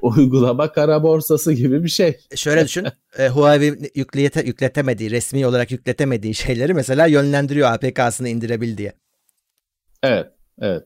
uygulama 0.02 0.72
kara 0.72 1.04
borsası 1.04 1.54
gibi 1.54 1.84
bir 1.84 1.90
şey. 1.90 2.18
E, 2.32 2.36
şöyle 2.36 2.66
düşün. 2.66 2.88
e, 3.18 3.28
Huawei 3.28 3.92
yüklete, 3.96 4.42
yükletemediği, 4.42 5.12
resmi 5.12 5.48
olarak 5.48 5.72
yükletemediği 5.72 6.34
şeyleri 6.34 6.74
mesela 6.74 7.06
yönlendiriyor 7.06 7.72
APK'sını 7.72 8.30
indirebil 8.30 8.78
diye. 8.78 8.94
Evet, 10.04 10.28
evet. 10.62 10.84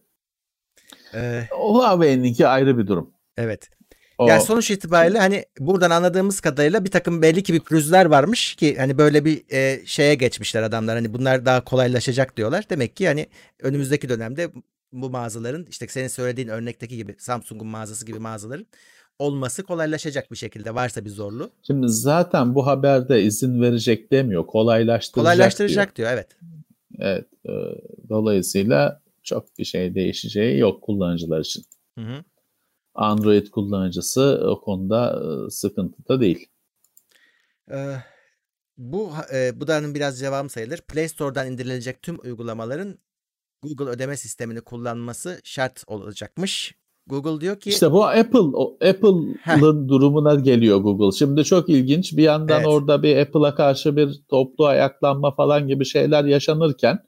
Ee, 1.13 1.47
Huawei'ninki 1.51 2.47
ayrı 2.47 2.78
bir 2.78 2.88
durum. 2.88 3.11
Evet. 3.38 3.70
O... 4.18 4.28
Yani 4.28 4.41
sonuç 4.41 4.72
itibariyle 4.72 5.20
hani 5.20 5.45
buradan 5.59 5.91
anladığımız 5.91 6.41
kadarıyla 6.41 6.86
bir 6.86 6.91
takım 6.91 7.22
belli 7.22 7.43
ki 7.43 7.53
bir 7.53 7.59
pürüzler 7.59 8.05
varmış 8.05 8.55
ki 8.55 8.78
hani 8.78 8.97
böyle 8.97 9.26
bir 9.26 9.43
e, 9.51 9.86
şeye 9.86 10.16
geçmişler 10.16 10.63
adamlar. 10.63 10.95
Hani 10.95 11.13
bunlar 11.13 11.45
daha 11.45 11.63
kolaylaşacak 11.63 12.38
diyorlar. 12.38 12.66
Demek 12.70 12.95
ki 12.95 13.07
hani 13.07 13.28
önümüzdeki 13.59 14.09
dönemde 14.09 14.51
bu 14.91 15.09
mağazaların 15.09 15.66
işte 15.70 15.88
senin 15.88 16.07
söylediğin 16.07 16.47
örnekteki 16.47 16.97
gibi 16.97 17.16
Samsung'un 17.20 17.68
mağazası 17.68 18.05
gibi 18.05 18.20
mağazaların 18.20 18.66
olması 19.20 19.63
kolaylaşacak 19.63 20.32
bir 20.32 20.38
şekilde 20.38 20.76
varsa 20.76 21.05
bir 21.05 21.09
zorlu. 21.09 21.49
Şimdi 21.63 21.89
zaten 21.89 22.55
bu 22.55 22.68
haberde 22.68 23.24
izin 23.24 23.61
verecek 23.61 24.11
demiyor. 24.11 24.45
Kolaylaştıracak, 24.45 25.24
kolaylaştıracak 25.24 25.95
diyor. 25.95 26.09
diyor 26.09 26.18
evet. 26.18 26.28
Evet. 26.99 27.26
E, 27.45 27.53
dolayısıyla 28.09 29.01
çok 29.24 29.57
bir 29.59 29.66
şey 29.66 29.95
değişeceği 29.95 30.59
yok 30.59 30.82
kullanıcılar 30.82 31.39
için. 31.39 31.66
Hı 31.97 32.01
hı. 32.01 32.24
Android 32.95 33.47
kullanıcısı 33.47 34.41
o 34.47 34.61
konuda 34.61 35.22
e, 35.24 35.49
sıkıntıda 35.49 36.22
değil. 36.22 36.47
Ee, 37.72 37.95
bu 38.78 39.11
e, 39.34 39.59
bu 39.59 39.68
da 39.68 39.95
biraz 39.95 40.20
cevabım 40.20 40.49
sayılır. 40.49 40.82
Play 40.82 41.07
Store'dan 41.07 41.47
indirilecek 41.47 42.01
tüm 42.01 42.20
uygulamaların 42.20 42.99
Google 43.61 43.86
ödeme 43.86 44.18
sistemini 44.18 44.61
kullanması 44.61 45.41
şart 45.43 45.84
olacakmış. 45.88 46.76
Google 47.08 47.41
diyor 47.41 47.60
ki 47.60 47.70
işte 47.70 47.91
bu 47.91 48.06
Apple 48.06 48.39
Apple'ın 48.89 49.89
durumuna 49.89 50.36
geliyor 50.36 50.78
Google. 50.78 51.18
Şimdi 51.18 51.43
çok 51.43 51.70
ilginç. 51.70 52.18
Bir 52.18 52.24
yandan 52.24 52.58
evet. 52.58 52.68
orada 52.68 53.03
bir 53.03 53.18
Apple'a 53.18 53.56
karşı 53.56 53.95
bir 53.97 54.22
toplu 54.30 54.66
ayaklanma 54.66 55.36
falan 55.36 55.68
gibi 55.68 55.86
şeyler 55.86 56.26
yaşanırken 56.26 56.99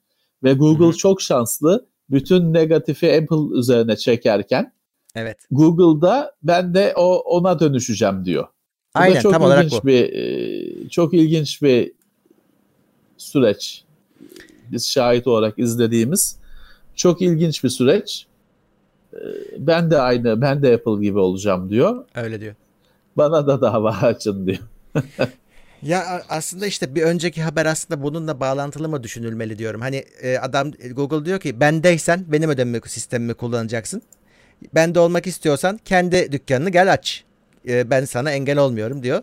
ve 0.44 0.54
Google 0.54 0.86
Hı-hı. 0.86 0.98
çok 0.98 1.22
şanslı. 1.22 1.88
Bütün 2.10 2.54
negatifi 2.54 3.14
Apple 3.14 3.58
üzerine 3.60 3.96
çekerken 3.96 4.74
Evet. 5.16 5.38
Google'da 5.52 6.36
ben 6.44 6.74
de 6.74 6.94
o 6.96 7.16
ona 7.16 7.60
dönüşeceğim 7.60 8.26
diyor. 8.26 8.44
Bu 8.44 9.00
Aynen 9.00 9.20
çok 9.22 9.34
tam 9.34 9.42
ilginç 9.42 9.54
olarak 9.54 9.84
bu. 9.84 9.88
bir 9.88 10.14
e, 10.14 10.90
çok 10.90 11.14
ilginç 11.14 11.62
bir 11.62 11.92
süreç. 13.18 13.84
Biz 14.72 14.90
şahit 14.90 15.28
olarak 15.28 15.60
izlediğimiz 15.60 16.40
çok 16.96 17.22
ilginç 17.22 17.64
bir 17.64 17.70
süreç. 17.70 18.28
Ben 19.58 19.92
de 19.92 20.02
aynı, 20.02 20.42
ben 20.42 20.64
de 20.64 20.74
Apple 20.74 21.02
gibi 21.02 21.20
olacağım 21.20 21.70
diyor. 21.70 22.06
Öyle 22.16 22.42
diyor. 22.42 22.56
Bana 23.18 23.48
da 23.48 23.62
dava 23.62 23.92
açın 24.02 24.48
diyor. 24.48 24.60
ya 25.82 26.22
aslında 26.30 26.68
işte 26.68 26.96
bir 26.96 27.02
önceki 27.02 27.42
haber 27.42 27.66
aslında 27.66 28.04
bununla 28.04 28.40
bağlantılı 28.40 28.90
mı 28.90 29.04
düşünülmeli 29.04 29.58
diyorum. 29.58 29.82
Hani 29.82 30.04
e, 30.22 30.38
adam 30.38 30.72
Google 30.96 31.26
diyor 31.26 31.40
ki 31.40 31.60
bendeysen 31.60 32.26
benim 32.28 32.50
ödeme 32.50 32.80
sistemimi 32.86 33.34
kullanacaksın. 33.34 34.02
Bende 34.76 35.00
olmak 35.00 35.28
istiyorsan 35.28 35.80
kendi 35.86 36.32
dükkanını 36.32 36.70
gel 36.70 36.94
aç. 36.94 37.24
E, 37.68 37.90
ben 37.90 38.06
sana 38.06 38.32
engel 38.32 38.58
olmuyorum 38.58 39.04
diyor. 39.04 39.22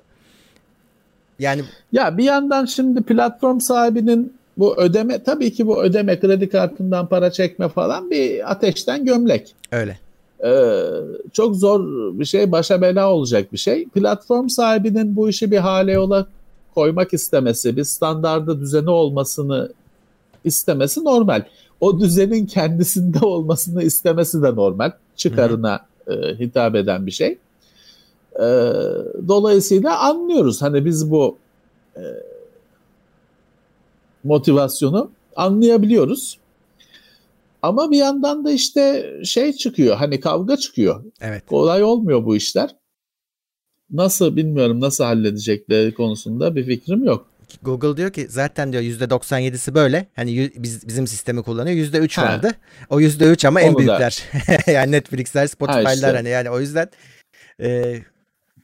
Yani 1.39 1.63
ya 1.93 2.19
bir 2.19 2.25
yandan 2.25 2.65
şimdi 2.65 3.03
platform 3.03 3.61
sahibinin 3.61 4.37
bu 4.59 4.77
ödeme 4.77 5.23
tabii 5.23 5.53
ki 5.53 5.67
bu 5.67 5.83
ödeme 5.83 6.21
kredi 6.21 6.49
kartından 6.49 7.07
para 7.07 7.33
çekme 7.33 7.69
falan 7.69 8.11
bir 8.11 8.51
ateşten 8.53 9.05
gömlek. 9.05 9.55
Öyle. 9.73 9.99
Ee, 10.45 10.83
çok 11.33 11.57
zor 11.57 11.81
bir 12.19 12.25
şey, 12.25 12.53
başa 12.53 12.83
bela 12.83 13.13
olacak 13.13 13.53
bir 13.53 13.59
şey. 13.59 13.89
Platform 13.89 14.49
sahibinin 14.49 15.17
bu 15.17 15.29
işi 15.29 15.51
bir 15.51 15.59
hale 15.59 15.93
yola 15.93 16.27
koymak 16.75 17.15
istemesi, 17.15 17.77
bir 17.77 17.85
standardı 17.85 18.61
düzeni 18.61 18.91
olmasını 18.91 19.73
istemesi 20.45 21.05
normal. 21.05 21.43
O 21.81 22.01
düzenin 22.01 22.47
kendisinde 22.47 23.19
olmasını 23.27 23.83
istemesi 23.83 24.43
de 24.43 24.55
normal. 24.55 24.93
Çıkarına 25.17 25.81
e, 26.09 26.13
hitap 26.13 26.75
eden 26.75 27.07
bir 27.07 27.11
şey. 27.11 27.39
E, 28.37 28.47
dolayısıyla 29.29 29.99
anlıyoruz. 29.99 30.63
Hani 30.63 30.85
biz 30.85 31.11
bu 31.11 31.37
e, 31.97 32.03
motivasyonu 34.25 35.11
anlayabiliyoruz. 35.37 36.39
Ama 37.63 37.91
bir 37.91 37.97
yandan 37.97 38.45
da 38.45 38.51
işte 38.51 39.13
şey 39.25 39.53
çıkıyor 39.53 39.97
hani 39.97 40.21
kavga 40.21 40.57
çıkıyor. 40.57 41.05
Evet. 41.21 41.47
Kolay 41.47 41.83
olmuyor 41.83 42.25
bu 42.25 42.37
işler. 42.37 42.71
nasıl 43.91 44.37
bilmiyorum 44.37 44.81
nasıl 44.81 45.05
halledecekleri 45.05 45.95
konusunda 45.95 46.57
bir 46.57 46.67
fikrim 46.67 47.05
yok. 47.05 47.27
Google 47.63 47.97
diyor 47.97 48.13
ki 48.13 48.27
zaten 48.31 48.73
diyor 48.73 48.83
%97'si 48.83 49.75
böyle. 49.75 50.07
Hani 50.17 50.51
biz 50.57 50.89
bizim 50.89 51.07
sistemi 51.07 51.43
kullanıyor. 51.43 51.77
%3 51.77 52.21
ha. 52.21 52.23
vardı. 52.27 52.51
O 52.91 53.01
%3 53.01 53.49
ama 53.49 53.61
Onu 53.61 53.67
en 53.67 53.77
büyükler. 53.77 54.23
yani 54.67 54.93
Netflix'ler, 54.93 55.47
Spotify'lar 55.47 55.95
işte. 55.95 56.07
hani 56.07 56.29
yani 56.29 56.51
o 56.51 56.61
yüzden 56.61 56.89
e, 57.61 57.99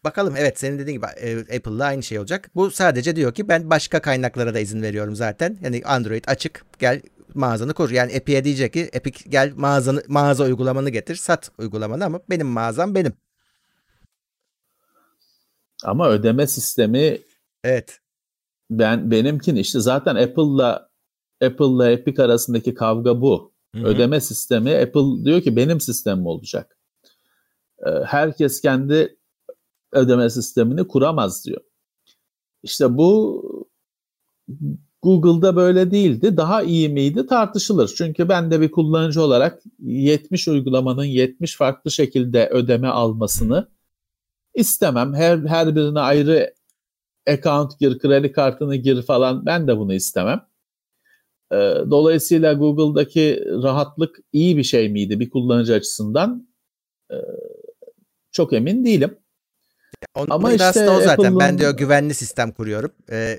bakalım 0.05 0.35
evet 0.37 0.59
senin 0.59 0.79
dediğin 0.79 0.97
gibi 0.97 1.07
e, 1.07 1.57
Apple'la 1.57 1.85
aynı 1.85 2.03
şey 2.03 2.19
olacak. 2.19 2.51
Bu 2.55 2.71
sadece 2.71 3.17
diyor 3.17 3.35
ki 3.35 3.49
ben 3.49 3.71
başka 3.71 4.01
kaynaklara 4.03 4.55
da 4.55 4.59
izin 4.59 4.83
veriyorum 4.83 5.17
zaten. 5.17 5.59
Yani 5.63 5.83
Android 5.85 6.25
açık 6.27 6.65
gel 6.79 7.03
mağazanı 7.35 7.75
kur. 7.75 7.91
Yani 7.91 8.13
Epic'e 8.13 8.45
diyecek 8.45 8.73
ki 8.73 8.91
Epic 8.93 9.31
gel 9.31 9.53
mağazanı, 9.57 10.03
mağaza 10.09 10.45
uygulamanı 10.45 10.91
getir 10.91 11.17
sat 11.17 11.51
uygulamanı 11.59 12.05
ama 12.05 12.21
benim 12.31 12.47
mağazam 12.47 12.95
benim. 12.95 13.13
Ama 15.85 16.09
ödeme 16.09 16.47
sistemi 16.47 17.19
Evet. 17.65 18.01
Ben 18.71 19.11
benimkin 19.11 19.57
işte 19.57 19.81
zaten 19.81 20.17
Apple'la 20.17 20.91
Apple'la 21.43 21.91
Epic 21.91 22.23
arasındaki 22.23 22.75
kavga 22.75 23.21
bu. 23.21 23.53
Hı-hı. 23.75 23.85
Ödeme 23.85 24.21
sistemi 24.21 24.77
Apple 24.77 25.25
diyor 25.25 25.41
ki 25.43 25.57
benim 25.57 25.81
sistemim 25.81 26.27
olacak. 26.27 26.79
Ee, 27.87 27.91
herkes 28.07 28.61
kendi 28.61 29.20
ödeme 29.93 30.31
sistemini 30.31 30.89
kuramaz 30.89 31.45
diyor. 31.47 31.61
İşte 32.63 32.97
bu 32.97 33.43
Google'da 35.03 35.57
böyle 35.57 35.91
değildi. 35.91 36.37
Daha 36.37 36.63
iyi 36.63 36.89
miydi 36.89 37.27
tartışılır. 37.27 37.95
Çünkü 37.97 38.29
ben 38.29 38.51
de 38.51 38.61
bir 38.61 38.71
kullanıcı 38.71 39.23
olarak 39.23 39.63
70 39.79 40.49
uygulamanın 40.49 41.05
70 41.05 41.57
farklı 41.57 41.91
şekilde 41.91 42.49
ödeme 42.49 42.89
almasını 42.89 43.69
istemem. 44.55 45.15
Her 45.15 45.39
her 45.39 45.77
birine 45.77 46.01
ayrı 46.01 46.55
account 47.29 47.79
gir, 47.81 47.99
kredi 47.99 48.33
kartını 48.33 48.77
gir 48.77 49.03
falan 49.03 49.47
ben 49.47 49.69
de 49.69 49.79
bunu 49.79 49.95
istemem. 49.95 50.47
Ee, 51.53 51.57
dolayısıyla 51.91 52.53
Google'daki 52.53 53.45
rahatlık 53.63 54.19
iyi 54.33 54.57
bir 54.57 54.63
şey 54.63 54.89
miydi 54.89 55.21
bir 55.21 55.31
kullanıcı 55.31 55.75
açısından? 55.75 56.49
Ee, 57.13 57.17
çok 58.33 58.53
emin 58.53 58.85
değilim. 58.85 59.19
Onun 60.15 60.31
Ama 60.31 60.53
işte 60.53 60.91
o 60.91 61.01
zaten. 61.01 61.39
Ben 61.39 61.59
diyor 61.59 61.77
güvenli 61.77 62.15
sistem 62.15 62.53
kuruyorum. 62.53 62.93
Ee, 63.11 63.39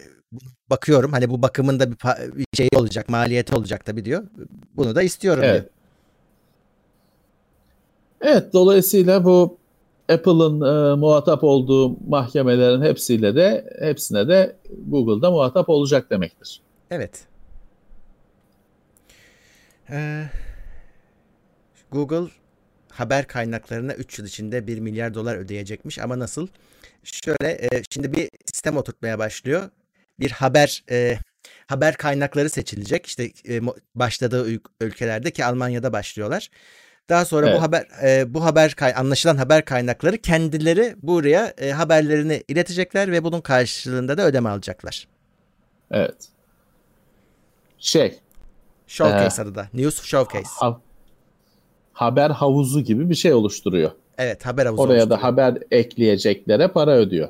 bakıyorum 0.69 1.11
hani 1.11 1.29
bu 1.29 1.41
bakımın 1.41 1.79
da 1.79 1.91
bir, 1.91 1.97
bir 2.35 2.45
şey 2.57 2.69
olacak, 2.75 3.09
maliyeti 3.09 3.55
olacak 3.55 3.85
tabii 3.85 4.05
diyor. 4.05 4.23
Bunu 4.75 4.95
da 4.95 5.01
istiyorum 5.01 5.43
evet. 5.45 5.61
diyor. 5.61 5.73
Evet, 8.21 8.53
dolayısıyla 8.53 9.25
bu 9.25 9.57
Apple'ın 10.09 10.61
e, 10.61 10.95
muhatap 10.95 11.43
olduğu 11.43 12.09
mahkemelerin 12.09 12.81
hepsiyle 12.81 13.35
de 13.35 13.73
hepsine 13.79 14.27
de 14.27 14.55
Google'da 14.87 15.31
muhatap 15.31 15.69
olacak 15.69 16.09
demektir. 16.09 16.61
Evet. 16.91 17.25
Ee, 19.89 20.23
Google 21.91 22.27
haber 22.93 23.27
kaynaklarına 23.27 23.93
3 23.93 24.19
yıl 24.19 24.25
içinde 24.25 24.67
1 24.67 24.79
milyar 24.79 25.13
dolar 25.13 25.35
ödeyecekmiş 25.35 25.99
ama 25.99 26.19
nasıl? 26.19 26.47
Şöyle 27.03 27.51
e, 27.51 27.83
şimdi 27.89 28.13
bir 28.13 28.29
sistem 28.45 28.77
oturtmaya 28.77 29.19
başlıyor. 29.19 29.69
Bir 30.19 30.31
haber 30.31 30.83
e, 30.91 31.17
haber 31.67 31.97
kaynakları 31.97 32.49
seçilecek. 32.49 33.05
İşte 33.05 33.31
e, 33.49 33.61
başladığı 33.95 34.59
ülkelerde 34.81 35.31
ki 35.31 35.45
Almanya'da 35.45 35.93
başlıyorlar. 35.93 36.49
Daha 37.09 37.25
sonra 37.25 37.47
evet. 37.47 37.57
bu 37.57 37.61
haber 37.61 37.87
e, 38.03 38.33
bu 38.33 38.45
haber 38.45 38.73
kay 38.73 38.93
anlaşılan 38.95 39.37
haber 39.37 39.65
kaynakları 39.65 40.17
kendileri 40.17 40.95
buraya 41.01 41.53
e, 41.57 41.71
haberlerini 41.71 42.43
iletecekler 42.47 43.11
ve 43.11 43.23
bunun 43.23 43.41
karşılığında 43.41 44.17
da 44.17 44.25
ödeme 44.25 44.49
alacaklar. 44.49 45.07
Evet. 45.91 46.27
Şey. 47.77 48.19
Showcase 48.87 49.41
e, 49.41 49.45
adı 49.45 49.55
da. 49.55 49.69
News 49.73 50.03
Showcase. 50.03 50.49
Ha, 50.59 50.81
haber 51.93 52.29
havuzu 52.29 52.81
gibi 52.81 53.09
bir 53.09 53.15
şey 53.15 53.33
oluşturuyor. 53.33 53.91
Evet 54.17 54.45
haber 54.45 54.65
havuzu 54.65 54.81
Oraya 54.81 55.09
da 55.09 55.23
haber 55.23 55.57
ekleyeceklere 55.71 56.67
para 56.67 56.91
ödüyor. 56.97 57.29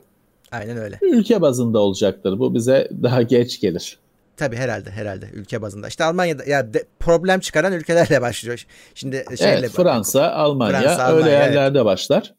Aynen 0.51 0.77
öyle. 0.77 0.99
Ülke 1.01 1.41
bazında 1.41 1.79
olacaktır. 1.79 2.39
Bu 2.39 2.53
bize 2.53 2.89
daha 3.03 3.21
geç 3.21 3.59
gelir. 3.61 3.97
Tabii 4.37 4.55
herhalde 4.55 4.91
herhalde 4.91 5.29
ülke 5.33 5.61
bazında. 5.61 5.87
İşte 5.87 6.03
Almanya'da 6.03 6.43
ya 6.45 6.73
de, 6.73 6.85
problem 6.99 7.39
çıkaran 7.39 7.73
ülkelerle 7.73 8.21
başlıyor. 8.21 8.65
Şimdi 8.95 9.25
şeyle 9.37 9.59
evet, 9.59 9.71
Fransa, 9.71 10.21
bak, 10.21 10.31
Almanya 10.33 10.81
Fransa, 10.81 11.07
öyle 11.07 11.19
Almanya, 11.19 11.45
yerlerde 11.45 11.77
evet. 11.77 11.85
başlar. 11.85 12.35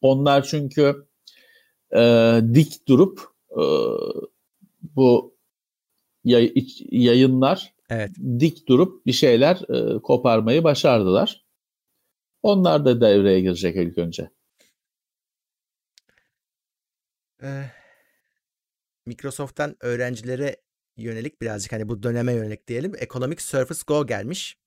Onlar 0.00 0.42
çünkü 0.42 1.06
e, 1.96 2.00
dik 2.54 2.88
durup 2.88 3.20
e, 3.50 3.64
bu 4.96 5.34
yay, 6.24 6.52
yayınlar 6.90 7.72
evet. 7.90 8.10
dik 8.40 8.68
durup 8.68 9.06
bir 9.06 9.12
şeyler 9.12 9.56
e, 9.56 10.02
koparmayı 10.02 10.64
başardılar. 10.64 11.44
Onlar 12.42 12.84
da 12.84 13.00
devreye 13.00 13.40
girecek 13.40 13.76
ilk 13.76 13.98
önce. 13.98 14.30
Ee, 17.42 17.64
Microsoft'tan 19.06 19.76
öğrencilere 19.80 20.56
yönelik 20.96 21.42
birazcık 21.42 21.72
hani 21.72 21.88
bu 21.88 22.02
döneme 22.02 22.32
yönelik 22.32 22.68
diyelim. 22.68 22.92
Economic 22.98 23.38
Surface 23.40 23.80
Go 23.86 24.06
gelmiş. 24.06 24.58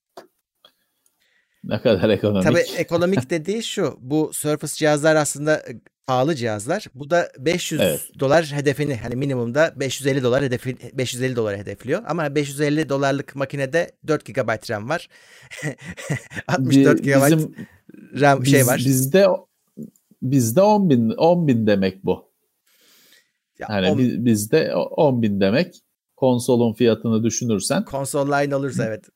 Ne 1.64 1.82
kadar 1.82 2.10
ekonomik. 2.10 2.44
Tabii 2.44 2.64
ekonomik 2.78 3.30
dediği 3.30 3.64
şu. 3.64 3.98
Bu 4.00 4.34
Surface 4.34 4.76
cihazlar 4.76 5.16
aslında 5.16 5.64
pahalı 6.08 6.36
cihazlar. 6.36 6.88
Bu 6.96 7.10
da 7.10 7.30
500 7.40 7.82
evet. 7.82 8.10
dolar 8.20 8.46
hedefini 8.46 8.96
hani 8.96 9.16
minimumda 9.16 9.74
550 9.76 10.24
dolar 10.24 10.44
hedefi 10.44 10.78
550 10.94 11.36
dolar 11.36 11.58
hedefliyor. 11.58 12.04
Ama 12.08 12.36
550 12.36 12.90
dolarlık 12.90 13.36
makinede 13.36 13.92
4 14.08 14.26
GB 14.26 14.70
RAM 14.70 14.90
var. 14.90 15.10
64 16.48 17.04
GB 17.04 17.08
Bizim, 17.08 17.56
RAM 18.20 18.46
şey 18.46 18.46
biz, 18.46 18.52
şey 18.52 18.68
var. 18.68 18.78
Bizde 18.78 19.28
bizde 20.22 20.62
10 20.62 20.90
bin 20.90 21.10
10 21.10 21.48
bin 21.48 21.68
demek 21.68 22.06
bu. 22.06 22.34
Ya 23.60 23.68
yani 23.70 23.92
on... 23.92 24.26
bizde 24.26 24.76
10 24.76 25.22
bin 25.22 25.42
demek 25.42 25.76
konsolun 26.16 26.74
fiyatını 26.74 27.24
düşünürsen. 27.24 27.86
Konsol 27.86 28.28
line 28.28 28.56
olursa 28.56 28.86
evet. 28.86 29.10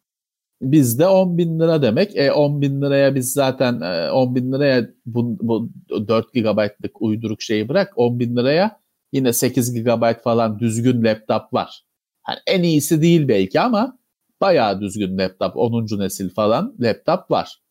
Bizde 0.61 1.07
10 1.07 1.37
bin 1.37 1.59
lira 1.59 1.81
demek. 1.81 2.15
E 2.15 2.31
10 2.31 2.61
bin 2.61 2.81
liraya 2.81 3.15
biz 3.15 3.33
zaten 3.33 3.73
10 4.11 4.31
e, 4.31 4.35
bin 4.35 4.53
liraya 4.53 4.89
bu, 5.05 5.37
bu 5.41 5.69
4 6.07 6.33
GB'lık 6.33 7.01
uyduruk 7.01 7.41
şeyi 7.41 7.69
bırak 7.69 7.93
10 7.95 8.19
bin 8.19 8.35
liraya 8.35 8.79
yine 9.11 9.33
8 9.33 9.73
GB 9.73 10.23
falan 10.23 10.59
düzgün 10.59 11.03
laptop 11.03 11.53
var. 11.53 11.83
Yani 12.29 12.39
en 12.47 12.63
iyisi 12.63 13.01
değil 13.01 13.27
belki 13.27 13.59
ama 13.59 13.97
bayağı 14.41 14.81
düzgün 14.81 15.17
laptop 15.17 15.57
10. 15.57 15.99
nesil 15.99 16.29
falan 16.29 16.75
laptop 16.79 17.31
var. 17.31 17.61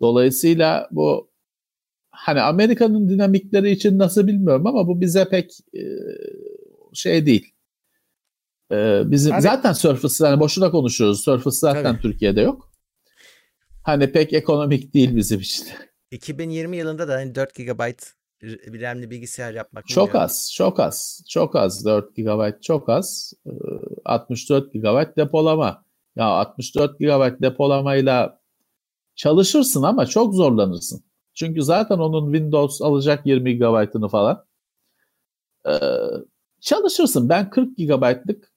Dolayısıyla 0.00 0.88
bu 0.90 1.30
hani 2.10 2.40
Amerika'nın 2.40 3.08
dinamikleri 3.08 3.70
için 3.70 3.98
nasıl 3.98 4.26
bilmiyorum 4.26 4.66
ama 4.66 4.86
bu 4.88 5.00
bize 5.00 5.28
pek 5.28 5.50
e, 5.74 5.82
şey 6.92 7.26
değil. 7.26 7.55
E, 8.72 9.02
bizim 9.04 9.32
hani, 9.32 9.42
zaten 9.42 9.72
Surface 9.72 10.24
hani 10.24 10.40
boşuna 10.40 10.70
konuşuyoruz. 10.70 11.24
Surface 11.24 11.56
zaten 11.56 11.82
tabii. 11.82 12.02
Türkiye'de 12.02 12.40
yok. 12.40 12.72
Hani 13.82 14.12
pek 14.12 14.32
ekonomik 14.32 14.94
değil 14.94 15.16
bizim 15.16 15.40
için. 15.40 15.66
2020 16.10 16.76
yılında 16.76 17.08
da 17.08 17.14
hani 17.14 17.34
4 17.34 17.54
GB 17.54 17.80
RAM'li 18.82 19.10
bilgisayar 19.10 19.54
yapmak 19.54 19.88
çok 19.88 20.08
bilmiyorum. 20.08 20.24
az, 20.24 20.52
çok 20.54 20.80
az, 20.80 21.22
çok 21.28 21.56
az 21.56 21.84
4 21.84 22.16
GB 22.16 22.62
çok 22.62 22.88
az. 22.88 23.32
64 24.04 24.72
GB 24.72 25.16
depolama. 25.16 25.84
Ya 26.16 26.24
64 26.24 26.98
GB 26.98 27.42
depolamayla 27.42 28.40
çalışırsın 29.14 29.82
ama 29.82 30.06
çok 30.06 30.34
zorlanırsın. 30.34 31.04
Çünkü 31.34 31.62
zaten 31.62 31.98
onun 31.98 32.32
Windows 32.32 32.82
alacak 32.82 33.26
20 33.26 33.58
GB'ını 33.58 34.08
falan. 34.08 34.44
Ee, 35.68 35.80
çalışırsın. 36.60 37.28
Ben 37.28 37.50
40 37.50 37.76
GB'lık 37.76 38.52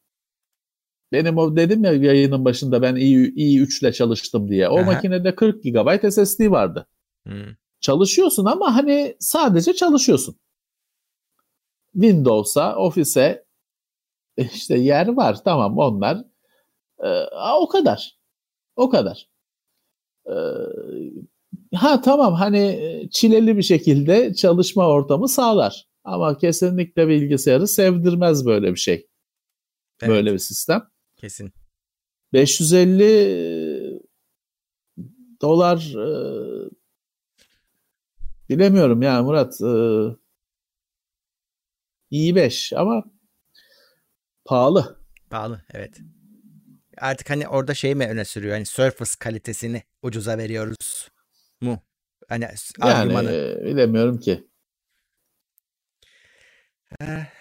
benim 1.11 1.37
o 1.37 1.55
dedim 1.55 1.83
ya 1.83 1.93
yayının 1.93 2.45
başında 2.45 2.81
ben 2.81 2.95
i, 2.95 3.13
i3 3.13 3.81
ile 3.81 3.93
çalıştım 3.93 4.49
diye. 4.49 4.69
O 4.69 4.77
Aha. 4.77 4.85
makinede 4.85 5.35
40 5.35 5.63
GB 5.63 6.11
SSD 6.11 6.51
vardı. 6.51 6.87
Hmm. 7.27 7.55
Çalışıyorsun 7.81 8.45
ama 8.45 8.75
hani 8.75 9.15
sadece 9.19 9.73
çalışıyorsun. 9.73 10.35
Windows'a, 11.93 12.75
Office'e 12.75 13.45
işte 14.37 14.77
yer 14.77 15.07
var 15.07 15.43
tamam 15.43 15.77
onlar. 15.77 16.17
Ee, 17.03 17.25
o 17.59 17.67
kadar. 17.67 18.19
O 18.75 18.89
kadar. 18.89 19.29
Ee, 20.27 20.33
Ha 21.75 22.01
tamam 22.01 22.33
hani 22.33 22.59
e, 22.59 23.09
çileli 23.09 23.57
bir 23.57 23.63
şekilde 23.63 24.33
çalışma 24.33 24.87
ortamı 24.87 25.27
sağlar. 25.27 25.87
Ama 26.03 26.37
kesinlikle 26.37 27.07
bilgisayarı 27.07 27.67
sevdirmez 27.67 28.45
böyle 28.45 28.71
bir 28.71 28.79
şey. 28.79 29.07
Evet. 30.01 30.09
Böyle 30.09 30.33
bir 30.33 30.39
sistem. 30.39 30.81
Kesin. 31.19 31.53
550 32.33 33.03
e, 33.03 34.01
dolar 35.41 35.77
e, 35.77 36.07
bilemiyorum 38.49 39.01
ya 39.01 39.23
Murat. 39.23 39.61
E, 39.61 39.73
i5 42.11 42.75
ama 42.75 43.03
pahalı. 44.45 44.99
Pahalı 45.29 45.61
evet. 45.73 45.99
Artık 46.97 47.29
hani 47.29 47.47
orada 47.47 47.73
şey 47.73 47.95
mi 47.95 48.07
öne 48.07 48.25
sürüyor? 48.25 48.53
Hani 48.53 48.65
Surface 48.65 49.11
kalitesini 49.19 49.83
ucuza 50.01 50.37
veriyoruz 50.37 51.09
mu? 51.61 51.79
Hani 52.29 52.43
yani, 52.43 52.93
argümanı. 52.93 53.31
E, 53.31 53.65
bilemiyorum 53.65 54.19
ki. 54.19 54.47
Eh, 57.01 57.38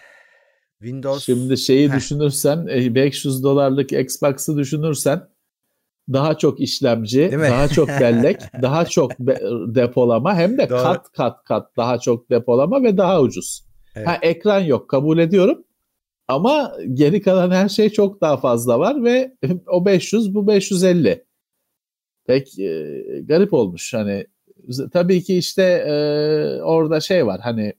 Windows. 0.81 1.25
Şimdi 1.25 1.57
şeyi 1.57 1.89
Heh. 1.89 1.95
düşünürsen 1.95 2.67
500 2.67 3.43
dolarlık 3.43 3.93
Xbox'ı 3.93 4.57
düşünürsen 4.57 5.27
daha 6.13 6.37
çok 6.37 6.59
işlemci, 6.59 7.31
daha 7.31 7.67
çok 7.67 7.87
bellek, 7.87 8.41
daha 8.61 8.85
çok 8.85 9.11
depolama 9.75 10.35
hem 10.35 10.57
de 10.57 10.69
Doğru. 10.69 10.77
kat 10.83 11.11
kat 11.11 11.43
kat 11.43 11.77
daha 11.77 11.99
çok 11.99 12.29
depolama 12.29 12.83
ve 12.83 12.97
daha 12.97 13.21
ucuz. 13.21 13.63
Evet. 13.95 14.07
Ha 14.07 14.17
ekran 14.21 14.59
yok 14.59 14.89
kabul 14.89 15.17
ediyorum. 15.17 15.65
Ama 16.27 16.73
geri 16.93 17.21
kalan 17.21 17.51
her 17.51 17.69
şey 17.69 17.89
çok 17.89 18.21
daha 18.21 18.37
fazla 18.37 18.79
var 18.79 19.03
ve 19.03 19.35
o 19.67 19.85
500 19.85 20.35
bu 20.35 20.47
550. 20.47 21.25
Pek 22.27 22.59
e, 22.59 23.01
garip 23.23 23.53
olmuş. 23.53 23.93
Hani 23.93 24.27
tabii 24.93 25.23
ki 25.23 25.37
işte 25.37 25.63
e, 25.63 25.93
orada 26.61 26.99
şey 26.99 27.25
var 27.25 27.39
hani 27.43 27.73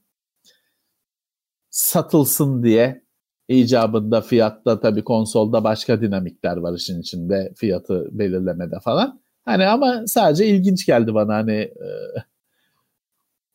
satılsın 1.70 2.62
diye 2.62 3.02
icabında 3.48 4.20
fiyatta 4.20 4.80
tabii 4.80 5.04
konsolda 5.04 5.64
başka 5.64 6.00
dinamikler 6.00 6.56
var 6.56 6.74
işin 6.74 7.00
içinde 7.00 7.52
fiyatı 7.56 8.08
belirlemede 8.12 8.80
falan. 8.84 9.20
Hani 9.44 9.66
ama 9.66 10.02
sadece 10.06 10.46
ilginç 10.46 10.86
geldi 10.86 11.14
bana 11.14 11.34
hani 11.34 11.56
e, 11.56 11.88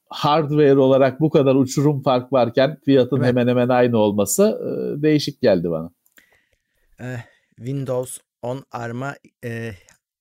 hardware 0.09 0.80
olarak 0.80 1.22
bu 1.22 1.30
kadar 1.30 1.55
uçurum 1.55 2.01
fark 2.01 2.34
varken 2.34 2.78
fiyatın 2.86 3.18
evet. 3.18 3.28
hemen 3.28 3.47
hemen 3.47 3.70
aynı 3.70 3.97
olması 3.97 4.43
e, 4.43 5.01
değişik 5.01 5.41
geldi 5.41 5.72
bana. 5.72 5.89
Eh, 6.99 7.20
Windows 7.55 8.18
10 8.41 8.63
ARM'a 8.72 9.16
e, 9.43 9.72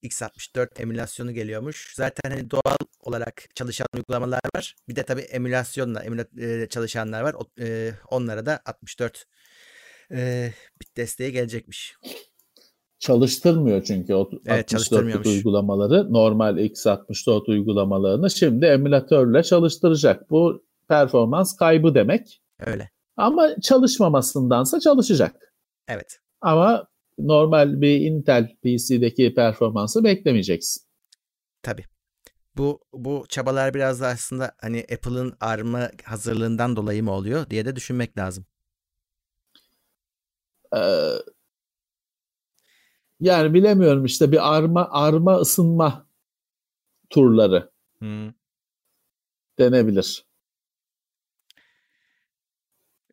x64 0.04 0.80
emülasyonu 0.80 1.32
geliyormuş. 1.32 1.94
Zaten 1.96 2.30
hani 2.30 2.50
doğal 2.50 2.76
olarak 3.00 3.44
çalışan 3.54 3.86
uygulamalar 3.96 4.40
var. 4.56 4.76
Bir 4.88 4.96
de 4.96 5.02
tabii 5.02 5.20
emülasyonla 5.20 6.02
emüla, 6.02 6.24
e, 6.38 6.68
çalışanlar 6.68 7.22
var. 7.22 7.34
O, 7.34 7.46
e, 7.60 7.90
onlara 8.10 8.46
da 8.46 8.60
64 8.64 9.24
e, 10.10 10.50
bit 10.80 10.96
desteği 10.96 11.32
gelecekmiş. 11.32 11.94
Çalıştırmıyor 12.98 13.82
çünkü 13.82 14.14
o 14.14 14.30
evet, 14.46 14.74
64 14.74 15.26
uygulamaları 15.26 16.12
normal 16.12 16.58
x64 16.58 17.50
uygulamalarını 17.50 18.30
şimdi 18.30 18.66
emülatörle 18.66 19.42
çalıştıracak. 19.42 20.30
Bu 20.30 20.64
performans 20.88 21.56
kaybı 21.56 21.94
demek. 21.94 22.42
Öyle. 22.66 22.90
Ama 23.16 23.60
çalışmamasındansa 23.60 24.80
çalışacak. 24.80 25.54
Evet. 25.88 26.18
Ama 26.40 26.86
normal 27.18 27.80
bir 27.80 28.00
Intel 28.00 28.56
PC'deki 28.62 29.34
performansı 29.34 30.04
beklemeyeceksin. 30.04 30.82
Tabii. 31.62 31.84
Bu 32.56 32.80
bu 32.92 33.24
çabalar 33.28 33.74
biraz 33.74 34.00
da 34.00 34.06
aslında 34.06 34.52
hani 34.60 34.80
Apple'ın 34.80 35.34
ARM'ı 35.40 35.90
hazırlığından 36.04 36.76
dolayı 36.76 37.02
mı 37.02 37.12
oluyor 37.12 37.50
diye 37.50 37.64
de 37.64 37.76
düşünmek 37.76 38.18
lazım. 38.18 38.46
Ee, 40.76 41.16
yani 43.20 43.54
bilemiyorum 43.54 44.04
işte 44.04 44.32
bir 44.32 44.56
arma 44.56 44.88
arma 44.90 45.36
ısınma 45.36 46.08
turları 47.10 47.72
hmm. 47.98 48.32
denebilir. 49.58 50.26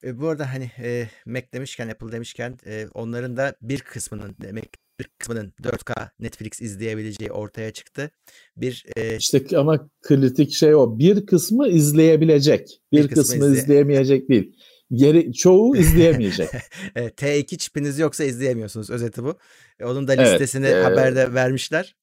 E, 0.03 0.19
bu 0.19 0.27
arada 0.27 0.53
hani 0.53 0.71
e, 0.79 1.09
Mac 1.25 1.47
demişken 1.53 1.89
Apple 1.89 2.11
demişken 2.11 2.57
e, 2.65 2.87
onların 2.93 3.37
da 3.37 3.55
bir 3.61 3.79
kısmının 3.79 4.35
demek 4.41 4.75
bir 4.99 5.09
kısmının 5.19 5.53
4K 5.63 6.09
Netflix 6.19 6.61
izleyebileceği 6.61 7.31
ortaya 7.31 7.71
çıktı. 7.71 8.11
Bir 8.57 8.85
e, 8.95 9.17
işte 9.17 9.57
ama 9.57 9.89
kritik 10.01 10.51
şey 10.51 10.75
o. 10.75 10.99
Bir 10.99 11.25
kısmı 11.25 11.67
izleyebilecek. 11.67 12.81
Bir, 12.91 13.03
bir 13.03 13.07
kısmı, 13.07 13.23
kısmı 13.23 13.45
izleye... 13.45 13.63
izleyemeyecek 13.63 14.29
değil. 14.29 14.55
Geri 14.91 15.33
çoğu 15.33 15.75
izleyemeyecek. 15.77 16.49
evet, 16.95 17.21
T2 17.21 17.57
çipiniz 17.57 17.99
yoksa 17.99 18.23
izleyemiyorsunuz. 18.23 18.89
Özeti 18.89 19.23
bu. 19.23 19.37
E, 19.79 19.85
onun 19.85 20.07
da 20.07 20.11
listesini 20.11 20.67
evet, 20.67 20.85
haberde 20.85 21.21
e... 21.21 21.33
vermişler. 21.33 21.95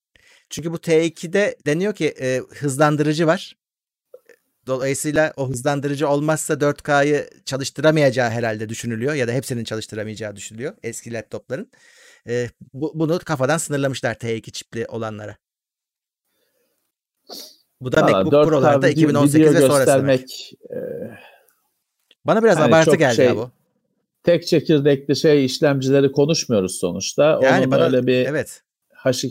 Çünkü 0.51 0.73
bu 0.73 0.77
T2'de 0.77 1.57
deniyor 1.67 1.95
ki 1.95 2.15
e, 2.21 2.41
hızlandırıcı 2.49 3.27
var. 3.27 3.58
Dolayısıyla 4.69 5.33
o 5.37 5.49
hızlandırıcı 5.49 6.09
olmazsa 6.09 6.55
4K'yı 6.55 7.31
çalıştıramayacağı 7.45 8.31
herhalde 8.31 8.69
düşünülüyor 8.69 9.15
ya 9.15 9.29
da 9.29 9.33
hepsinin 9.33 9.65
çalıştıramayacağı 9.65 10.37
düşünülüyor 10.37 10.75
eski 10.83 11.13
laptopların. 11.13 11.71
E, 12.29 12.49
bu, 12.73 12.93
bunu 12.95 13.19
kafadan 13.19 13.59
sınırlamışlar 13.59 14.15
T2 14.15 14.53
çipli 14.53 14.87
olanlara. 14.87 15.37
Bu 17.81 17.93
da 17.93 18.05
Aa, 18.05 18.11
MacBook 18.11 18.49
Pro'larda 18.49 18.89
2018 18.89 19.55
ve 19.55 19.61
sonrası. 19.61 20.25
E, 20.71 20.79
Bana 22.25 22.43
biraz 22.43 22.59
yani 22.59 22.69
abartı 22.69 22.97
geldi 22.97 23.17
şey, 23.17 23.27
ya 23.27 23.37
bu. 23.37 23.51
Tek 24.23 24.47
çekirdekli 24.47 25.17
şey 25.17 25.45
işlemcileri 25.45 26.13
konuşmuyoruz 26.13 26.79
sonuçta. 26.79 27.41
Yani 27.43 27.61
Onun 27.61 27.71
bana, 27.71 27.85
öyle 27.85 28.07
bir 28.07 28.27
evet. 28.27 28.63
H, 28.93 29.29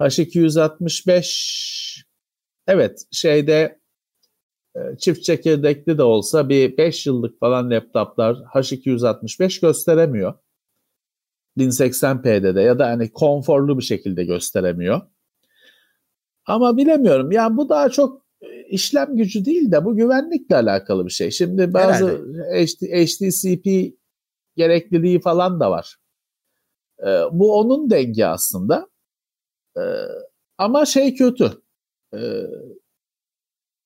H265 0.00 2.02
evet 2.66 3.02
şeyde 3.12 3.79
çift 4.98 5.22
çekirdekli 5.22 5.98
de 5.98 6.02
olsa 6.02 6.48
bir 6.48 6.76
5 6.76 7.06
yıllık 7.06 7.40
falan 7.40 7.70
laptoplar 7.70 8.34
H265 8.34 9.60
gösteremiyor. 9.60 10.34
1080p'de 11.58 12.54
de 12.54 12.60
ya 12.60 12.78
da 12.78 12.86
hani 12.86 13.12
konforlu 13.12 13.78
bir 13.78 13.82
şekilde 13.82 14.24
gösteremiyor. 14.24 15.00
Ama 16.46 16.76
bilemiyorum. 16.76 17.32
Yani 17.32 17.56
bu 17.56 17.68
daha 17.68 17.88
çok 17.88 18.26
e, 18.42 18.62
işlem 18.68 19.16
gücü 19.16 19.44
değil 19.44 19.72
de 19.72 19.84
bu 19.84 19.96
güvenlikle 19.96 20.56
alakalı 20.56 21.06
bir 21.06 21.10
şey. 21.10 21.30
Şimdi 21.30 21.74
bazı 21.74 22.08
HD, 22.52 22.82
HDCP 22.82 23.94
gerekliliği 24.56 25.20
falan 25.20 25.60
da 25.60 25.70
var. 25.70 25.96
Ee, 27.06 27.22
bu 27.32 27.58
onun 27.58 27.90
dengi 27.90 28.26
aslında. 28.26 28.88
Ee, 29.76 29.80
ama 30.58 30.84
şey 30.84 31.14
kötü. 31.14 31.52
Ee, 32.14 32.46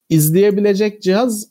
izleyebilecek 0.09 1.03
cihaz 1.03 1.49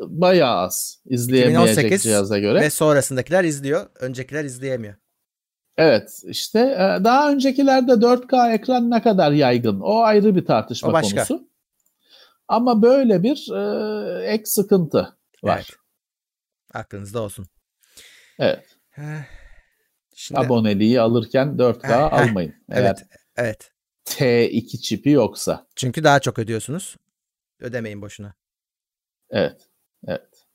bayağı 0.00 0.56
az. 0.56 1.02
İzleyemeyecek 1.06 2.02
cihaza 2.02 2.38
göre. 2.38 2.60
Ve 2.60 2.70
sonrasındakiler 2.70 3.44
izliyor. 3.44 3.86
Öncekiler 4.00 4.44
izleyemiyor. 4.44 4.94
Evet 5.76 6.22
işte 6.24 6.58
e, 6.58 7.04
daha 7.04 7.30
öncekilerde 7.30 7.92
4K 7.92 8.54
ekran 8.54 8.90
ne 8.90 9.02
kadar 9.02 9.32
yaygın 9.32 9.80
o 9.80 9.98
ayrı 9.98 10.36
bir 10.36 10.44
tartışma 10.44 10.88
o 10.88 10.92
başka. 10.92 11.16
konusu. 11.16 11.48
Ama 12.48 12.82
böyle 12.82 13.22
bir 13.22 13.52
e, 13.52 14.32
ek 14.32 14.44
sıkıntı 14.46 15.16
var. 15.42 15.56
Evet. 15.56 15.66
Aklınızda 16.74 17.22
olsun. 17.22 17.46
Evet. 18.38 18.76
Şimdi... 20.14 20.40
Aboneliği 20.40 21.00
alırken 21.00 21.48
4K 21.48 21.92
almayın. 21.94 22.54
Eğer 22.70 22.82
evet. 22.82 23.06
Evet. 23.36 23.72
T2 24.04 24.80
çipi 24.80 25.10
yoksa. 25.10 25.66
Çünkü 25.76 26.04
daha 26.04 26.20
çok 26.20 26.38
ödüyorsunuz. 26.38 26.96
Ödemeyin 27.60 28.02
boşuna. 28.02 28.34
Evet. 29.30 29.70
Evet. 30.06 30.46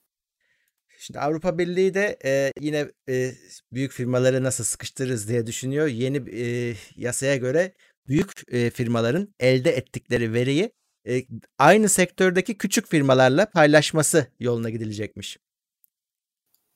Şimdi 0.98 1.20
Avrupa 1.20 1.58
Birliği 1.58 1.94
de 1.94 2.18
e, 2.24 2.52
yine 2.60 2.90
e, 3.08 3.32
büyük 3.72 3.92
firmaları 3.92 4.44
nasıl 4.44 4.64
sıkıştırırız 4.64 5.28
diye 5.28 5.46
düşünüyor. 5.46 5.86
Yeni 5.86 6.30
e, 6.30 6.74
yasaya 6.96 7.36
göre 7.36 7.74
büyük 8.08 8.32
e, 8.48 8.70
firmaların 8.70 9.34
elde 9.40 9.70
ettikleri 9.70 10.32
veriyi 10.32 10.72
e, 11.08 11.22
aynı 11.58 11.88
sektördeki 11.88 12.58
küçük 12.58 12.86
firmalarla 12.86 13.50
paylaşması 13.50 14.26
yoluna 14.40 14.70
gidilecekmiş. 14.70 15.38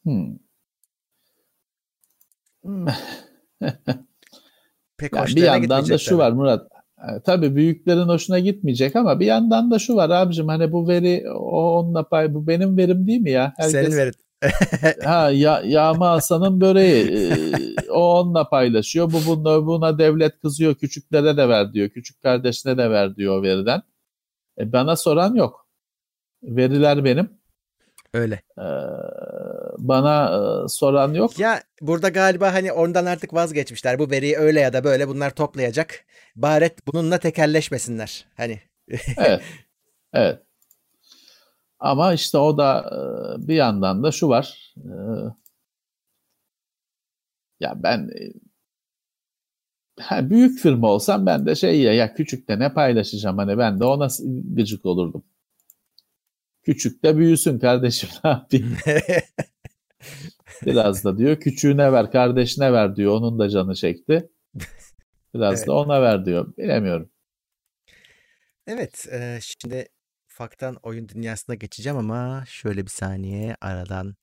Hmm. 0.04 0.36
Pek 4.96 5.12
yani 5.12 5.36
bir 5.36 5.42
yandan 5.42 5.88
da 5.88 5.98
şu 5.98 6.18
var 6.18 6.32
Murat. 6.32 6.75
E, 6.98 7.20
tabii 7.24 7.56
büyüklerin 7.56 8.08
hoşuna 8.08 8.38
gitmeyecek 8.38 8.96
ama 8.96 9.20
bir 9.20 9.26
yandan 9.26 9.70
da 9.70 9.78
şu 9.78 9.96
var 9.96 10.10
abicim 10.10 10.48
hani 10.48 10.72
bu 10.72 10.88
veri 10.88 11.24
o 11.30 11.78
onunla 11.78 12.08
pay 12.08 12.34
bu 12.34 12.46
benim 12.46 12.76
verim 12.76 13.06
değil 13.06 13.20
mi 13.20 13.30
ya? 13.30 13.52
Herkes, 13.56 13.72
Senin 13.72 13.96
verin. 13.96 14.14
ha 15.04 15.30
ya 15.30 15.62
Yağma 15.64 16.10
Hasan'ın 16.10 16.60
böreği 16.60 17.04
e, 17.10 17.90
o 17.90 18.20
onunla 18.20 18.48
paylaşıyor. 18.48 19.12
Bu 19.12 19.18
buna, 19.26 19.66
buna 19.66 19.98
devlet 19.98 20.40
kızıyor. 20.40 20.74
Küçüklere 20.74 21.36
de 21.36 21.48
ver 21.48 21.72
diyor. 21.72 21.88
Küçük 21.88 22.22
kardeşine 22.22 22.78
de 22.78 22.90
ver 22.90 23.16
diyor 23.16 23.38
o 23.38 23.42
veriden. 23.42 23.82
E, 24.58 24.72
bana 24.72 24.96
soran 24.96 25.34
yok. 25.34 25.66
Veriler 26.42 27.04
benim. 27.04 27.30
Öyle. 28.16 28.42
Ee, 28.58 28.62
bana 29.78 30.24
e, 30.24 30.68
soran 30.68 31.14
yok. 31.14 31.38
Ya 31.38 31.62
burada 31.80 32.08
galiba 32.08 32.54
hani 32.54 32.72
ondan 32.72 33.06
artık 33.06 33.34
vazgeçmişler. 33.34 33.98
Bu 33.98 34.10
veriyi 34.10 34.36
öyle 34.36 34.60
ya 34.60 34.72
da 34.72 34.84
böyle 34.84 35.08
bunlar 35.08 35.30
toplayacak. 35.30 36.04
Baret 36.36 36.86
bununla 36.86 37.18
tekelleşmesinler. 37.18 38.26
Hani. 38.36 38.60
evet. 39.16 39.42
Evet. 40.12 40.42
Ama 41.78 42.12
işte 42.12 42.38
o 42.38 42.58
da 42.58 42.90
e, 42.92 43.48
bir 43.48 43.54
yandan 43.54 44.02
da 44.02 44.12
şu 44.12 44.28
var. 44.28 44.74
E, 44.76 44.92
ya 47.60 47.72
ben 47.82 48.10
ha, 50.00 50.30
büyük 50.30 50.58
firma 50.60 50.88
olsam 50.88 51.26
ben 51.26 51.46
de 51.46 51.54
şey 51.54 51.80
ya, 51.80 51.92
ya 51.92 52.14
küçük 52.14 52.48
de 52.48 52.58
ne 52.58 52.72
paylaşacağım 52.74 53.38
hani 53.38 53.58
ben 53.58 53.80
de 53.80 53.84
ona 53.84 54.08
gıcık 54.56 54.86
olurdum. 54.86 55.24
Küçük 56.66 57.04
de 57.04 57.16
büyüsün 57.16 57.58
kardeşim 57.58 58.08
ne 58.24 58.30
yapayım. 58.30 58.76
Biraz 60.66 61.04
da 61.04 61.18
diyor 61.18 61.40
küçüğüne 61.40 61.92
ver 61.92 62.10
kardeşine 62.12 62.72
ver 62.72 62.96
diyor 62.96 63.12
onun 63.12 63.38
da 63.38 63.48
canı 63.48 63.74
çekti. 63.74 64.30
Biraz 65.34 65.58
evet. 65.58 65.68
da 65.68 65.72
ona 65.72 66.02
ver 66.02 66.24
diyor 66.24 66.56
bilemiyorum. 66.56 67.10
Evet 68.66 69.06
e, 69.12 69.38
şimdi 69.42 69.88
ufaktan 70.30 70.76
oyun 70.82 71.08
dünyasına 71.08 71.54
geçeceğim 71.54 71.98
ama 71.98 72.44
şöyle 72.46 72.84
bir 72.84 72.90
saniye 72.90 73.56
aradan 73.60 74.16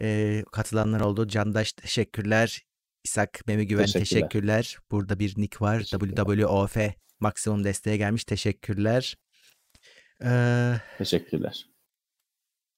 e, 0.00 0.42
katılanlar 0.52 1.00
oldu. 1.00 1.28
Candaş 1.28 1.72
teşekkürler. 1.72 2.62
İshak 3.04 3.40
Memi 3.46 3.66
Güven 3.66 3.84
teşekkürler. 3.84 4.04
teşekkürler. 4.04 4.78
Burada 4.90 5.18
bir 5.18 5.34
nick 5.36 5.64
var. 5.64 5.82
WWOF 5.82 6.76
maksimum 7.20 7.64
desteğe 7.64 7.96
gelmiş. 7.96 8.24
Teşekkürler. 8.24 9.16
Ee, 10.24 10.74
teşekkürler. 10.98 11.66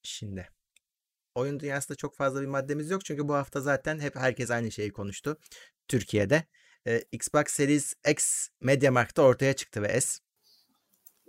Şimdi 0.02 0.48
oyun 1.34 1.60
dünyasında 1.60 1.96
çok 1.96 2.16
fazla 2.16 2.40
bir 2.40 2.46
maddemiz 2.46 2.90
yok. 2.90 3.04
Çünkü 3.04 3.28
bu 3.28 3.34
hafta 3.34 3.60
zaten 3.60 3.98
hep 3.98 4.16
herkes 4.16 4.50
aynı 4.50 4.70
şeyi 4.70 4.92
konuştu. 4.92 5.38
Türkiye'de. 5.88 6.44
Ee, 6.86 7.02
Xbox 7.12 7.44
Series 7.46 7.94
X 8.10 8.48
Mediamarkt'ta 8.60 9.22
ortaya 9.22 9.52
çıktı 9.52 9.82
ve 9.82 10.00
S. 10.00 10.18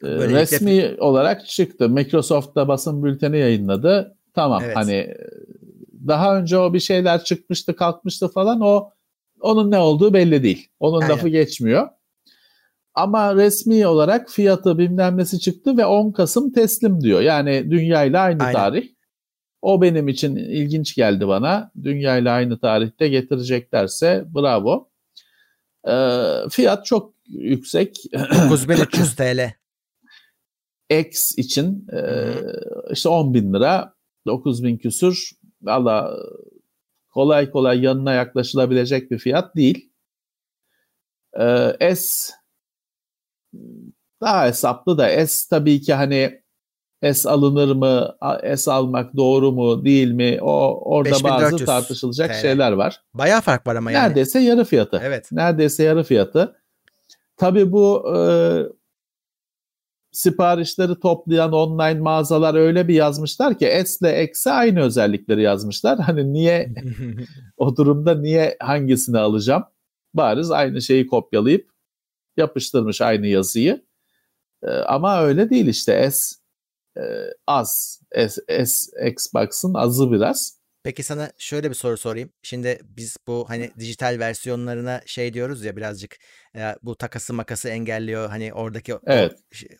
Böylelikle... 0.02 0.42
Resmi 0.42 0.96
olarak 1.00 1.48
çıktı. 1.48 1.90
Microsoft 1.90 2.56
da 2.56 2.68
basın 2.68 3.04
bülteni 3.04 3.38
yayınladı. 3.38 4.18
Tamam 4.34 4.62
evet. 4.66 4.76
hani 4.76 5.16
daha 6.08 6.38
önce 6.38 6.58
o 6.58 6.74
bir 6.74 6.80
şeyler 6.80 7.24
çıkmıştı 7.24 7.76
kalkmıştı 7.76 8.28
falan 8.28 8.62
o 8.62 8.92
onun 9.40 9.72
ne 9.72 9.78
olduğu 9.78 10.14
belli 10.14 10.44
değil. 10.44 10.70
Onun 10.80 11.02
Aynen. 11.02 11.14
lafı 11.14 11.30
geçmiyor. 11.30 11.90
Ama 13.00 13.36
resmi 13.36 13.88
olarak 13.88 14.30
fiyatı 14.30 14.78
bilmem 14.78 15.18
nesi 15.18 15.40
çıktı 15.40 15.78
ve 15.78 15.86
10 15.86 16.12
Kasım 16.12 16.52
teslim 16.52 17.02
diyor. 17.02 17.22
Yani 17.22 17.72
dünya 17.72 18.04
ile 18.04 18.20
aynı 18.20 18.44
Aynen. 18.44 18.54
tarih. 18.54 18.90
O 19.62 19.82
benim 19.82 20.08
için 20.08 20.36
ilginç 20.36 20.96
geldi 20.96 21.28
bana. 21.28 21.72
Dünya 21.84 22.18
ile 22.18 22.30
aynı 22.30 22.60
tarihte 22.60 23.08
getireceklerse 23.08 24.26
bravo. 24.36 24.90
Ee, 25.88 26.50
fiyat 26.50 26.86
çok 26.86 27.14
yüksek. 27.28 27.98
9300 28.50 29.16
TL. 29.16 29.54
X 30.90 31.38
için 31.38 31.88
e, 31.94 32.30
işte 32.92 33.10
10 33.10 33.34
bin 33.34 33.54
lira 33.54 33.94
9 34.28 34.64
bin 34.64 34.78
küsür 34.78 35.32
valla 35.62 36.18
kolay 37.10 37.52
kolay 37.52 37.82
yanına 37.82 38.14
yaklaşılabilecek 38.14 39.12
bir 39.12 39.20
fiyat 39.20 39.56
değil. 39.56 39.92
Ee, 41.40 41.96
S 41.96 42.39
daha 44.22 44.46
hesaplı 44.46 44.98
da 44.98 45.28
S 45.28 45.50
tabii 45.50 45.82
ki 45.82 45.94
hani 45.94 46.42
S 47.04 47.30
alınır 47.30 47.76
mı, 47.76 48.16
S 48.56 48.72
almak 48.72 49.16
doğru 49.18 49.52
mu 49.52 49.86
değil 49.86 50.12
mi? 50.12 50.38
O 50.42 50.82
orada 50.96 51.24
bazı 51.24 51.66
tartışılacak 51.66 52.34
TL. 52.34 52.42
şeyler 52.42 52.72
var. 52.72 53.02
Bayağı 53.14 53.42
fark 53.42 53.68
var 53.68 53.76
ama 53.76 53.92
yani. 53.92 54.04
Neredeyse 54.04 54.40
yarı 54.40 54.66
fiyatı. 54.66 55.02
Evet. 55.04 55.32
Neredeyse 55.32 55.84
yarı 55.84 56.04
fiyatı. 56.04 56.56
Tabii 57.38 57.72
bu 57.72 58.16
e, 58.16 58.20
siparişleri 60.12 61.00
toplayan 61.00 61.54
online 61.54 62.00
mağazalar 62.00 62.56
öyle 62.56 62.88
bir 62.88 62.94
yazmışlar 62.94 63.58
ki 63.58 63.84
S 63.86 64.08
ile 64.08 64.24
X'e 64.24 64.52
aynı 64.52 64.82
özellikleri 64.82 65.42
yazmışlar. 65.42 66.00
Hani 66.00 66.34
niye 66.34 66.74
o 67.58 67.76
durumda 67.76 68.16
niye 68.16 68.58
hangisini 68.60 69.18
alacağım? 69.18 69.64
Bariz 70.14 70.52
aynı 70.52 70.82
şeyi 70.82 71.08
kopyalayıp 71.08 71.69
yapıştırmış 72.40 73.02
aynı 73.02 73.28
yazıyı. 73.28 73.86
E, 74.64 74.70
ama 74.70 75.22
öyle 75.22 75.50
değil 75.50 75.68
işte 75.68 76.12
S 76.12 76.36
e, 76.98 77.02
az. 77.48 78.02
S, 78.30 78.66
S 78.66 79.08
Xbox'ın 79.08 79.74
azı 79.74 80.12
biraz. 80.12 80.60
Peki 80.84 81.04
sana 81.04 81.32
şöyle 81.38 81.70
bir 81.70 81.76
soru 81.76 81.98
sorayım. 81.98 82.30
Şimdi 82.42 82.80
biz 82.84 83.18
bu 83.28 83.46
hani 83.50 83.72
dijital 83.80 84.20
versiyonlarına 84.20 85.02
şey 85.06 85.34
diyoruz 85.34 85.66
ya 85.66 85.76
birazcık 85.76 86.18
e, 86.56 86.76
bu 86.84 86.96
takası 86.96 87.34
makası 87.34 87.70
engelliyor. 87.70 88.30
Hani 88.30 88.54
oradaki 88.54 88.96
evet. 89.06 89.32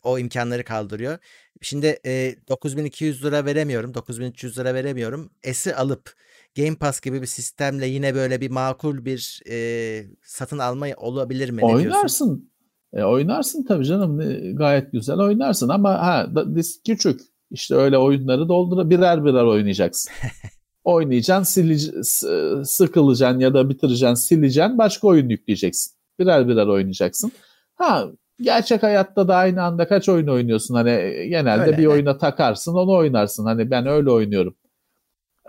o, 0.04 0.12
o 0.12 0.20
imkanları 0.20 0.64
kaldırıyor. 0.64 1.18
Şimdi 1.62 2.00
e, 2.06 2.36
9200 2.50 3.26
lira 3.26 3.46
veremiyorum. 3.46 3.94
9300 3.94 4.58
lira 4.60 4.74
veremiyorum. 4.74 5.32
S'i 5.54 5.76
alıp 5.76 6.14
Game 6.60 6.76
Pass 6.76 7.02
gibi 7.02 7.22
bir 7.22 7.28
sistemle 7.28 7.88
yine 7.88 8.16
böyle 8.16 8.42
bir 8.42 8.52
makul 8.52 9.06
bir 9.06 9.42
e, 9.50 10.06
satın 10.24 10.60
alma 10.60 10.88
olabilir 10.98 11.50
mi? 11.50 11.66
Oynarsın. 11.66 12.52
E, 12.94 13.04
oynarsın 13.04 13.66
tabii 13.68 13.86
canım. 13.86 14.22
E, 14.22 14.52
gayet 14.52 14.92
güzel 14.92 15.20
oynarsın 15.20 15.70
ama 15.70 15.90
ha 15.90 16.28
disk 16.56 16.86
küçük. 16.86 17.22
İşte 17.52 17.76
öyle 17.76 17.98
oyunları 17.98 18.50
doldur 18.50 18.90
birer 18.90 19.26
birer 19.26 19.44
oynayacaksın. 19.44 20.12
oynayacaksın, 20.84 21.62
silic- 21.62 22.66
sıkılacaksın 22.66 23.40
ya 23.40 23.54
da 23.54 23.70
bitireceksin, 23.70 24.14
sileceksin, 24.14 24.78
başka 24.78 25.08
oyun 25.08 25.30
yükleyeceksin. 25.30 25.94
Birer 26.20 26.48
birer 26.48 26.68
oynayacaksın. 26.68 27.32
Ha 27.76 28.08
gerçek 28.42 28.84
hayatta 28.84 29.28
da 29.28 29.36
aynı 29.36 29.64
anda 29.64 29.88
kaç 29.88 30.10
oyun 30.10 30.28
oynuyorsun? 30.28 30.76
Hani 30.76 30.90
e, 30.90 31.28
genelde 31.28 31.62
öyle, 31.62 31.78
bir 31.78 31.86
oyuna 31.86 32.18
takarsın, 32.18 32.74
onu 32.74 32.92
oynarsın. 32.92 33.46
Hani 33.46 33.72
ben 33.72 33.88
öyle 33.88 34.12
oynuyorum. 34.12 34.56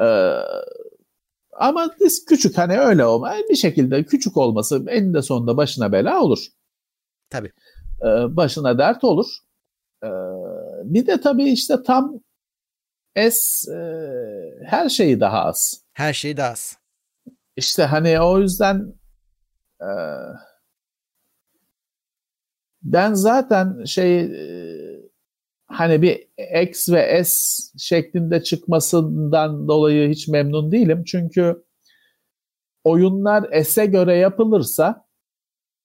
Ee, 0.00 0.04
ama 1.60 1.90
küçük 2.28 2.58
hani 2.58 2.78
öyle 2.78 3.04
olma. 3.04 3.34
Bir 3.50 3.56
şekilde 3.56 4.04
küçük 4.04 4.36
olması 4.36 4.84
eninde 4.88 5.22
sonunda 5.22 5.56
başına 5.56 5.92
bela 5.92 6.22
olur. 6.22 6.46
Tabii. 7.30 7.52
Ee, 8.02 8.36
başına 8.36 8.78
dert 8.78 9.04
olur. 9.04 9.26
Ee, 10.04 10.08
bir 10.84 11.06
de 11.06 11.20
tabii 11.20 11.48
işte 11.50 11.82
tam 11.86 12.20
S 13.16 13.72
e, 13.72 13.78
her 14.66 14.88
şeyi 14.88 15.20
daha 15.20 15.44
az. 15.44 15.84
Her 15.92 16.12
şeyi 16.12 16.36
daha 16.36 16.50
az. 16.50 16.78
İşte 17.56 17.84
hani 17.84 18.20
o 18.20 18.38
yüzden 18.38 18.94
e, 19.80 19.90
ben 22.82 23.14
zaten 23.14 23.84
şey 23.84 24.20
e, 24.20 24.89
hani 25.70 26.02
bir 26.02 26.28
X 26.62 26.88
ve 26.88 27.24
S 27.24 27.62
şeklinde 27.78 28.42
çıkmasından 28.42 29.68
dolayı 29.68 30.10
hiç 30.10 30.28
memnun 30.28 30.72
değilim. 30.72 31.04
Çünkü 31.06 31.64
oyunlar 32.84 33.62
S'e 33.62 33.86
göre 33.86 34.16
yapılırsa 34.16 35.06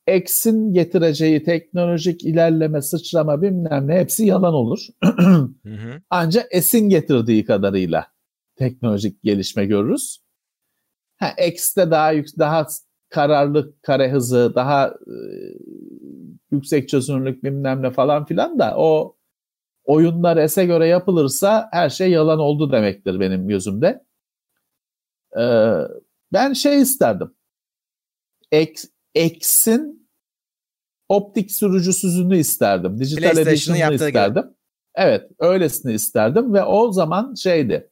X'in 0.07 0.73
getireceği 0.73 1.43
teknolojik 1.43 2.23
ilerleme, 2.23 2.81
sıçrama 2.81 3.41
bilmem 3.41 3.87
ne 3.87 3.95
hepsi 3.95 4.25
yalan 4.25 4.53
olur. 4.53 4.79
Ancak 6.09 6.45
S'in 6.61 6.89
getirdiği 6.89 7.45
kadarıyla 7.45 8.07
teknolojik 8.55 9.23
gelişme 9.23 9.65
görürüz. 9.65 10.17
Ha, 11.17 11.33
X'te 11.47 11.91
daha 11.91 12.11
yük, 12.11 12.27
daha 12.39 12.67
kararlı 13.09 13.81
kare 13.81 14.11
hızı, 14.11 14.51
daha 14.55 14.87
e, 14.87 15.15
yüksek 16.51 16.89
çözünürlük 16.89 17.43
bilmem 17.43 17.81
ne 17.81 17.91
falan 17.91 18.25
filan 18.25 18.59
da 18.59 18.73
o 18.77 19.17
oyunlar 19.85 20.47
S'e 20.47 20.65
göre 20.65 20.87
yapılırsa 20.87 21.69
her 21.71 21.89
şey 21.89 22.11
yalan 22.11 22.39
oldu 22.39 22.71
demektir 22.71 23.19
benim 23.19 23.47
gözümde. 23.47 24.03
Ee, 25.39 25.73
ben 26.33 26.53
şey 26.53 26.81
isterdim. 26.81 27.35
X, 28.51 28.85
X'in 29.15 30.09
optik 31.09 31.51
sürücüsüzünü 31.51 32.37
isterdim. 32.37 32.99
Dijital 32.99 33.37
Edition'ını 33.37 33.93
isterdim. 33.93 34.43
Gibi. 34.43 34.53
Evet 34.95 35.31
öylesini 35.39 35.93
isterdim 35.93 36.53
ve 36.53 36.63
o 36.63 36.91
zaman 36.91 37.33
şeydi. 37.33 37.89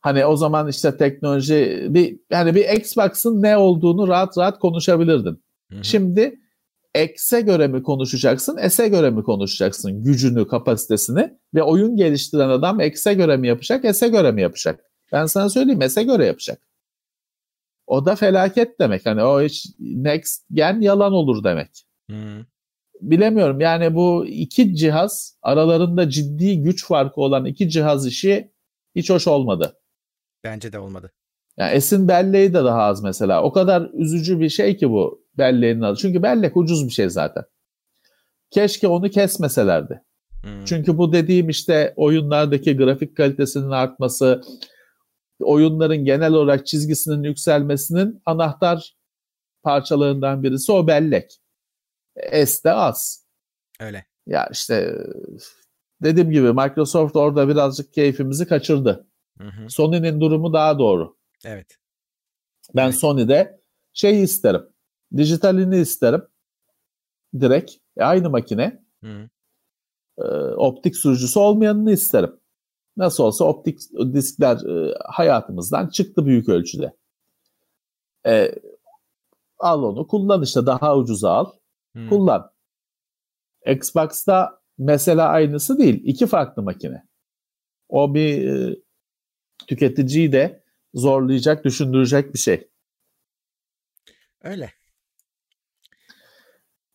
Hani 0.00 0.26
o 0.26 0.36
zaman 0.36 0.68
işte 0.68 0.96
teknoloji 0.96 1.86
bir 1.90 2.20
yani 2.30 2.54
bir 2.54 2.68
Xbox'ın 2.68 3.42
ne 3.42 3.56
olduğunu 3.56 4.08
rahat 4.08 4.38
rahat 4.38 4.58
konuşabilirdin. 4.58 5.44
Hı-hı. 5.70 5.84
Şimdi 5.84 6.40
X'e 6.94 7.40
göre 7.40 7.68
mi 7.68 7.82
konuşacaksın, 7.82 8.68
S'e 8.68 8.88
göre 8.88 9.10
mi 9.10 9.22
konuşacaksın 9.22 10.02
gücünü, 10.02 10.46
kapasitesini 10.46 11.38
ve 11.54 11.62
oyun 11.62 11.96
geliştiren 11.96 12.48
adam 12.48 12.80
X'e 12.80 13.14
göre 13.14 13.36
mi 13.36 13.48
yapacak, 13.48 13.96
S'e 13.96 14.08
göre 14.08 14.32
mi 14.32 14.42
yapacak? 14.42 14.80
Ben 15.12 15.26
sana 15.26 15.48
söyleyeyim 15.48 15.88
S'e 15.88 16.02
göre 16.02 16.26
yapacak. 16.26 16.62
O 17.86 18.06
da 18.06 18.16
felaket 18.16 18.80
demek. 18.80 19.06
Hani 19.06 19.22
o 19.22 19.42
hiç 19.42 19.66
next 19.78 20.46
gen 20.52 20.80
yalan 20.80 21.12
olur 21.12 21.44
demek. 21.44 21.86
Hmm. 22.10 22.44
Bilemiyorum 23.00 23.60
yani 23.60 23.94
bu 23.94 24.26
iki 24.26 24.74
cihaz 24.74 25.38
aralarında 25.42 26.10
ciddi 26.10 26.62
güç 26.62 26.86
farkı 26.86 27.20
olan 27.20 27.44
iki 27.44 27.68
cihaz 27.68 28.06
işi 28.06 28.52
hiç 28.94 29.10
hoş 29.10 29.28
olmadı. 29.28 29.76
Bence 30.44 30.72
de 30.72 30.78
olmadı. 30.78 31.12
Yani 31.56 31.72
Esin 31.72 32.08
belleği 32.08 32.48
de 32.54 32.64
daha 32.64 32.82
az 32.82 33.02
mesela. 33.02 33.42
O 33.42 33.52
kadar 33.52 33.90
üzücü 33.94 34.40
bir 34.40 34.48
şey 34.48 34.76
ki 34.76 34.90
bu 34.90 35.19
belleğinin 35.40 35.80
adı. 35.80 35.96
Çünkü 35.96 36.22
bellek 36.22 36.56
ucuz 36.56 36.86
bir 36.86 36.92
şey 36.92 37.08
zaten. 37.08 37.44
Keşke 38.50 38.88
onu 38.88 39.10
kesmeselerdi. 39.10 40.02
Hmm. 40.42 40.64
Çünkü 40.64 40.98
bu 40.98 41.12
dediğim 41.12 41.48
işte 41.48 41.94
oyunlardaki 41.96 42.76
grafik 42.76 43.16
kalitesinin 43.16 43.70
artması, 43.70 44.42
oyunların 45.40 46.04
genel 46.04 46.32
olarak 46.32 46.66
çizgisinin 46.66 47.22
yükselmesinin 47.22 48.22
anahtar 48.26 48.96
parçalarından 49.62 50.42
birisi 50.42 50.72
o 50.72 50.86
bellek. 50.86 51.40
S 52.32 52.64
de 52.64 52.72
az. 52.72 53.26
Öyle. 53.80 54.06
Ya 54.26 54.48
işte 54.52 54.96
dediğim 56.02 56.30
gibi 56.30 56.52
Microsoft 56.52 57.16
orada 57.16 57.48
birazcık 57.48 57.94
keyfimizi 57.94 58.46
kaçırdı. 58.46 59.06
Sony'nin 59.68 60.20
durumu 60.20 60.52
daha 60.52 60.78
doğru. 60.78 61.16
Evet. 61.44 61.76
Ben 62.74 62.84
evet. 62.84 62.94
Sony'de 62.94 63.60
şey 63.92 64.22
isterim. 64.22 64.62
Dijitalini 65.16 65.76
isterim. 65.76 66.22
Direkt. 67.40 67.72
E, 67.96 68.04
aynı 68.04 68.30
makine. 68.30 68.84
Hı. 69.04 69.28
E, 70.18 70.22
optik 70.54 70.96
sürücüsü 70.96 71.38
olmayanını 71.38 71.92
isterim. 71.92 72.40
Nasıl 72.96 73.24
olsa 73.24 73.44
optik 73.44 73.80
diskler 74.12 74.56
e, 74.56 74.94
hayatımızdan 75.04 75.88
çıktı 75.88 76.26
büyük 76.26 76.48
ölçüde. 76.48 76.96
E, 78.26 78.54
al 79.58 79.82
onu 79.82 80.06
kullan 80.06 80.42
işte 80.42 80.66
daha 80.66 80.96
ucuza 80.96 81.30
al. 81.30 81.52
Hmm. 81.92 82.08
Kullan. 82.08 82.52
Xbox'ta 83.66 84.60
mesela 84.78 85.28
aynısı 85.28 85.78
değil. 85.78 86.02
İki 86.04 86.26
farklı 86.26 86.62
makine. 86.62 87.06
O 87.88 88.14
bir 88.14 88.48
e, 88.48 88.76
tüketiciyi 89.66 90.32
de 90.32 90.64
zorlayacak, 90.94 91.64
düşündürecek 91.64 92.34
bir 92.34 92.38
şey. 92.38 92.68
Öyle. 94.42 94.72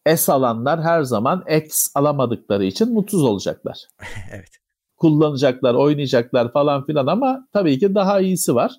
S 0.07 0.31
alanlar 0.31 0.83
her 0.83 1.03
zaman 1.03 1.43
X 1.49 1.87
alamadıkları 1.95 2.65
için 2.65 2.93
mutsuz 2.93 3.23
olacaklar. 3.23 3.87
evet. 4.31 4.49
Kullanacaklar, 4.97 5.73
oynayacaklar 5.73 6.53
falan 6.53 6.85
filan 6.85 7.07
ama 7.07 7.47
tabii 7.53 7.79
ki 7.79 7.95
daha 7.95 8.19
iyisi 8.19 8.55
var. 8.55 8.71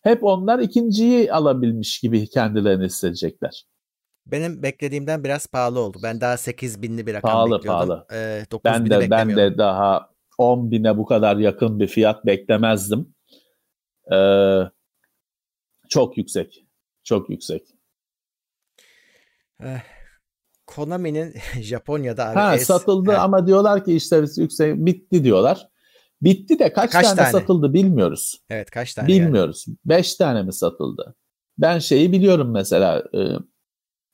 Hep 0.00 0.24
onlar 0.24 0.58
ikinciyi 0.58 1.32
alabilmiş 1.32 2.00
gibi 2.00 2.28
kendilerini 2.28 2.84
hissedecekler. 2.84 3.64
Benim 4.26 4.62
beklediğimden 4.62 5.24
biraz 5.24 5.46
pahalı 5.46 5.80
oldu. 5.80 5.98
Ben 6.02 6.20
daha 6.20 6.36
8 6.36 6.82
binli 6.82 7.06
bir 7.06 7.14
rakam 7.14 7.30
pahalı, 7.30 7.56
bekliyordum. 7.56 7.88
Pahalı 7.88 8.06
ee, 8.12 8.46
ben 8.64 8.90
de 8.90 9.10
ben 9.10 9.36
de 9.36 9.58
daha 9.58 10.10
10 10.38 10.70
bine 10.70 10.96
bu 10.98 11.06
kadar 11.06 11.36
yakın 11.36 11.80
bir 11.80 11.86
fiyat 11.86 12.26
beklemezdim. 12.26 13.14
Ee, 14.12 14.60
çok 15.88 16.18
yüksek. 16.18 16.64
Çok 17.04 17.30
yüksek. 17.30 17.62
Eh, 19.64 19.80
Konami'nin 20.66 21.34
Japonya'da 21.60 22.28
abi 22.28 22.34
ha, 22.34 22.56
es- 22.56 22.64
satıldı 22.64 23.12
he. 23.12 23.16
ama 23.16 23.46
diyorlar 23.46 23.84
ki 23.84 23.92
işte 23.96 24.24
yüksek 24.36 24.76
bitti 24.76 25.24
diyorlar. 25.24 25.68
Bitti 26.22 26.58
de 26.58 26.72
kaç, 26.72 26.92
kaç 26.92 27.04
tane, 27.04 27.16
tane 27.16 27.30
satıldı 27.30 27.72
bilmiyoruz. 27.72 28.40
Evet 28.50 28.70
kaç 28.70 28.94
tane? 28.94 29.08
Bilmiyoruz. 29.08 29.66
5 29.84 30.06
yani. 30.06 30.16
tane 30.18 30.42
mi 30.42 30.52
satıldı? 30.52 31.14
Ben 31.58 31.78
şeyi 31.78 32.12
biliyorum 32.12 32.50
mesela 32.52 32.98
e, 33.14 33.20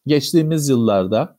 geçtiğimiz 0.07 0.69
yıllarda 0.69 1.39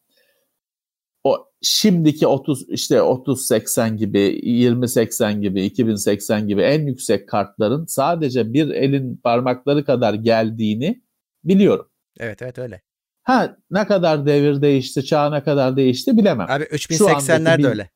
o 1.24 1.48
şimdiki 1.62 2.28
30 2.28 2.70
işte 2.70 3.02
30 3.02 3.46
80 3.46 3.98
gibi 3.98 4.40
20 4.44 4.90
80 4.90 5.42
gibi 5.42 5.66
2080 5.66 6.48
gibi 6.48 6.62
en 6.62 6.88
yüksek 6.88 7.30
kartların 7.30 7.86
sadece 7.86 8.54
bir 8.54 8.70
elin 8.70 9.18
parmakları 9.18 9.86
kadar 9.86 10.14
geldiğini 10.14 11.02
biliyorum. 11.44 11.90
Evet 12.20 12.42
evet 12.42 12.60
öyle. 12.60 12.82
Ha 13.24 13.58
ne 13.72 13.88
kadar 13.88 14.26
devir 14.26 14.62
değişti, 14.62 15.06
çağ 15.06 15.30
ne 15.30 15.44
kadar 15.44 15.78
değişti 15.78 16.18
bilemem. 16.18 16.48
Abi 16.50 16.64
3080'ler 16.64 17.64
de 17.64 17.68
öyle. 17.68 17.90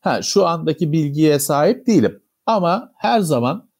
Ha 0.00 0.22
şu 0.22 0.46
andaki 0.46 0.92
bilgiye 0.92 1.38
sahip 1.38 1.86
değilim. 1.86 2.22
Ama 2.46 2.92
her 2.96 3.20
zaman 3.20 3.70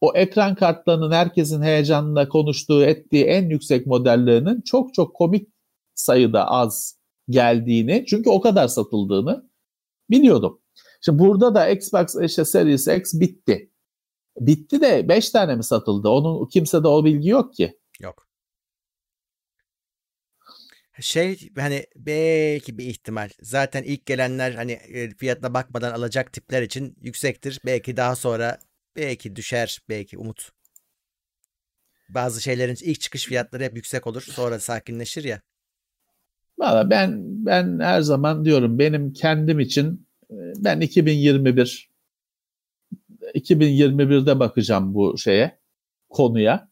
o 0.00 0.12
ekran 0.14 0.54
kartlarının 0.54 1.12
herkesin 1.12 1.62
heyecanla 1.62 2.28
konuştuğu, 2.28 2.84
ettiği 2.84 3.24
en 3.24 3.48
yüksek 3.48 3.86
modellerinin 3.86 4.60
çok 4.60 4.94
çok 4.94 5.16
komik 5.16 5.48
sayıda 5.94 6.48
az 6.48 6.98
geldiğini, 7.28 8.04
çünkü 8.08 8.30
o 8.30 8.40
kadar 8.40 8.68
satıldığını 8.68 9.50
biliyordum. 10.10 10.60
Şimdi 11.00 11.18
burada 11.18 11.54
da 11.54 11.68
Xbox 11.68 12.16
işte 12.22 12.44
Series 12.44 12.88
X 12.88 13.14
bitti. 13.14 13.70
Bitti 14.40 14.80
de 14.80 15.08
5 15.08 15.30
tane 15.30 15.56
mi 15.56 15.64
satıldı? 15.64 16.08
Onun 16.08 16.46
kimse 16.46 16.82
de 16.82 16.88
o 16.88 17.04
bilgi 17.04 17.28
yok 17.28 17.54
ki. 17.54 17.78
Yok. 18.00 18.26
Şey 21.02 21.50
hani 21.56 21.86
belki 21.96 22.78
bir 22.78 22.86
ihtimal. 22.86 23.28
Zaten 23.40 23.82
ilk 23.82 24.06
gelenler 24.06 24.52
hani 24.52 24.72
e, 24.72 25.10
fiyatına 25.10 25.54
bakmadan 25.54 25.92
alacak 25.92 26.32
tipler 26.32 26.62
için 26.62 26.96
yüksektir. 27.00 27.60
Belki 27.66 27.96
daha 27.96 28.16
sonra 28.16 28.58
belki 28.96 29.36
düşer 29.36 29.80
belki 29.88 30.18
umut. 30.18 30.52
Bazı 32.08 32.42
şeylerin 32.42 32.76
ilk 32.82 33.00
çıkış 33.00 33.26
fiyatları 33.26 33.62
hep 33.64 33.76
yüksek 33.76 34.06
olur. 34.06 34.22
Sonra 34.22 34.60
sakinleşir 34.60 35.24
ya. 35.24 35.40
Valla 36.58 36.90
ben 36.90 37.22
ben 37.46 37.78
her 37.78 38.00
zaman 38.00 38.44
diyorum 38.44 38.78
benim 38.78 39.12
kendim 39.12 39.60
için 39.60 40.06
e, 40.30 40.36
ben 40.56 40.80
2021 40.80 41.92
2021'de 43.34 44.40
bakacağım 44.40 44.94
bu 44.94 45.18
şeye 45.18 45.58
konuya. 46.10 46.70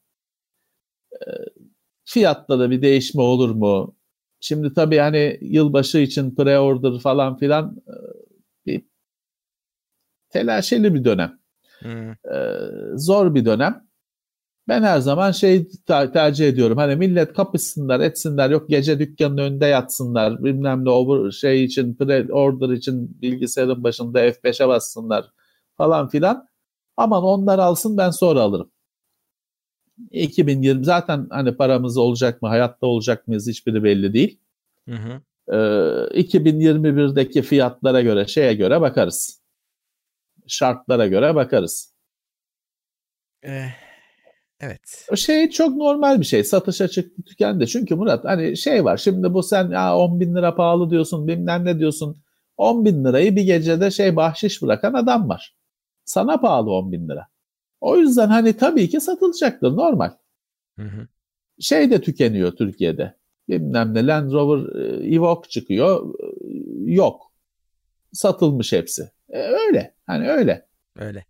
E, 1.12 1.26
fiyatta 2.04 2.58
da 2.58 2.70
bir 2.70 2.82
değişme 2.82 3.22
olur 3.22 3.50
mu? 3.50 3.96
Şimdi 4.40 4.74
tabii 4.74 4.98
hani 4.98 5.38
yılbaşı 5.40 5.98
için 5.98 6.30
pre-order 6.30 7.00
falan 7.00 7.36
filan 7.36 7.76
e, 7.88 7.94
bir 8.66 8.82
telaşeli 10.30 10.94
bir 10.94 11.04
dönem. 11.04 11.40
Hmm. 11.78 12.14
Zor 12.98 13.34
bir 13.34 13.44
dönem. 13.44 13.90
Ben 14.68 14.82
her 14.82 14.98
zaman 15.00 15.30
şey 15.30 15.68
tercih 15.86 16.48
ediyorum. 16.48 16.78
Hani 16.78 16.96
millet 16.96 17.32
kapışsınlar, 17.34 18.00
etsinler. 18.00 18.50
Yok 18.50 18.68
gece 18.68 18.98
dükkanın 18.98 19.38
önünde 19.38 19.66
yatsınlar. 19.66 20.44
Bilmem 20.44 20.84
ne 20.84 20.90
over 20.90 21.30
şey 21.30 21.64
için, 21.64 21.94
pre-order 21.94 22.74
için 22.74 23.22
bilgisayarın 23.22 23.84
başında 23.84 24.28
F5'e 24.28 24.68
bassınlar 24.68 25.30
falan 25.76 26.08
filan. 26.08 26.48
Aman 26.96 27.22
onlar 27.22 27.58
alsın 27.58 27.96
ben 27.96 28.10
sonra 28.10 28.40
alırım. 28.40 28.70
2020 30.10 30.84
zaten 30.84 31.26
hani 31.30 31.56
paramız 31.56 31.96
olacak 31.96 32.42
mı, 32.42 32.48
hayatta 32.48 32.86
olacak 32.86 33.28
mıyız 33.28 33.48
hiçbiri 33.48 33.84
belli 33.84 34.12
değil. 34.12 34.38
Hı 34.88 34.94
hı. 34.94 35.20
Ee, 35.48 36.20
2021'deki 36.22 37.42
fiyatlara 37.42 38.00
göre, 38.00 38.26
şeye 38.26 38.54
göre 38.54 38.80
bakarız. 38.80 39.40
Şartlara 40.46 41.06
göre 41.06 41.34
bakarız. 41.34 41.94
Eh 43.42 43.90
Evet. 44.60 45.06
Şey 45.16 45.50
çok 45.50 45.76
normal 45.76 46.20
bir 46.20 46.24
şey. 46.24 46.44
Satışa 46.44 46.88
çıktı 46.88 47.22
tükendi. 47.22 47.66
Çünkü 47.66 47.94
Murat 47.94 48.24
hani 48.24 48.56
şey 48.56 48.84
var. 48.84 48.96
Şimdi 48.96 49.34
bu 49.34 49.42
sen 49.42 49.70
ya 49.70 49.96
10 49.96 50.20
bin 50.20 50.34
lira 50.34 50.54
pahalı 50.54 50.90
diyorsun 50.90 51.28
bilmem 51.28 51.64
ne 51.64 51.78
diyorsun. 51.78 52.16
10 52.56 52.84
bin 52.84 53.04
lirayı 53.04 53.36
bir 53.36 53.42
gecede 53.42 53.90
şey 53.90 54.16
bahşiş 54.16 54.62
bırakan 54.62 54.94
adam 54.94 55.28
var. 55.28 55.56
Sana 56.04 56.40
pahalı 56.40 56.70
10 56.70 56.92
bin 56.92 57.08
lira. 57.08 57.26
O 57.80 57.96
yüzden 57.96 58.28
hani 58.28 58.56
tabii 58.56 58.88
ki 58.88 59.00
satılacaktır 59.00 59.76
normal. 59.76 60.10
Hı 60.78 60.82
hı. 60.82 61.08
Şey 61.60 61.90
de 61.90 62.00
tükeniyor 62.00 62.52
Türkiye'de. 62.52 63.16
Bilmem 63.48 63.94
ne 63.94 64.06
Land 64.06 64.32
Rover 64.32 64.80
e, 64.80 65.14
Evoque 65.14 65.48
çıkıyor. 65.48 66.14
E, 66.20 66.26
yok. 66.92 67.32
Satılmış 68.12 68.72
hepsi. 68.72 69.10
E, 69.28 69.38
öyle. 69.38 69.94
Hani 70.06 70.30
öyle. 70.30 70.66
Öyle. 70.96 71.24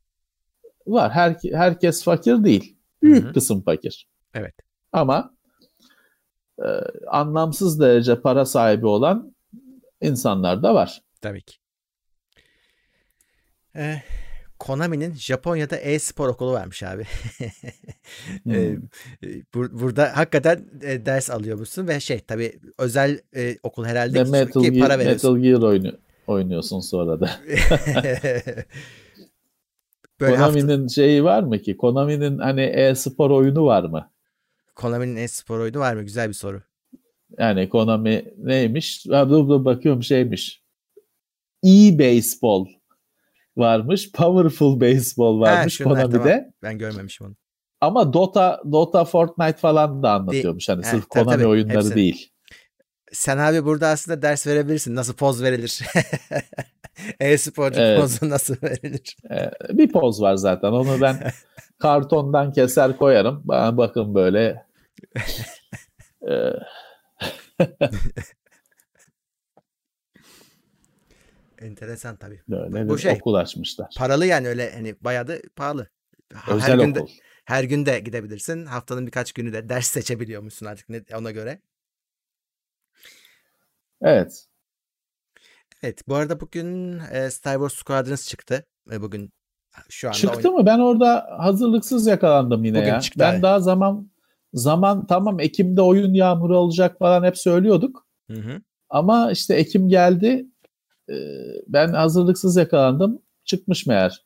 Var. 0.87 1.11
Her, 1.13 1.37
herkes 1.53 2.05
fakir 2.05 2.45
değil. 2.45 2.77
Büyük 3.03 3.25
Hı-hı. 3.25 3.33
kısım 3.33 3.63
fakir. 3.63 4.09
Evet. 4.35 4.55
Ama 4.93 5.35
e, 6.59 6.69
anlamsız 7.07 7.81
derece 7.81 8.21
para 8.21 8.45
sahibi 8.45 8.87
olan 8.87 9.35
insanlar 10.01 10.63
da 10.63 10.75
var. 10.75 11.03
Tabii 11.21 11.43
ki. 11.43 11.57
Ee, 13.77 14.03
Konami'nin 14.61 15.15
Japonya'da 15.15 15.77
e-spor 15.77 16.29
okulu 16.29 16.53
varmış 16.53 16.83
abi. 16.83 17.05
hmm. 18.43 18.53
bur- 19.55 19.81
burada 19.81 20.17
hakikaten 20.17 20.65
e, 20.83 21.07
ders 21.07 21.31
alıyormuşsun 21.31 21.89
ve 21.89 22.01
şey 22.01 22.19
tabii 22.19 22.61
özel 22.79 23.21
e, 23.37 23.57
okul 23.63 23.85
herhalde 23.85 24.25
ki, 24.25 24.31
Metal 24.31 24.63
ki 24.63 24.79
para 24.81 24.99
veriyorsun. 24.99 25.33
Metal 25.33 25.43
Gear 25.43 25.63
oyunu, 25.63 25.93
oynuyorsun 26.27 26.81
sonra 26.81 27.21
da. 27.21 27.31
Böyle 30.21 30.37
Konami'nin 30.37 30.81
hafta... 30.81 30.89
şeyi 30.89 31.25
var 31.25 31.43
mı 31.43 31.59
ki? 31.59 31.77
Konami'nin 31.77 32.39
hani 32.39 32.63
e-spor 32.63 33.31
oyunu 33.31 33.65
var 33.65 33.83
mı? 33.83 34.11
Konami'nin 34.75 35.17
e-spor 35.17 35.59
oyunu 35.59 35.79
var 35.79 35.95
mı? 35.95 36.03
Güzel 36.03 36.29
bir 36.29 36.35
soru. 36.35 36.63
Yani 37.39 37.69
Konami 37.69 38.25
neymiş? 38.39 39.07
Dur 39.07 39.49
dur 39.49 39.65
bakıyorum 39.65 40.03
şeymiş. 40.03 40.63
E-baseball 41.65 42.80
varmış. 43.61 44.13
Powerful 44.13 44.81
baseball 44.81 45.41
varmış 45.41 45.81
ha, 45.81 45.85
Konami'de. 45.85 46.19
Tamam. 46.19 46.53
Ben 46.63 46.79
görmemişim 46.79 47.27
onu. 47.27 47.37
Ama 47.81 48.13
Dota, 48.13 48.61
Dota, 48.73 49.05
Fortnite 49.05 49.59
falan 49.59 50.03
da 50.03 50.13
anlatıyormuş. 50.13 50.69
Hani 50.69 50.85
sırf 50.85 51.09
Konami 51.09 51.31
tabii, 51.31 51.47
oyunları 51.47 51.77
hepsini. 51.77 51.95
değil. 51.95 52.33
Sen 53.13 53.39
abi 53.39 53.65
burada 53.65 53.89
aslında 53.89 54.23
ders 54.23 54.47
verebilirsin. 54.47 54.95
Nasıl 54.95 55.15
poz 55.15 55.43
verilir? 55.43 55.81
E-sporcu 57.21 57.81
evet. 57.81 58.01
pozu 58.01 58.31
nasıl 58.31 58.57
verilir? 58.63 59.17
Ee, 59.31 59.51
bir 59.71 59.93
poz 59.93 60.23
var 60.23 60.35
zaten. 60.35 60.69
Onu 60.69 61.01
ben 61.01 61.33
kartondan 61.79 62.53
keser 62.53 62.97
koyarım. 62.97 63.43
Bakın 63.47 64.15
böyle. 64.15 64.67
Ee, 66.31 66.53
Enteresan 71.61 72.17
tabii. 72.17 72.43
Böyle 72.49 72.89
Bu 72.89 72.99
şey, 72.99 73.13
okul 73.13 73.35
açmışlar. 73.35 73.95
Paralı 73.97 74.27
yani 74.27 74.49
öyle 74.49 74.73
hani 74.73 74.95
bayağı 75.01 75.29
da 75.29 75.35
pahalı. 75.57 75.91
Özel 76.49 76.81
her 76.81 76.89
okul. 76.89 77.09
Her 77.45 77.65
gün 77.65 77.87
de 77.87 78.01
gidebilirsin. 78.01 78.67
Haftanın 78.67 79.07
birkaç 79.07 79.33
günü 79.33 79.53
de 79.53 79.69
ders 79.69 79.87
seçebiliyor 79.87 80.43
musun 80.43 80.67
artık 80.67 80.89
ona 81.19 81.31
göre. 81.31 81.61
Evet. 84.03 84.47
Evet 85.83 86.09
bu 86.09 86.15
arada 86.15 86.41
bugün 86.41 86.99
e, 86.99 87.31
Star 87.31 87.55
Wars 87.55 87.75
Squadrons 87.75 88.29
çıktı. 88.29 88.65
E, 88.93 89.03
bugün 89.03 89.33
şu 89.89 90.09
anda 90.09 90.17
Çıktı 90.17 90.49
oyun... 90.49 90.61
mı? 90.61 90.67
Ben 90.67 90.79
orada 90.79 91.27
hazırlıksız 91.39 92.07
yakalandım 92.07 92.65
yine 92.65 92.79
bugün 92.79 92.89
ya. 92.89 93.01
Çıktı, 93.01 93.21
ben 93.21 93.33
evet. 93.33 93.43
daha 93.43 93.61
zaman 93.61 94.11
zaman 94.55 95.07
tamam 95.07 95.41
Ekim'de 95.41 95.83
oyun 95.83 96.15
yağmuru 96.15 96.59
olacak 96.59 96.99
falan 96.99 97.25
hep 97.25 97.39
söylüyorduk. 97.39 98.07
Hı 98.31 98.37
hı. 98.37 98.61
Ama 98.89 99.33
işte 99.33 99.55
Ekim 99.55 99.89
geldi. 99.89 100.47
E, 101.11 101.17
ben 101.67 101.89
hazırlıksız 101.93 102.57
yakalandım. 102.57 103.23
Çıkmış 103.45 103.87
meğer. 103.87 104.25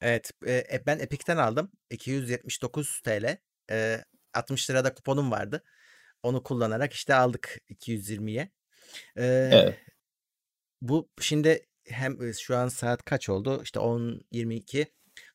Evet 0.00 0.30
e, 0.46 0.82
ben 0.86 0.98
Epic'ten 0.98 1.36
aldım. 1.36 1.70
279 1.90 3.00
TL. 3.00 3.36
E, 3.70 4.04
60 4.34 4.70
lirada 4.70 4.94
kuponum 4.94 5.30
vardı. 5.30 5.62
Onu 6.22 6.42
kullanarak 6.42 6.92
işte 6.92 7.14
aldık 7.14 7.60
220'ye. 7.70 8.50
E, 9.16 9.24
evet. 9.52 9.78
Bu 10.82 11.08
şimdi 11.20 11.66
hem 11.84 12.34
şu 12.34 12.56
an 12.56 12.68
saat 12.68 13.04
kaç 13.04 13.28
oldu? 13.28 13.60
İşte 13.62 13.78
10 13.80 14.20
22 14.30 14.86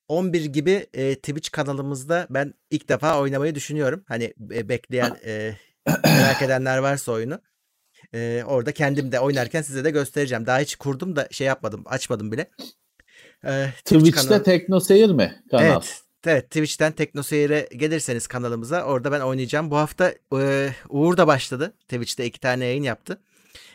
11 0.08 0.46
gibi 0.46 0.88
e, 0.94 1.16
Twitch 1.16 1.52
kanalımızda 1.52 2.28
ben 2.30 2.54
ilk 2.72 2.90
defa 2.90 3.20
oynamayı 3.20 3.56
düşünüyorum. 3.56 4.04
Hani 4.08 4.34
e, 4.52 4.70
bekleyen 4.70 5.18
e, 5.26 5.56
merak 6.04 6.42
edenler 6.42 6.78
varsa 6.78 7.12
oyunu. 7.12 7.42
E, 8.14 8.44
orada 8.48 8.72
kendim 8.72 9.12
de 9.12 9.20
oynarken 9.20 9.62
size 9.62 9.84
de 9.84 9.92
göstereceğim. 9.92 10.46
Daha 10.46 10.60
hiç 10.60 10.76
kurdum 10.76 11.16
da 11.16 11.28
şey 11.32 11.48
yapmadım, 11.48 11.84
açmadım 11.86 12.32
bile. 12.32 12.50
E, 13.46 13.68
Twitch 13.78 14.00
Twitch'te 14.00 14.28
kanalı... 14.28 14.44
Teknoseyir 14.44 15.10
mi 15.10 15.44
kanal? 15.52 15.66
Evet. 15.66 16.02
Evet 16.26 16.46
Twitch'ten 16.46 16.92
Teknoseyir'e 16.92 17.70
gelirseniz 17.76 18.28
kanalımıza 18.28 18.84
orada 18.84 19.12
ben 19.12 19.20
oynayacağım. 19.20 19.72
Bu 19.72 19.78
hafta 19.78 20.14
e, 20.40 20.70
Uğur 20.90 21.18
da 21.18 21.28
başladı. 21.28 21.74
Twitch'te 21.80 22.26
iki 22.26 22.40
tane 22.40 22.66
yayın 22.66 22.84
yaptı. 22.84 23.20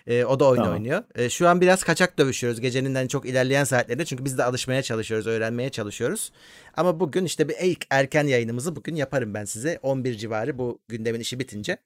E, 0.07 0.25
o 0.25 0.41
da 0.41 0.45
oyun 0.45 0.63
tamam. 0.63 0.75
oynuyor. 0.75 1.03
E, 1.15 1.31
şu 1.31 1.49
an 1.49 1.61
biraz 1.61 1.83
kaçak 1.83 2.19
dövüşüyoruz 2.19 2.61
gecenin 2.61 2.95
hani 2.95 3.09
çok 3.09 3.27
ilerleyen 3.27 3.65
saatlerinde. 3.65 4.05
Çünkü 4.05 4.25
biz 4.25 4.39
de 4.39 4.45
alışmaya 4.45 4.83
çalışıyoruz, 4.83 5.27
öğrenmeye 5.27 5.71
çalışıyoruz. 5.71 6.33
Ama 6.77 7.01
bugün 7.01 7.25
işte 7.25 7.49
bir 7.49 7.57
ilk 7.63 7.87
erken 7.91 8.27
yayınımızı 8.27 8.77
bugün 8.77 8.97
yaparım 8.97 9.35
ben 9.35 9.45
size. 9.45 9.79
11 9.83 10.15
civarı 10.15 10.59
bu 10.59 10.81
gündemin 10.89 11.21
işi 11.21 11.39
bitince. 11.39 11.77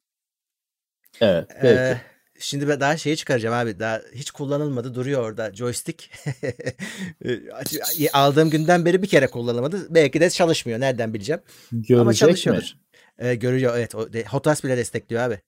Evet, 1.20 1.48
peki. 1.62 1.78
E, 1.78 2.00
Şimdi 2.38 2.68
ben 2.68 2.80
daha 2.80 2.96
şeyi 2.96 3.16
çıkaracağım 3.16 3.54
abi. 3.54 3.80
Daha 3.80 4.02
hiç 4.14 4.30
kullanılmadı 4.30 4.94
duruyor 4.94 5.22
orada 5.22 5.52
joystick. 5.54 6.10
Aldığım 8.12 8.50
günden 8.50 8.84
beri 8.84 9.02
bir 9.02 9.06
kere 9.06 9.26
kullanılmadı. 9.26 9.86
Belki 9.90 10.20
de 10.20 10.30
çalışmıyor. 10.30 10.80
Nereden 10.80 11.14
bileceğim. 11.14 11.40
Görecek 11.72 11.98
Ama 11.98 12.14
çalışıyordur. 12.14 12.74
Ee, 13.18 13.34
görüyor 13.34 13.76
evet. 13.76 13.94
O, 13.94 14.08
Hotas 14.30 14.64
bile 14.64 14.76
destekliyor 14.76 15.22
abi. 15.22 15.40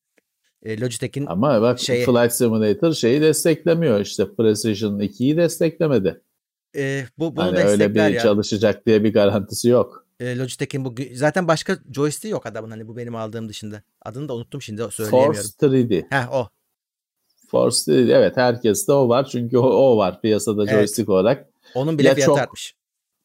E, 0.63 0.81
Logitech'in 0.81 1.27
Ama 1.27 1.63
bak 1.63 1.81
şeyi, 1.81 2.05
Flight 2.05 2.33
Simulator 2.33 2.93
şeyi 2.93 3.21
desteklemiyor 3.21 4.01
işte 4.01 4.35
Precision 4.37 4.99
2'yi 4.99 5.37
desteklemedi. 5.37 6.21
E, 6.77 7.05
bu 7.19 7.37
bunu 7.37 7.45
hani 7.45 7.59
öyle 7.59 7.95
bir 7.95 8.09
ya. 8.09 8.23
çalışacak 8.23 8.87
diye 8.87 9.05
bir 9.05 9.13
garantisi 9.13 9.69
yok. 9.69 10.07
E, 10.21 10.39
Logitech'in 10.39 10.85
bu 10.85 10.95
zaten 11.15 11.49
başka 11.49 11.79
joystick 11.95 12.33
yok 12.33 12.47
adamın 12.47 12.71
hani 12.71 12.89
bu 12.89 12.97
benim 12.97 13.17
aldığım 13.17 13.49
dışında. 13.49 13.83
Adını 14.03 14.29
da 14.29 14.35
unuttum 14.35 14.63
şimdi 14.63 14.83
söyleyemiyorum. 14.91 15.35
Force 15.61 15.77
3D. 15.79 16.05
Heh 16.11 16.33
o. 16.33 16.49
Force 17.51 17.93
3D 17.93 18.13
evet 18.13 18.37
herkeste 18.37 18.93
o 18.93 19.09
var 19.09 19.25
çünkü 19.25 19.59
o, 19.59 19.67
o 19.67 19.97
var 19.97 20.21
piyasada 20.21 20.63
evet. 20.63 20.73
joystick 20.73 21.09
olarak. 21.09 21.47
Onun 21.75 21.99
bile 21.99 22.09
ya 22.09 22.15
fiyatı 22.15 22.31
çok, 22.31 22.39
artmış. 22.39 22.75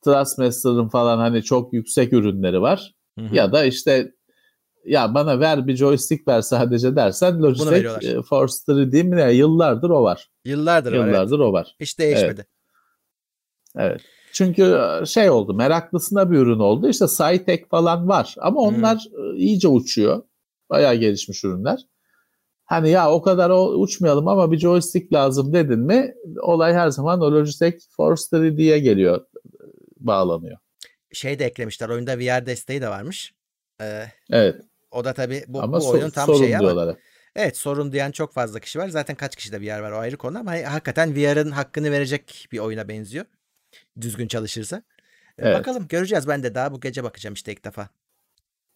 Trustmaster'ın 0.05 0.87
falan 0.87 1.17
hani 1.17 1.43
çok 1.43 1.73
yüksek 1.73 2.13
ürünleri 2.13 2.61
var. 2.61 2.93
Hı-hı. 3.19 3.35
Ya 3.35 3.51
da 3.51 3.65
işte 3.65 4.11
ya 4.85 5.13
bana 5.13 5.39
ver 5.39 5.67
bir 5.67 5.75
joystick 5.75 6.27
ver 6.27 6.41
sadece 6.41 6.95
dersen 6.95 7.41
Logitech 7.41 8.03
e, 8.03 8.21
Force 8.21 8.53
3D 8.67 9.03
mi 9.03 9.15
ne 9.15 9.31
yıllardır 9.31 9.89
o 9.89 10.03
var. 10.03 10.29
Yıllardır, 10.45 10.93
yıllardır 10.93 11.39
evet. 11.39 11.47
o 11.47 11.53
var. 11.53 11.75
Hiç 11.79 11.99
değişmedi. 11.99 12.45
Evet. 13.75 13.91
evet. 13.91 14.01
Çünkü 14.33 14.77
e, 15.01 15.05
şey 15.05 15.29
oldu 15.29 15.53
meraklısına 15.53 16.31
bir 16.31 16.37
ürün 16.37 16.59
oldu. 16.59 16.89
İşte 16.89 17.05
Cytec 17.07 17.65
falan 17.69 18.07
var 18.07 18.35
ama 18.37 18.61
onlar 18.61 18.97
hmm. 18.97 19.35
iyice 19.35 19.67
uçuyor. 19.67 20.23
Bayağı 20.69 20.95
gelişmiş 20.95 21.43
ürünler. 21.43 21.79
Hani 22.65 22.89
ya 22.89 23.11
o 23.11 23.21
kadar 23.21 23.49
o, 23.49 23.67
uçmayalım 23.67 24.27
ama 24.27 24.51
bir 24.51 24.57
joystick 24.57 25.13
lazım 25.13 25.53
dedin 25.53 25.79
mi 25.79 26.15
olay 26.41 26.73
her 26.73 26.89
zaman 26.89 27.21
o 27.21 27.31
Logitech 27.31 27.75
Force 27.89 28.23
3D'ye 28.37 28.79
geliyor 28.79 29.25
bağlanıyor. 29.97 30.57
Şey 31.13 31.39
de 31.39 31.45
eklemişler 31.45 31.89
oyunda 31.89 32.19
VR 32.19 32.45
desteği 32.45 32.81
de 32.81 32.89
varmış. 32.89 33.33
Ee, 33.81 34.05
evet. 34.31 34.55
O 34.91 35.05
da 35.05 35.13
tabii 35.13 35.43
bu, 35.47 35.61
ama 35.61 35.79
bu 35.79 35.89
oyunun 35.89 36.09
tam 36.09 36.35
şeyi 36.35 36.57
ama. 36.57 36.67
Diyorlar. 36.67 36.97
Evet 37.35 37.57
sorun 37.57 37.91
diyen 37.91 38.11
çok 38.11 38.33
fazla 38.33 38.59
kişi 38.59 38.79
var. 38.79 38.89
Zaten 38.89 39.15
kaç 39.15 39.35
kişi 39.35 39.51
de 39.51 39.61
VR 39.61 39.79
var 39.79 39.91
o 39.91 39.97
ayrı 39.97 40.17
konu 40.17 40.39
ama 40.39 40.51
hakikaten 40.51 41.15
VR'ın 41.15 41.51
hakkını 41.51 41.91
verecek 41.91 42.47
bir 42.51 42.59
oyuna 42.59 42.87
benziyor. 42.87 43.25
Düzgün 44.01 44.27
çalışırsa. 44.27 44.77
Ee, 44.77 44.81
evet. 45.37 45.59
Bakalım 45.59 45.87
göreceğiz. 45.87 46.27
Ben 46.27 46.43
de 46.43 46.55
daha 46.55 46.71
bu 46.71 46.79
gece 46.79 47.03
bakacağım 47.03 47.33
işte 47.33 47.51
ilk 47.51 47.65
defa. 47.65 47.89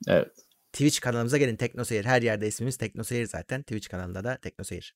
Evet. 0.08 0.32
Twitch 0.74 1.00
kanalımıza 1.00 1.38
gelin 1.38 1.56
Teknoseyir. 1.56 2.06
Her 2.06 2.22
yerde 2.22 2.48
ismimiz 2.48 2.78
Teknoseyir 2.78 3.26
zaten. 3.26 3.62
Twitch 3.62 3.90
kanalında 3.90 4.24
da 4.24 4.38
Teknoseyir. 4.38 4.96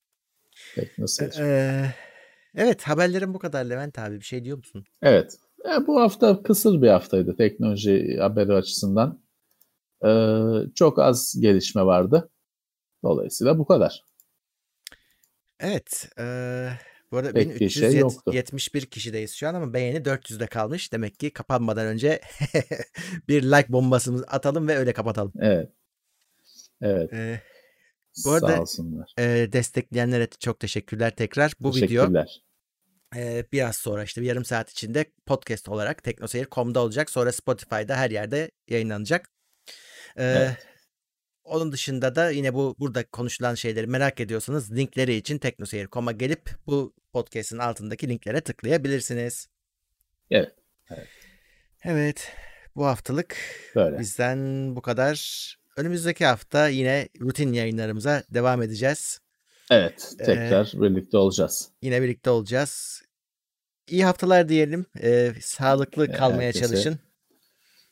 Teknoseyir. 0.74 1.38
Ee, 1.40 1.94
evet 2.54 2.82
haberlerim 2.82 3.34
bu 3.34 3.38
kadar 3.38 3.64
Levent 3.64 3.98
abi. 3.98 4.14
Bir 4.14 4.24
şey 4.24 4.44
diyor 4.44 4.56
musun? 4.56 4.84
Evet. 5.02 5.38
E, 5.64 5.86
bu 5.86 6.00
hafta 6.00 6.42
kısır 6.42 6.82
bir 6.82 6.88
haftaydı 6.88 7.36
teknoloji 7.36 8.16
haberi 8.20 8.52
açısından. 8.52 9.24
Ee, 10.06 10.72
çok 10.74 10.98
az 10.98 11.36
gelişme 11.40 11.84
vardı. 11.84 12.30
Dolayısıyla 13.02 13.58
bu 13.58 13.66
kadar. 13.66 14.04
Evet. 15.60 16.08
E, 16.18 16.24
bu 17.14 17.18
arada 17.18 17.32
Pek 17.32 17.62
371 17.62 18.80
şey 18.80 18.88
kişideyiz 18.88 19.34
şu 19.34 19.48
an 19.48 19.54
ama 19.54 19.74
beğeni 19.74 19.98
400'de 19.98 20.46
kalmış. 20.46 20.92
Demek 20.92 21.18
ki 21.18 21.30
kapanmadan 21.30 21.86
önce 21.86 22.20
bir 23.28 23.42
like 23.42 23.72
bombasımızı 23.72 24.24
atalım 24.24 24.68
ve 24.68 24.76
öyle 24.76 24.92
kapatalım. 24.92 25.32
Evet. 25.40 25.70
Evet. 26.82 27.12
Ee, 27.12 27.40
bu 28.24 28.30
arada 28.30 28.48
Sağ 28.48 28.60
olsunlar. 28.60 29.14
E, 29.18 29.52
destekleyenlere 29.52 30.28
çok 30.40 30.60
teşekkürler 30.60 31.16
tekrar. 31.16 31.52
Bu 31.60 31.74
video 31.76 32.24
e, 33.16 33.44
biraz 33.52 33.76
sonra 33.76 34.04
işte 34.04 34.20
bir 34.20 34.26
yarım 34.26 34.44
saat 34.44 34.70
içinde 34.70 35.04
podcast 35.26 35.68
olarak 35.68 36.02
teknoseyir.com'da 36.02 36.80
olacak. 36.80 37.10
Sonra 37.10 37.32
Spotify'da 37.32 37.96
her 37.96 38.10
yerde 38.10 38.50
yayınlanacak. 38.68 39.28
Ee, 40.16 40.24
evet. 40.24 40.73
Onun 41.44 41.72
dışında 41.72 42.14
da 42.14 42.30
yine 42.30 42.54
bu 42.54 42.76
burada 42.78 43.04
konuşulan 43.04 43.54
şeyleri 43.54 43.86
merak 43.86 44.20
ediyorsanız 44.20 44.72
linkleri 44.76 45.14
için 45.14 45.38
teknoseyir.com'a 45.38 46.12
gelip 46.12 46.50
bu 46.66 46.92
podcast'in 47.12 47.58
altındaki 47.58 48.08
linklere 48.08 48.40
tıklayabilirsiniz. 48.40 49.48
Evet. 50.30 50.52
Evet. 50.90 51.08
Evet. 51.84 52.32
Bu 52.76 52.86
haftalık 52.86 53.36
Böyle. 53.74 53.98
bizden 53.98 54.76
bu 54.76 54.82
kadar. 54.82 55.54
Önümüzdeki 55.76 56.24
hafta 56.24 56.68
yine 56.68 57.08
rutin 57.20 57.52
yayınlarımıza 57.52 58.22
devam 58.30 58.62
edeceğiz. 58.62 59.20
Evet. 59.70 60.14
Tekrar 60.18 60.72
ee, 60.76 60.80
birlikte 60.80 61.16
olacağız. 61.16 61.68
Yine 61.82 62.02
birlikte 62.02 62.30
olacağız. 62.30 63.02
İyi 63.88 64.04
haftalar 64.04 64.48
diyelim. 64.48 64.86
Ee, 65.02 65.32
sağlıklı 65.40 66.12
kalmaya 66.12 66.46
Herkese. 66.46 66.66
çalışın. 66.66 66.98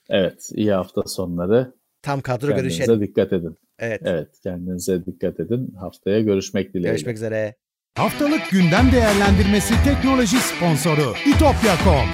Evet. 0.09 0.50
iyi 0.55 0.72
hafta 0.72 1.03
sonları. 1.07 1.72
Tam 2.03 2.20
kadro 2.20 2.46
kendinize 2.48 2.62
görüşelim. 2.62 2.86
Kendinize 2.86 3.09
dikkat 3.09 3.32
edin. 3.32 3.59
Evet. 3.78 4.03
Evet 4.05 4.28
kendinize 4.42 5.07
dikkat 5.07 5.40
edin. 5.40 5.74
Haftaya 5.80 6.20
görüşmek 6.20 6.68
dileğiyle. 6.68 6.88
Görüşmek 6.88 7.16
üzere. 7.16 7.55
Haftalık 7.96 8.50
gündem 8.50 8.92
değerlendirmesi 8.92 9.74
teknoloji 9.84 10.36
sponsoru 10.36 11.14
itopya.com 11.26 12.07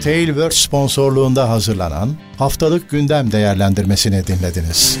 Tailwords 0.00 0.56
sponsorluğunda 0.56 1.48
hazırlanan 1.48 2.08
haftalık 2.38 2.90
gündem 2.90 3.32
değerlendirmesini 3.32 4.26
dinlediniz. 4.26 4.98